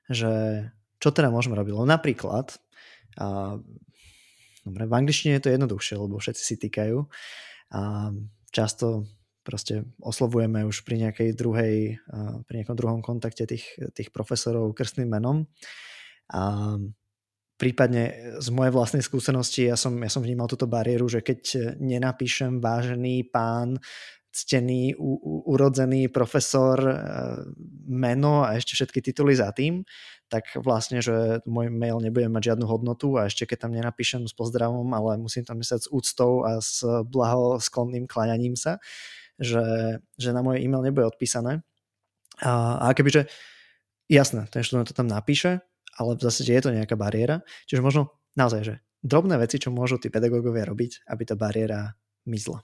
že 0.09 0.65
čo 0.97 1.13
teda 1.13 1.29
môžeme 1.29 1.53
robiť. 1.53 1.85
Napríklad, 1.85 2.57
a 3.19 3.59
Dobre, 4.61 4.85
v 4.85 4.93
angličtine 4.93 5.37
je 5.37 5.43
to 5.43 5.53
jednoduchšie, 5.53 5.95
lebo 5.97 6.21
všetci 6.21 6.43
si 6.43 6.55
týkajú 6.61 6.97
a 7.71 8.11
často 8.53 9.09
proste 9.41 9.89
oslovujeme 9.97 10.61
už 10.69 10.85
pri 10.85 11.07
nejakej 11.07 11.29
druhej, 11.33 11.97
pri 12.45 12.55
nejakom 12.61 12.77
druhom 12.77 13.01
kontakte 13.01 13.49
tých, 13.49 13.65
tých 13.97 14.13
profesorov 14.13 14.77
krstným 14.77 15.09
menom. 15.09 15.49
A 16.29 16.77
prípadne 17.57 18.37
z 18.37 18.47
mojej 18.53 18.73
vlastnej 18.73 19.01
skúsenosti 19.01 19.65
ja 19.65 19.77
som, 19.77 19.97
ja 19.97 20.09
som 20.13 20.21
vnímal 20.21 20.45
túto 20.45 20.69
bariéru, 20.69 21.09
že 21.09 21.25
keď 21.25 21.73
nenapíšem 21.81 22.61
vážený 22.61 23.33
pán 23.33 23.81
ctený, 24.31 24.95
u, 24.95 25.19
u, 25.19 25.33
urodzený 25.51 26.07
profesor, 26.07 26.79
e, 26.79 26.95
meno 27.91 28.47
a 28.47 28.55
ešte 28.55 28.79
všetky 28.79 28.99
tituly 29.11 29.35
za 29.35 29.51
tým, 29.51 29.83
tak 30.31 30.47
vlastne, 30.55 31.03
že 31.03 31.43
môj 31.43 31.67
mail 31.67 31.99
nebude 31.99 32.31
mať 32.31 32.55
žiadnu 32.55 32.63
hodnotu 32.63 33.19
a 33.19 33.27
ešte 33.27 33.43
keď 33.43 33.67
tam 33.67 33.75
nenapíšem 33.75 34.23
s 34.23 34.31
pozdravom, 34.31 34.87
ale 34.95 35.19
musím 35.19 35.43
tam 35.43 35.59
písať 35.59 35.85
s 35.85 35.91
úctou 35.91 36.47
a 36.47 36.63
s 36.63 36.87
blahosklonným 36.87 38.07
klaňaním 38.07 38.55
sa, 38.55 38.79
že, 39.35 39.99
že 40.15 40.29
na 40.31 40.39
môj 40.39 40.63
e-mail 40.63 40.87
nebude 40.87 41.11
odpísané. 41.11 41.59
A, 42.39 42.79
a 42.79 42.95
kebyže, 42.95 43.27
jasné, 44.07 44.47
ten 44.47 44.63
študent 44.63 44.87
to 44.87 44.95
tam 44.95 45.11
napíše, 45.11 45.59
ale 45.99 46.15
v 46.15 46.23
zásade 46.23 46.55
je 46.55 46.63
to 46.63 46.71
nejaká 46.71 46.95
bariéra, 46.95 47.43
čiže 47.67 47.83
možno 47.83 48.15
naozaj, 48.39 48.61
že 48.63 48.75
drobné 49.03 49.35
veci, 49.35 49.59
čo 49.59 49.75
môžu 49.75 49.99
tí 49.99 50.07
pedagógovia 50.07 50.63
robiť, 50.63 51.11
aby 51.11 51.23
tá 51.27 51.35
bariéra 51.35 51.99
mizla. 52.23 52.63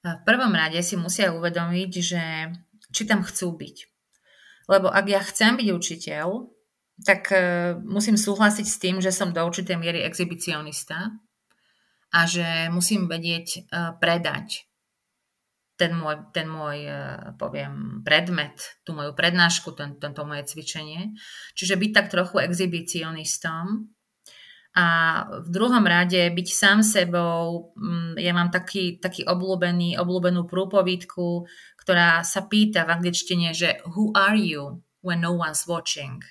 V 0.00 0.22
prvom 0.24 0.54
rade 0.56 0.80
si 0.80 0.96
musia 0.96 1.34
uvedomiť, 1.34 1.90
že 2.00 2.22
či 2.94 3.02
tam 3.04 3.20
chcú 3.20 3.52
byť. 3.52 3.76
Lebo 4.68 4.92
ak 4.92 5.06
ja 5.08 5.20
chcem 5.24 5.56
byť 5.56 5.68
učiteľ, 5.72 6.26
tak 7.02 7.32
e, 7.32 7.38
musím 7.82 8.20
súhlasiť 8.20 8.66
s 8.66 8.76
tým, 8.78 8.96
že 9.00 9.14
som 9.14 9.32
do 9.32 9.40
určitej 9.40 9.80
miery 9.80 10.04
exhibicionista 10.04 11.14
a 12.12 12.20
že 12.28 12.68
musím 12.68 13.08
vedieť 13.08 13.46
e, 13.48 13.60
predať 13.96 14.68
ten 15.78 15.94
môj, 15.94 16.34
ten 16.34 16.50
môj 16.50 16.78
e, 16.84 16.98
poviem, 17.38 18.02
predmet, 18.02 18.82
tú 18.82 18.98
moju 18.98 19.14
prednášku, 19.14 19.78
ten, 19.78 19.94
tento 19.96 20.26
moje 20.26 20.42
cvičenie. 20.50 21.14
Čiže 21.54 21.78
byť 21.78 21.90
tak 21.94 22.06
trochu 22.10 22.42
exhibicionistom 22.42 23.94
a 24.78 24.84
v 25.42 25.48
druhom 25.50 25.82
rade 25.82 26.30
byť 26.30 26.48
sám 26.54 26.86
sebou, 26.86 27.74
mm, 27.74 28.14
ja 28.14 28.30
mám 28.30 28.54
taký, 28.54 29.02
taký 29.02 29.26
obľúbený, 29.26 29.98
obľúbenú 29.98 30.46
prúpovidku, 30.46 31.50
ktorá 31.82 32.22
sa 32.22 32.46
pýta 32.46 32.86
v 32.86 32.94
angličtine, 32.94 33.50
že 33.50 33.82
who 33.90 34.14
are 34.14 34.38
you 34.38 34.78
when 35.02 35.26
no 35.26 35.34
one's 35.34 35.66
watching? 35.66 36.22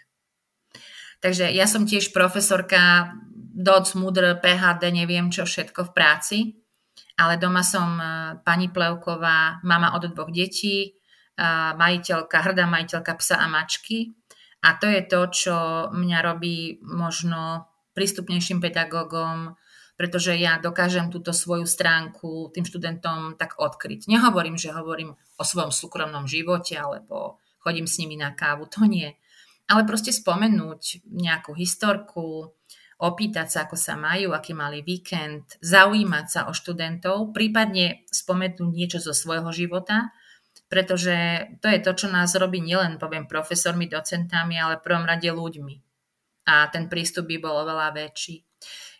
Takže 1.19 1.51
ja 1.51 1.67
som 1.67 1.83
tiež 1.83 2.15
profesorka 2.15 3.11
DOC, 3.35 3.99
MUDR, 3.99 4.39
PHD, 4.39 4.95
neviem 4.95 5.27
čo 5.27 5.43
všetko 5.43 5.91
v 5.91 5.91
práci, 5.91 6.37
ale 7.19 7.35
doma 7.35 7.67
som 7.67 7.99
e, 7.99 8.05
pani 8.47 8.71
Plevková, 8.71 9.59
mama 9.67 9.91
od 9.97 10.07
dvoch 10.07 10.31
detí, 10.31 10.97
majiteľka, 11.77 12.33
hrdá 12.33 12.65
majiteľka 12.65 13.13
psa 13.21 13.37
a 13.37 13.45
mačky. 13.45 14.17
A 14.65 14.73
to 14.73 14.89
je 14.89 15.05
to, 15.05 15.19
čo 15.29 15.55
mňa 15.93 16.19
robí 16.25 16.81
možno 16.81 17.69
prístupnejším 17.97 18.61
pedagógom, 18.61 19.57
pretože 19.97 20.37
ja 20.37 20.61
dokážem 20.61 21.09
túto 21.09 21.33
svoju 21.33 21.65
stránku 21.65 22.53
tým 22.53 22.61
študentom 22.61 23.33
tak 23.33 23.57
odkryť. 23.57 24.05
Nehovorím, 24.05 24.53
že 24.53 24.69
hovorím 24.69 25.17
o 25.41 25.43
svojom 25.43 25.73
súkromnom 25.73 26.29
živote 26.29 26.77
alebo 26.77 27.41
chodím 27.65 27.89
s 27.89 27.97
nimi 27.97 28.13
na 28.13 28.37
kávu, 28.37 28.69
to 28.69 28.85
nie. 28.85 29.17
Ale 29.65 29.83
proste 29.89 30.13
spomenúť 30.13 31.09
nejakú 31.09 31.57
historku, 31.57 32.53
opýtať 32.97 33.47
sa, 33.49 33.59
ako 33.65 33.77
sa 33.77 33.93
majú, 33.93 34.33
aký 34.33 34.57
mali 34.57 34.81
víkend, 34.81 35.57
zaujímať 35.61 36.25
sa 36.29 36.41
o 36.49 36.53
študentov, 36.53 37.33
prípadne 37.33 38.05
spomenúť 38.09 38.73
niečo 38.73 38.97
zo 38.97 39.13
svojho 39.13 39.49
života, 39.53 40.13
pretože 40.67 41.47
to 41.61 41.69
je 41.69 41.79
to, 41.79 41.91
čo 41.93 42.07
nás 42.09 42.33
robí 42.33 42.59
nielen, 42.59 42.97
poviem, 42.97 43.29
profesormi, 43.29 43.85
docentami, 43.85 44.57
ale 44.57 44.81
v 44.81 44.85
prvom 44.85 45.05
rade 45.05 45.29
ľuďmi. 45.29 45.86
A 46.47 46.71
ten 46.71 46.87
prístup 46.87 47.27
by 47.27 47.37
bol 47.43 47.67
oveľa 47.67 47.91
väčší. 47.91 48.41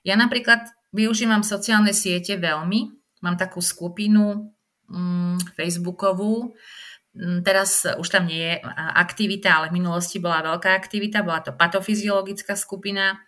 Ja 0.04 0.20
napríklad 0.20 0.68
využívam 0.91 1.41
sociálne 1.48 1.95
siete 1.95 2.36
veľmi. 2.36 2.91
Mám 3.24 3.39
takú 3.39 3.64
skupinu 3.64 4.52
mm, 4.91 5.56
Facebookovú. 5.56 6.54
Mm, 7.16 7.41
teraz 7.41 7.88
už 7.88 8.08
tam 8.08 8.28
nie 8.28 8.39
je 8.39 8.56
aktivita, 8.78 9.58
ale 9.58 9.72
v 9.72 9.80
minulosti 9.80 10.20
bola 10.20 10.43
veľká 10.43 10.76
aktivita. 10.76 11.26
Bola 11.26 11.41
to 11.41 11.56
patofyziologická 11.56 12.54
skupina, 12.54 13.20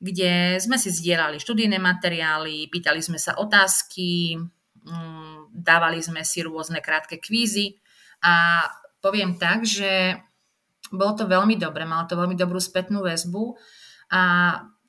kde 0.00 0.56
sme 0.58 0.80
si 0.80 0.88
zdieľali 0.88 1.36
študijné 1.36 1.76
materiály, 1.76 2.72
pýtali 2.72 3.04
sme 3.04 3.20
sa 3.20 3.36
otázky, 3.36 4.40
mm, 4.80 5.52
dávali 5.52 6.00
sme 6.00 6.24
si 6.24 6.40
rôzne 6.40 6.80
krátke 6.80 7.20
kvízy 7.20 7.76
a 8.24 8.64
poviem 9.00 9.36
tak, 9.40 9.64
že 9.64 10.20
bolo 10.90 11.12
to 11.14 11.24
veľmi 11.30 11.56
dobre, 11.56 11.86
malo 11.86 12.06
to 12.10 12.18
veľmi 12.18 12.34
dobrú 12.34 12.58
spätnú 12.58 13.06
väzbu 13.06 13.54
a 14.10 14.20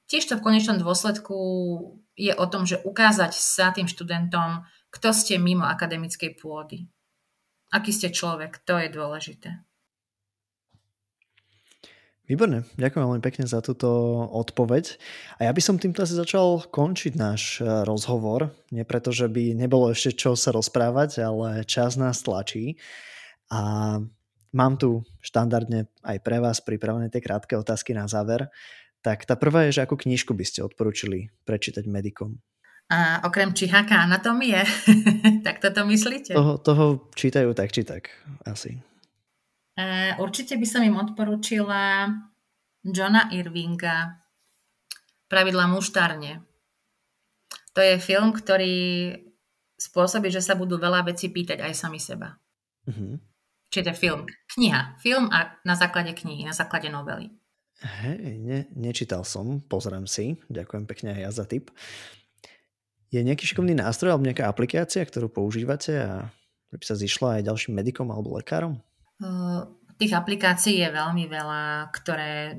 tiež 0.10 0.28
to 0.28 0.34
v 0.38 0.46
konečnom 0.46 0.82
dôsledku 0.82 1.38
je 2.18 2.34
o 2.36 2.46
tom, 2.50 2.68
že 2.68 2.82
ukázať 2.84 3.32
sa 3.32 3.72
tým 3.72 3.88
študentom, 3.88 4.68
kto 4.92 5.10
ste 5.16 5.40
mimo 5.40 5.64
akademickej 5.64 6.36
pôdy. 6.36 6.92
Aký 7.72 7.96
ste 7.96 8.12
človek, 8.12 8.60
to 8.68 8.76
je 8.76 8.92
dôležité. 8.92 9.64
Výborne, 12.32 12.64
ďakujem 12.80 13.04
veľmi 13.04 13.24
pekne 13.24 13.44
za 13.44 13.60
túto 13.60 13.92
odpoveď. 14.32 14.96
A 15.44 15.48
ja 15.48 15.52
by 15.52 15.62
som 15.64 15.76
týmto 15.76 16.00
asi 16.00 16.16
začal 16.16 16.64
končiť 16.64 17.20
náš 17.20 17.60
e, 17.60 17.84
rozhovor. 17.84 18.56
Nie 18.72 18.88
preto, 18.88 19.12
že 19.12 19.28
by 19.28 19.52
nebolo 19.52 19.92
ešte 19.92 20.16
čo 20.16 20.40
sa 20.40 20.56
rozprávať, 20.56 21.28
ale 21.28 21.68
čas 21.68 22.00
nás 22.00 22.24
tlačí. 22.24 22.80
A 23.52 24.00
mám 24.52 24.76
tu 24.76 25.04
štandardne 25.24 25.88
aj 26.04 26.18
pre 26.24 26.38
vás 26.40 26.60
pripravené 26.64 27.12
tie 27.12 27.24
krátke 27.24 27.56
otázky 27.56 27.96
na 27.96 28.08
záver. 28.08 28.52
Tak 29.02 29.26
tá 29.26 29.34
prvá 29.34 29.66
je, 29.68 29.82
že 29.82 29.84
akú 29.84 29.98
knižku 29.98 30.38
by 30.38 30.46
ste 30.46 30.62
odporúčili 30.62 31.34
prečítať 31.48 31.90
medikom? 31.90 32.38
A 32.92 33.24
okrem 33.24 33.56
čiháka 33.56 34.04
anatomie, 34.04 34.62
tak 35.48 35.64
toto 35.64 35.88
myslíte? 35.88 36.36
Toho, 36.36 36.60
toho 36.60 36.86
čítajú 37.16 37.56
tak 37.56 37.72
či 37.72 37.88
tak, 37.88 38.12
asi. 38.44 38.78
Uh, 39.80 40.20
určite 40.20 40.60
by 40.60 40.68
som 40.68 40.84
im 40.84 41.00
odporúčila 41.00 42.12
Johna 42.84 43.32
Irvinga 43.32 44.22
Pravidla 45.32 45.72
muštárne. 45.72 46.44
To 47.72 47.80
je 47.80 47.96
film, 48.04 48.36
ktorý 48.36 49.16
spôsobí, 49.80 50.28
že 50.28 50.44
sa 50.44 50.60
budú 50.60 50.76
veľa 50.76 51.08
vecí 51.08 51.32
pýtať 51.32 51.64
aj 51.64 51.74
sami 51.74 52.04
seba. 52.04 52.36
Uh-huh. 52.84 53.16
Čiže 53.72 53.96
film. 53.96 54.28
Kniha. 54.52 55.00
Film 55.00 55.32
a 55.32 55.56
na 55.64 55.80
základe 55.80 56.12
knihy, 56.12 56.44
na 56.44 56.52
základe 56.52 56.92
novely. 56.92 57.32
Hej, 57.82 58.38
ne, 58.38 58.60
nečítal 58.78 59.26
som, 59.26 59.58
pozriem 59.66 60.06
si, 60.06 60.38
ďakujem 60.54 60.86
pekne 60.86 61.18
aj 61.18 61.22
ja 61.24 61.32
za 61.34 61.46
tip. 61.50 61.74
Je 63.10 63.24
nejaký 63.26 63.48
šikovný 63.48 63.74
nástroj 63.74 64.14
alebo 64.14 64.28
nejaká 64.30 64.46
aplikácia, 64.46 65.02
ktorú 65.02 65.34
používate 65.34 65.98
a 65.98 66.30
by 66.70 66.86
sa 66.86 66.94
zišla 66.94 67.42
aj 67.42 67.48
ďalším 67.50 67.74
medikom 67.74 68.14
alebo 68.14 68.38
lekárom? 68.38 68.78
Uh, 69.18 69.66
tých 70.02 70.18
aplikácií 70.18 70.82
je 70.82 70.90
veľmi 70.90 71.30
veľa, 71.30 71.94
ktoré 71.94 72.58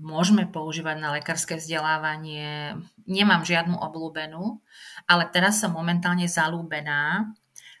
môžeme 0.00 0.48
používať 0.48 0.96
na 0.96 1.12
lekárske 1.16 1.60
vzdelávanie. 1.60 2.80
Nemám 3.04 3.44
žiadnu 3.44 3.76
obľúbenú, 3.76 4.64
ale 5.04 5.28
teraz 5.28 5.60
som 5.60 5.76
momentálne 5.76 6.24
zalúbená 6.24 7.28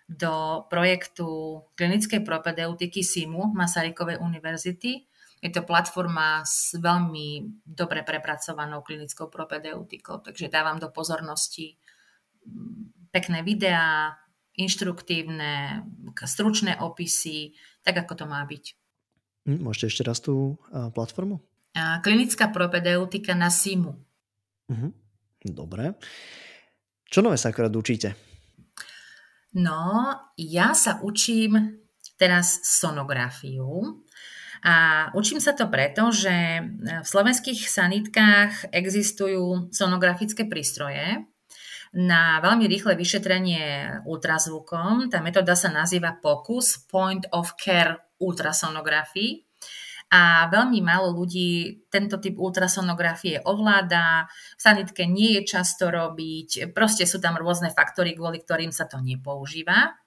do 0.08 0.64
projektu 0.72 1.60
klinickej 1.76 2.24
propedeutiky 2.24 3.04
SIMU 3.04 3.52
Masarykovej 3.52 4.16
univerzity, 4.24 5.04
je 5.38 5.50
to 5.54 5.62
platforma 5.62 6.42
s 6.42 6.74
veľmi 6.74 7.60
dobre 7.62 8.02
prepracovanou 8.02 8.82
klinickou 8.82 9.30
propedeutikou, 9.30 10.18
takže 10.18 10.50
dávam 10.50 10.82
do 10.82 10.90
pozornosti 10.90 11.78
mm, 12.42 13.12
pekné 13.14 13.46
videá, 13.46 14.18
inštruktívne, 14.58 15.86
stručné 16.18 16.82
opisy, 16.82 17.54
tak 17.86 18.02
ako 18.02 18.12
to 18.18 18.24
má 18.26 18.42
byť. 18.42 18.64
Hm, 19.46 19.62
môžete 19.62 19.86
ešte 19.94 20.02
raz 20.02 20.18
tú 20.18 20.58
platformu? 20.72 21.38
Klinická 21.78 22.50
propedeutika 22.50 23.38
na 23.38 23.54
SIMu. 23.54 23.94
Mhm. 24.66 24.90
Dobre. 25.54 25.94
Čo 27.06 27.22
nové 27.22 27.38
sa 27.38 27.54
akorát 27.54 27.70
učíte? 27.70 28.18
No, 29.56 30.12
ja 30.36 30.76
sa 30.76 31.00
učím 31.00 31.80
teraz 32.20 32.60
sonografiu 32.66 34.04
a 34.60 35.08
učím 35.14 35.40
sa 35.40 35.54
to 35.54 35.70
preto, 35.70 36.10
že 36.12 36.60
v 36.84 37.06
slovenských 37.06 37.64
sanitkách 37.64 38.74
existujú 38.74 39.72
sonografické 39.72 40.44
prístroje 40.44 41.24
na 41.96 42.42
veľmi 42.44 42.68
rýchle 42.68 42.92
vyšetrenie 42.98 44.02
ultrazvukom. 44.04 45.08
Tá 45.08 45.24
metóda 45.24 45.56
sa 45.56 45.72
nazýva 45.72 46.20
POCUS, 46.20 46.84
Point 46.84 47.24
of 47.32 47.56
Care 47.56 47.96
Ultrasonography. 48.20 49.47
A 50.08 50.48
veľmi 50.48 50.80
málo 50.80 51.12
ľudí 51.12 51.84
tento 51.92 52.16
typ 52.16 52.40
ultrasonografie 52.40 53.44
ovláda, 53.44 54.24
v 54.56 54.60
sanitke 54.60 55.04
nie 55.04 55.36
je 55.36 55.42
často 55.44 55.92
robiť, 55.92 56.72
proste 56.72 57.04
sú 57.04 57.20
tam 57.20 57.36
rôzne 57.36 57.68
faktory, 57.68 58.16
kvôli 58.16 58.40
ktorým 58.40 58.72
sa 58.72 58.88
to 58.88 59.04
nepoužíva. 59.04 60.00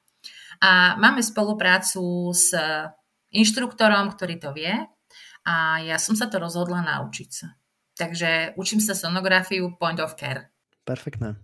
A 0.61 0.97
máme 0.97 1.21
spoluprácu 1.21 2.33
s 2.33 2.49
inštruktorom, 3.29 4.09
ktorý 4.17 4.41
to 4.41 4.49
vie 4.57 4.73
a 5.45 5.81
ja 5.85 5.97
som 6.01 6.17
sa 6.17 6.25
to 6.29 6.41
rozhodla 6.41 6.81
naučiť 6.81 7.29
sa. 7.29 7.53
Takže 7.93 8.57
učím 8.57 8.81
sa 8.81 8.97
sonografiu 8.97 9.77
point 9.77 10.01
of 10.01 10.17
care. 10.17 10.49
Perfektné. 10.81 11.37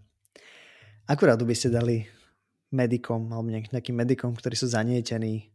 Akurát 1.05 1.37
by 1.37 1.53
ste 1.53 1.69
dali 1.69 2.09
medikom 2.73 3.29
alebo 3.31 3.47
nejakým 3.53 3.95
medikom, 3.95 4.33
ktorí 4.33 4.57
sú 4.57 4.67
zanietení, 4.67 5.53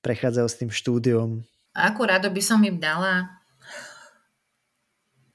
prechádzajú 0.00 0.48
s 0.48 0.58
tým 0.58 0.70
štúdiom? 0.72 1.44
Akurát 1.78 2.26
by 2.26 2.42
som 2.42 2.58
im 2.66 2.82
dala 2.82 3.38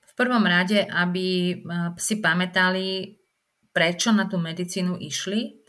v 0.03 0.11
prvom 0.19 0.43
rade, 0.43 0.83
aby 0.91 1.55
eh, 1.55 1.89
si 1.95 2.19
pamätali, 2.19 3.15
prečo 3.71 4.11
na 4.11 4.27
tú 4.27 4.37
medicínu 4.37 4.99
išli 4.99 5.63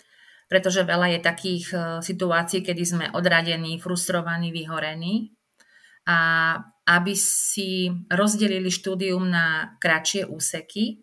pretože 0.54 0.84
veľa 0.86 1.16
je 1.16 1.20
takých 1.20 1.66
e, 1.72 1.78
situácií, 1.98 2.60
kedy 2.62 2.82
sme 2.84 3.06
odradení, 3.10 3.80
frustrovaní, 3.80 4.52
vyhorení. 4.52 5.34
A 6.06 6.18
aby 6.84 7.16
si 7.16 7.88
rozdelili 8.06 8.68
štúdium 8.68 9.24
na 9.24 9.74
kratšie 9.80 10.28
úseky, 10.28 11.00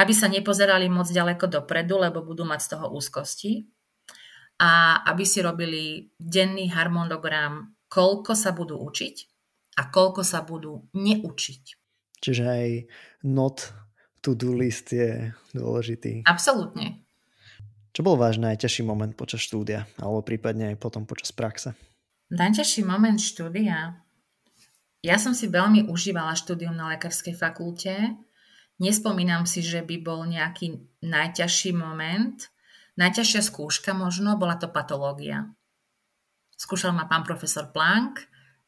aby 0.00 0.12
sa 0.16 0.30
nepozerali 0.30 0.86
moc 0.86 1.10
ďaleko 1.10 1.50
dopredu, 1.50 1.98
lebo 1.98 2.22
budú 2.22 2.46
mať 2.46 2.60
z 2.62 2.68
toho 2.72 2.86
úzkosti. 2.94 3.66
A 4.64 5.02
aby 5.12 5.26
si 5.26 5.42
robili 5.42 6.08
denný 6.16 6.70
harmonogram, 6.70 7.74
koľko 7.88 8.32
sa 8.36 8.52
budú 8.52 8.78
učiť 8.78 9.16
a 9.80 9.88
koľko 9.88 10.22
sa 10.22 10.44
budú 10.44 10.88
neučiť. 10.92 11.62
Čiže 12.18 12.44
aj 12.44 12.68
not 13.24 13.72
to-do 14.20 14.54
list 14.54 14.90
je 14.92 15.32
dôležitý. 15.54 16.26
Absolútne. 16.26 17.02
Čo 17.94 18.06
bol 18.06 18.14
váš 18.14 18.38
najťažší 18.38 18.86
moment 18.86 19.10
počas 19.16 19.42
štúdia, 19.42 19.88
alebo 19.98 20.22
prípadne 20.22 20.74
aj 20.74 20.76
potom 20.78 21.02
počas 21.02 21.34
praxe? 21.34 21.74
Najťažší 22.30 22.84
moment 22.84 23.18
štúdia? 23.18 24.04
Ja 25.02 25.16
som 25.16 25.32
si 25.32 25.46
veľmi 25.46 25.86
užívala 25.86 26.34
štúdium 26.34 26.74
na 26.74 26.94
lekárskej 26.94 27.34
fakulte. 27.38 28.18
Nespomínam 28.82 29.46
si, 29.46 29.62
že 29.62 29.82
by 29.82 29.96
bol 30.02 30.26
nejaký 30.26 30.78
najťažší 31.02 31.74
moment. 31.74 32.50
Najťažšia 32.98 33.42
skúška 33.46 33.94
možno 33.94 34.34
bola 34.38 34.58
to 34.58 34.66
patológia. 34.70 35.50
Skúšal 36.58 36.90
ma 36.90 37.06
pán 37.06 37.22
profesor 37.22 37.70
Plank. 37.70 38.18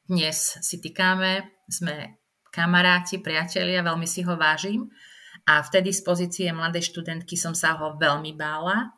Dnes 0.06 0.62
si 0.62 0.78
týkame, 0.78 1.58
sme 1.66 2.22
kamaráti, 2.54 3.18
priatelia, 3.18 3.82
veľmi 3.82 4.06
si 4.06 4.22
ho 4.22 4.38
vážim. 4.38 4.86
A 5.50 5.58
vtedy 5.58 5.90
z 5.90 6.06
pozície 6.06 6.46
mladej 6.54 6.86
študentky 6.86 7.34
som 7.34 7.50
sa 7.50 7.74
ho 7.74 7.98
veľmi 7.98 8.30
bála, 8.38 8.94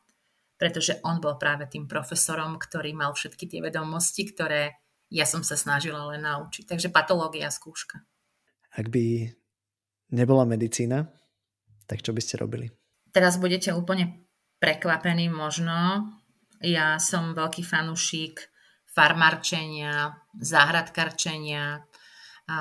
pretože 0.60 1.00
on 1.08 1.24
bol 1.24 1.40
práve 1.40 1.72
tým 1.72 1.88
profesorom, 1.88 2.60
ktorý 2.60 2.92
mal 2.92 3.16
všetky 3.16 3.48
tie 3.48 3.64
vedomosti, 3.64 4.28
ktoré 4.28 4.76
ja 5.08 5.24
som 5.24 5.40
sa 5.40 5.56
snažila 5.56 6.12
len 6.12 6.28
naučiť. 6.28 6.68
Takže 6.68 6.92
patológia 6.92 7.48
skúška. 7.48 8.04
Ak 8.76 8.92
by 8.92 9.32
nebola 10.12 10.44
medicína, 10.44 11.08
tak 11.88 12.04
čo 12.04 12.12
by 12.12 12.20
ste 12.20 12.36
robili? 12.36 12.68
Teraz 13.08 13.40
budete 13.40 13.72
úplne 13.72 14.28
prekvapení 14.60 15.32
možno. 15.32 16.12
Ja 16.60 17.00
som 17.00 17.32
veľký 17.32 17.64
fanúšik 17.64 18.51
farmarčenia, 18.92 20.12
záhradkarčenia, 20.36 21.84
a 22.48 22.58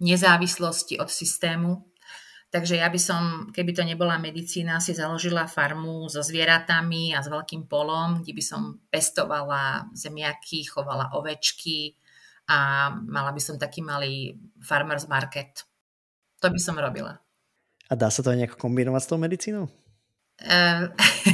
nezávislosti 0.00 0.98
od 0.98 1.10
systému. 1.10 1.84
Takže 2.54 2.78
ja 2.78 2.86
by 2.86 3.00
som, 3.02 3.22
keby 3.50 3.74
to 3.74 3.82
nebola 3.82 4.14
medicína, 4.14 4.78
si 4.78 4.94
založila 4.94 5.50
farmu 5.50 6.06
so 6.06 6.22
zvieratami 6.22 7.10
a 7.10 7.18
s 7.18 7.26
veľkým 7.26 7.66
polom, 7.66 8.22
kde 8.22 8.30
by 8.30 8.44
som 8.46 8.78
pestovala 8.94 9.90
zemiaky, 9.90 10.62
chovala 10.62 11.10
ovečky 11.18 11.98
a 12.46 12.90
mala 12.94 13.34
by 13.34 13.42
som 13.42 13.58
taký 13.58 13.82
malý 13.82 14.38
farmer's 14.62 15.10
market. 15.10 15.66
To 16.38 16.46
by 16.46 16.60
som 16.62 16.78
robila. 16.78 17.18
A 17.90 17.92
dá 17.98 18.06
sa 18.06 18.22
to 18.22 18.30
aj 18.30 18.38
nejako 18.38 18.56
kombinovať 18.62 19.02
s 19.02 19.10
tou 19.10 19.18
medicínou? 19.18 19.66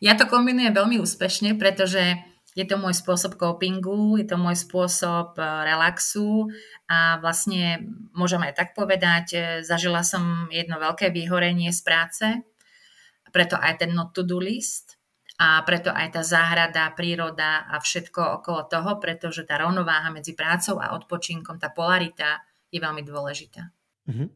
Ja 0.00 0.14
to 0.14 0.28
kombinujem 0.28 0.76
veľmi 0.76 1.00
úspešne, 1.00 1.56
pretože 1.56 2.20
je 2.56 2.64
to 2.64 2.80
môj 2.80 2.96
spôsob 2.96 3.36
copingu, 3.36 4.16
je 4.16 4.24
to 4.24 4.40
môj 4.40 4.56
spôsob 4.56 5.36
eh, 5.36 5.44
relaxu 5.68 6.48
a 6.88 7.20
vlastne 7.20 7.84
môžem 8.16 8.40
aj 8.48 8.56
tak 8.56 8.68
povedať, 8.72 9.26
eh, 9.36 9.44
zažila 9.60 10.00
som 10.00 10.48
jedno 10.48 10.80
veľké 10.80 11.12
vyhorenie 11.12 11.68
z 11.68 11.80
práce, 11.84 12.26
preto 13.28 13.60
aj 13.60 13.84
ten 13.84 13.92
not 13.92 14.16
to 14.16 14.24
do 14.24 14.40
list 14.40 14.96
a 15.36 15.60
preto 15.68 15.92
aj 15.92 16.16
tá 16.16 16.22
záhrada, 16.24 16.88
príroda 16.96 17.68
a 17.68 17.76
všetko 17.76 18.40
okolo 18.40 18.64
toho, 18.72 18.96
pretože 18.96 19.44
tá 19.44 19.60
rovnováha 19.60 20.08
medzi 20.08 20.32
prácou 20.32 20.80
a 20.80 20.96
odpočinkom, 20.96 21.60
tá 21.60 21.68
polarita 21.68 22.40
je 22.72 22.80
veľmi 22.80 23.04
dôležitá. 23.04 23.68
Mm-hmm. 24.08 24.28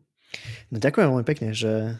No 0.70 0.76
ďakujem 0.76 1.08
veľmi 1.08 1.26
pekne, 1.26 1.56
že 1.56 1.96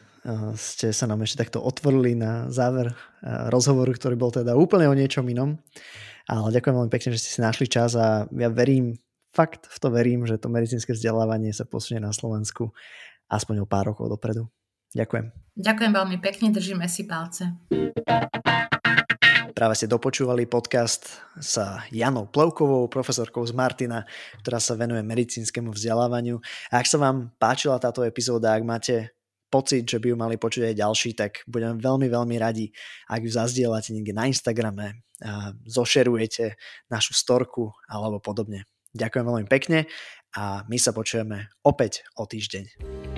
ste 0.57 0.93
sa 0.93 1.05
nám 1.09 1.25
ešte 1.25 1.41
takto 1.47 1.65
otvorili 1.65 2.13
na 2.13 2.53
záver 2.53 2.93
rozhovoru, 3.25 3.93
ktorý 3.97 4.15
bol 4.21 4.33
teda 4.33 4.53
úplne 4.57 4.89
o 4.89 4.95
niečom 4.95 5.25
inom. 5.29 5.57
Ale 6.29 6.55
ďakujem 6.55 6.77
veľmi 6.77 6.93
pekne, 6.93 7.17
že 7.17 7.21
ste 7.25 7.31
si 7.37 7.41
našli 7.41 7.67
čas 7.67 7.99
a 7.99 8.29
ja 8.31 8.49
verím, 8.53 9.01
fakt 9.35 9.67
v 9.67 9.79
to 9.81 9.89
verím, 9.91 10.29
že 10.29 10.39
to 10.39 10.53
medicínske 10.53 10.95
vzdelávanie 10.95 11.51
sa 11.51 11.67
posunie 11.67 11.99
na 11.99 12.15
Slovensku 12.15 12.71
aspoň 13.31 13.63
o 13.63 13.67
pár 13.67 13.95
rokov 13.95 14.11
dopredu. 14.11 14.47
Ďakujem. 14.95 15.31
Ďakujem 15.55 15.93
veľmi 15.95 16.19
pekne, 16.19 16.47
držíme 16.51 16.87
si 16.91 17.07
palce. 17.07 17.55
Práve 19.51 19.75
ste 19.77 19.93
dopočúvali 19.93 20.49
podcast 20.49 21.21
s 21.37 21.61
Janou 21.93 22.27
Plovkovou, 22.31 22.89
profesorkou 22.89 23.45
z 23.45 23.53
Martina, 23.53 24.09
ktorá 24.41 24.57
sa 24.57 24.73
venuje 24.73 25.05
medicínskemu 25.05 25.75
vzdelávaniu. 25.75 26.41
A 26.73 26.81
ak 26.81 26.89
sa 26.89 26.97
vám 26.97 27.35
páčila 27.37 27.77
táto 27.77 28.01
epizóda, 28.03 28.57
ak 28.57 28.65
máte 28.65 29.15
pocit, 29.51 29.83
že 29.85 29.99
by 29.99 30.15
ju 30.15 30.17
mali 30.17 30.39
počuť 30.39 30.71
aj 30.71 30.79
ďalší, 30.79 31.11
tak 31.19 31.43
budem 31.51 31.83
veľmi, 31.83 32.07
veľmi 32.07 32.37
radi, 32.39 32.71
ak 33.11 33.21
ju 33.27 33.31
zazdielate 33.35 33.91
niekde 33.91 34.15
na 34.15 34.31
Instagrame, 34.31 35.03
zošerujete 35.67 36.55
našu 36.89 37.13
storku 37.13 37.75
alebo 37.91 38.23
podobne. 38.23 38.65
Ďakujem 38.95 39.27
veľmi 39.27 39.47
pekne 39.51 39.91
a 40.39 40.63
my 40.71 40.79
sa 40.79 40.95
počujeme 40.95 41.51
opäť 41.67 42.07
o 42.15 42.27
týždeň. 42.31 43.10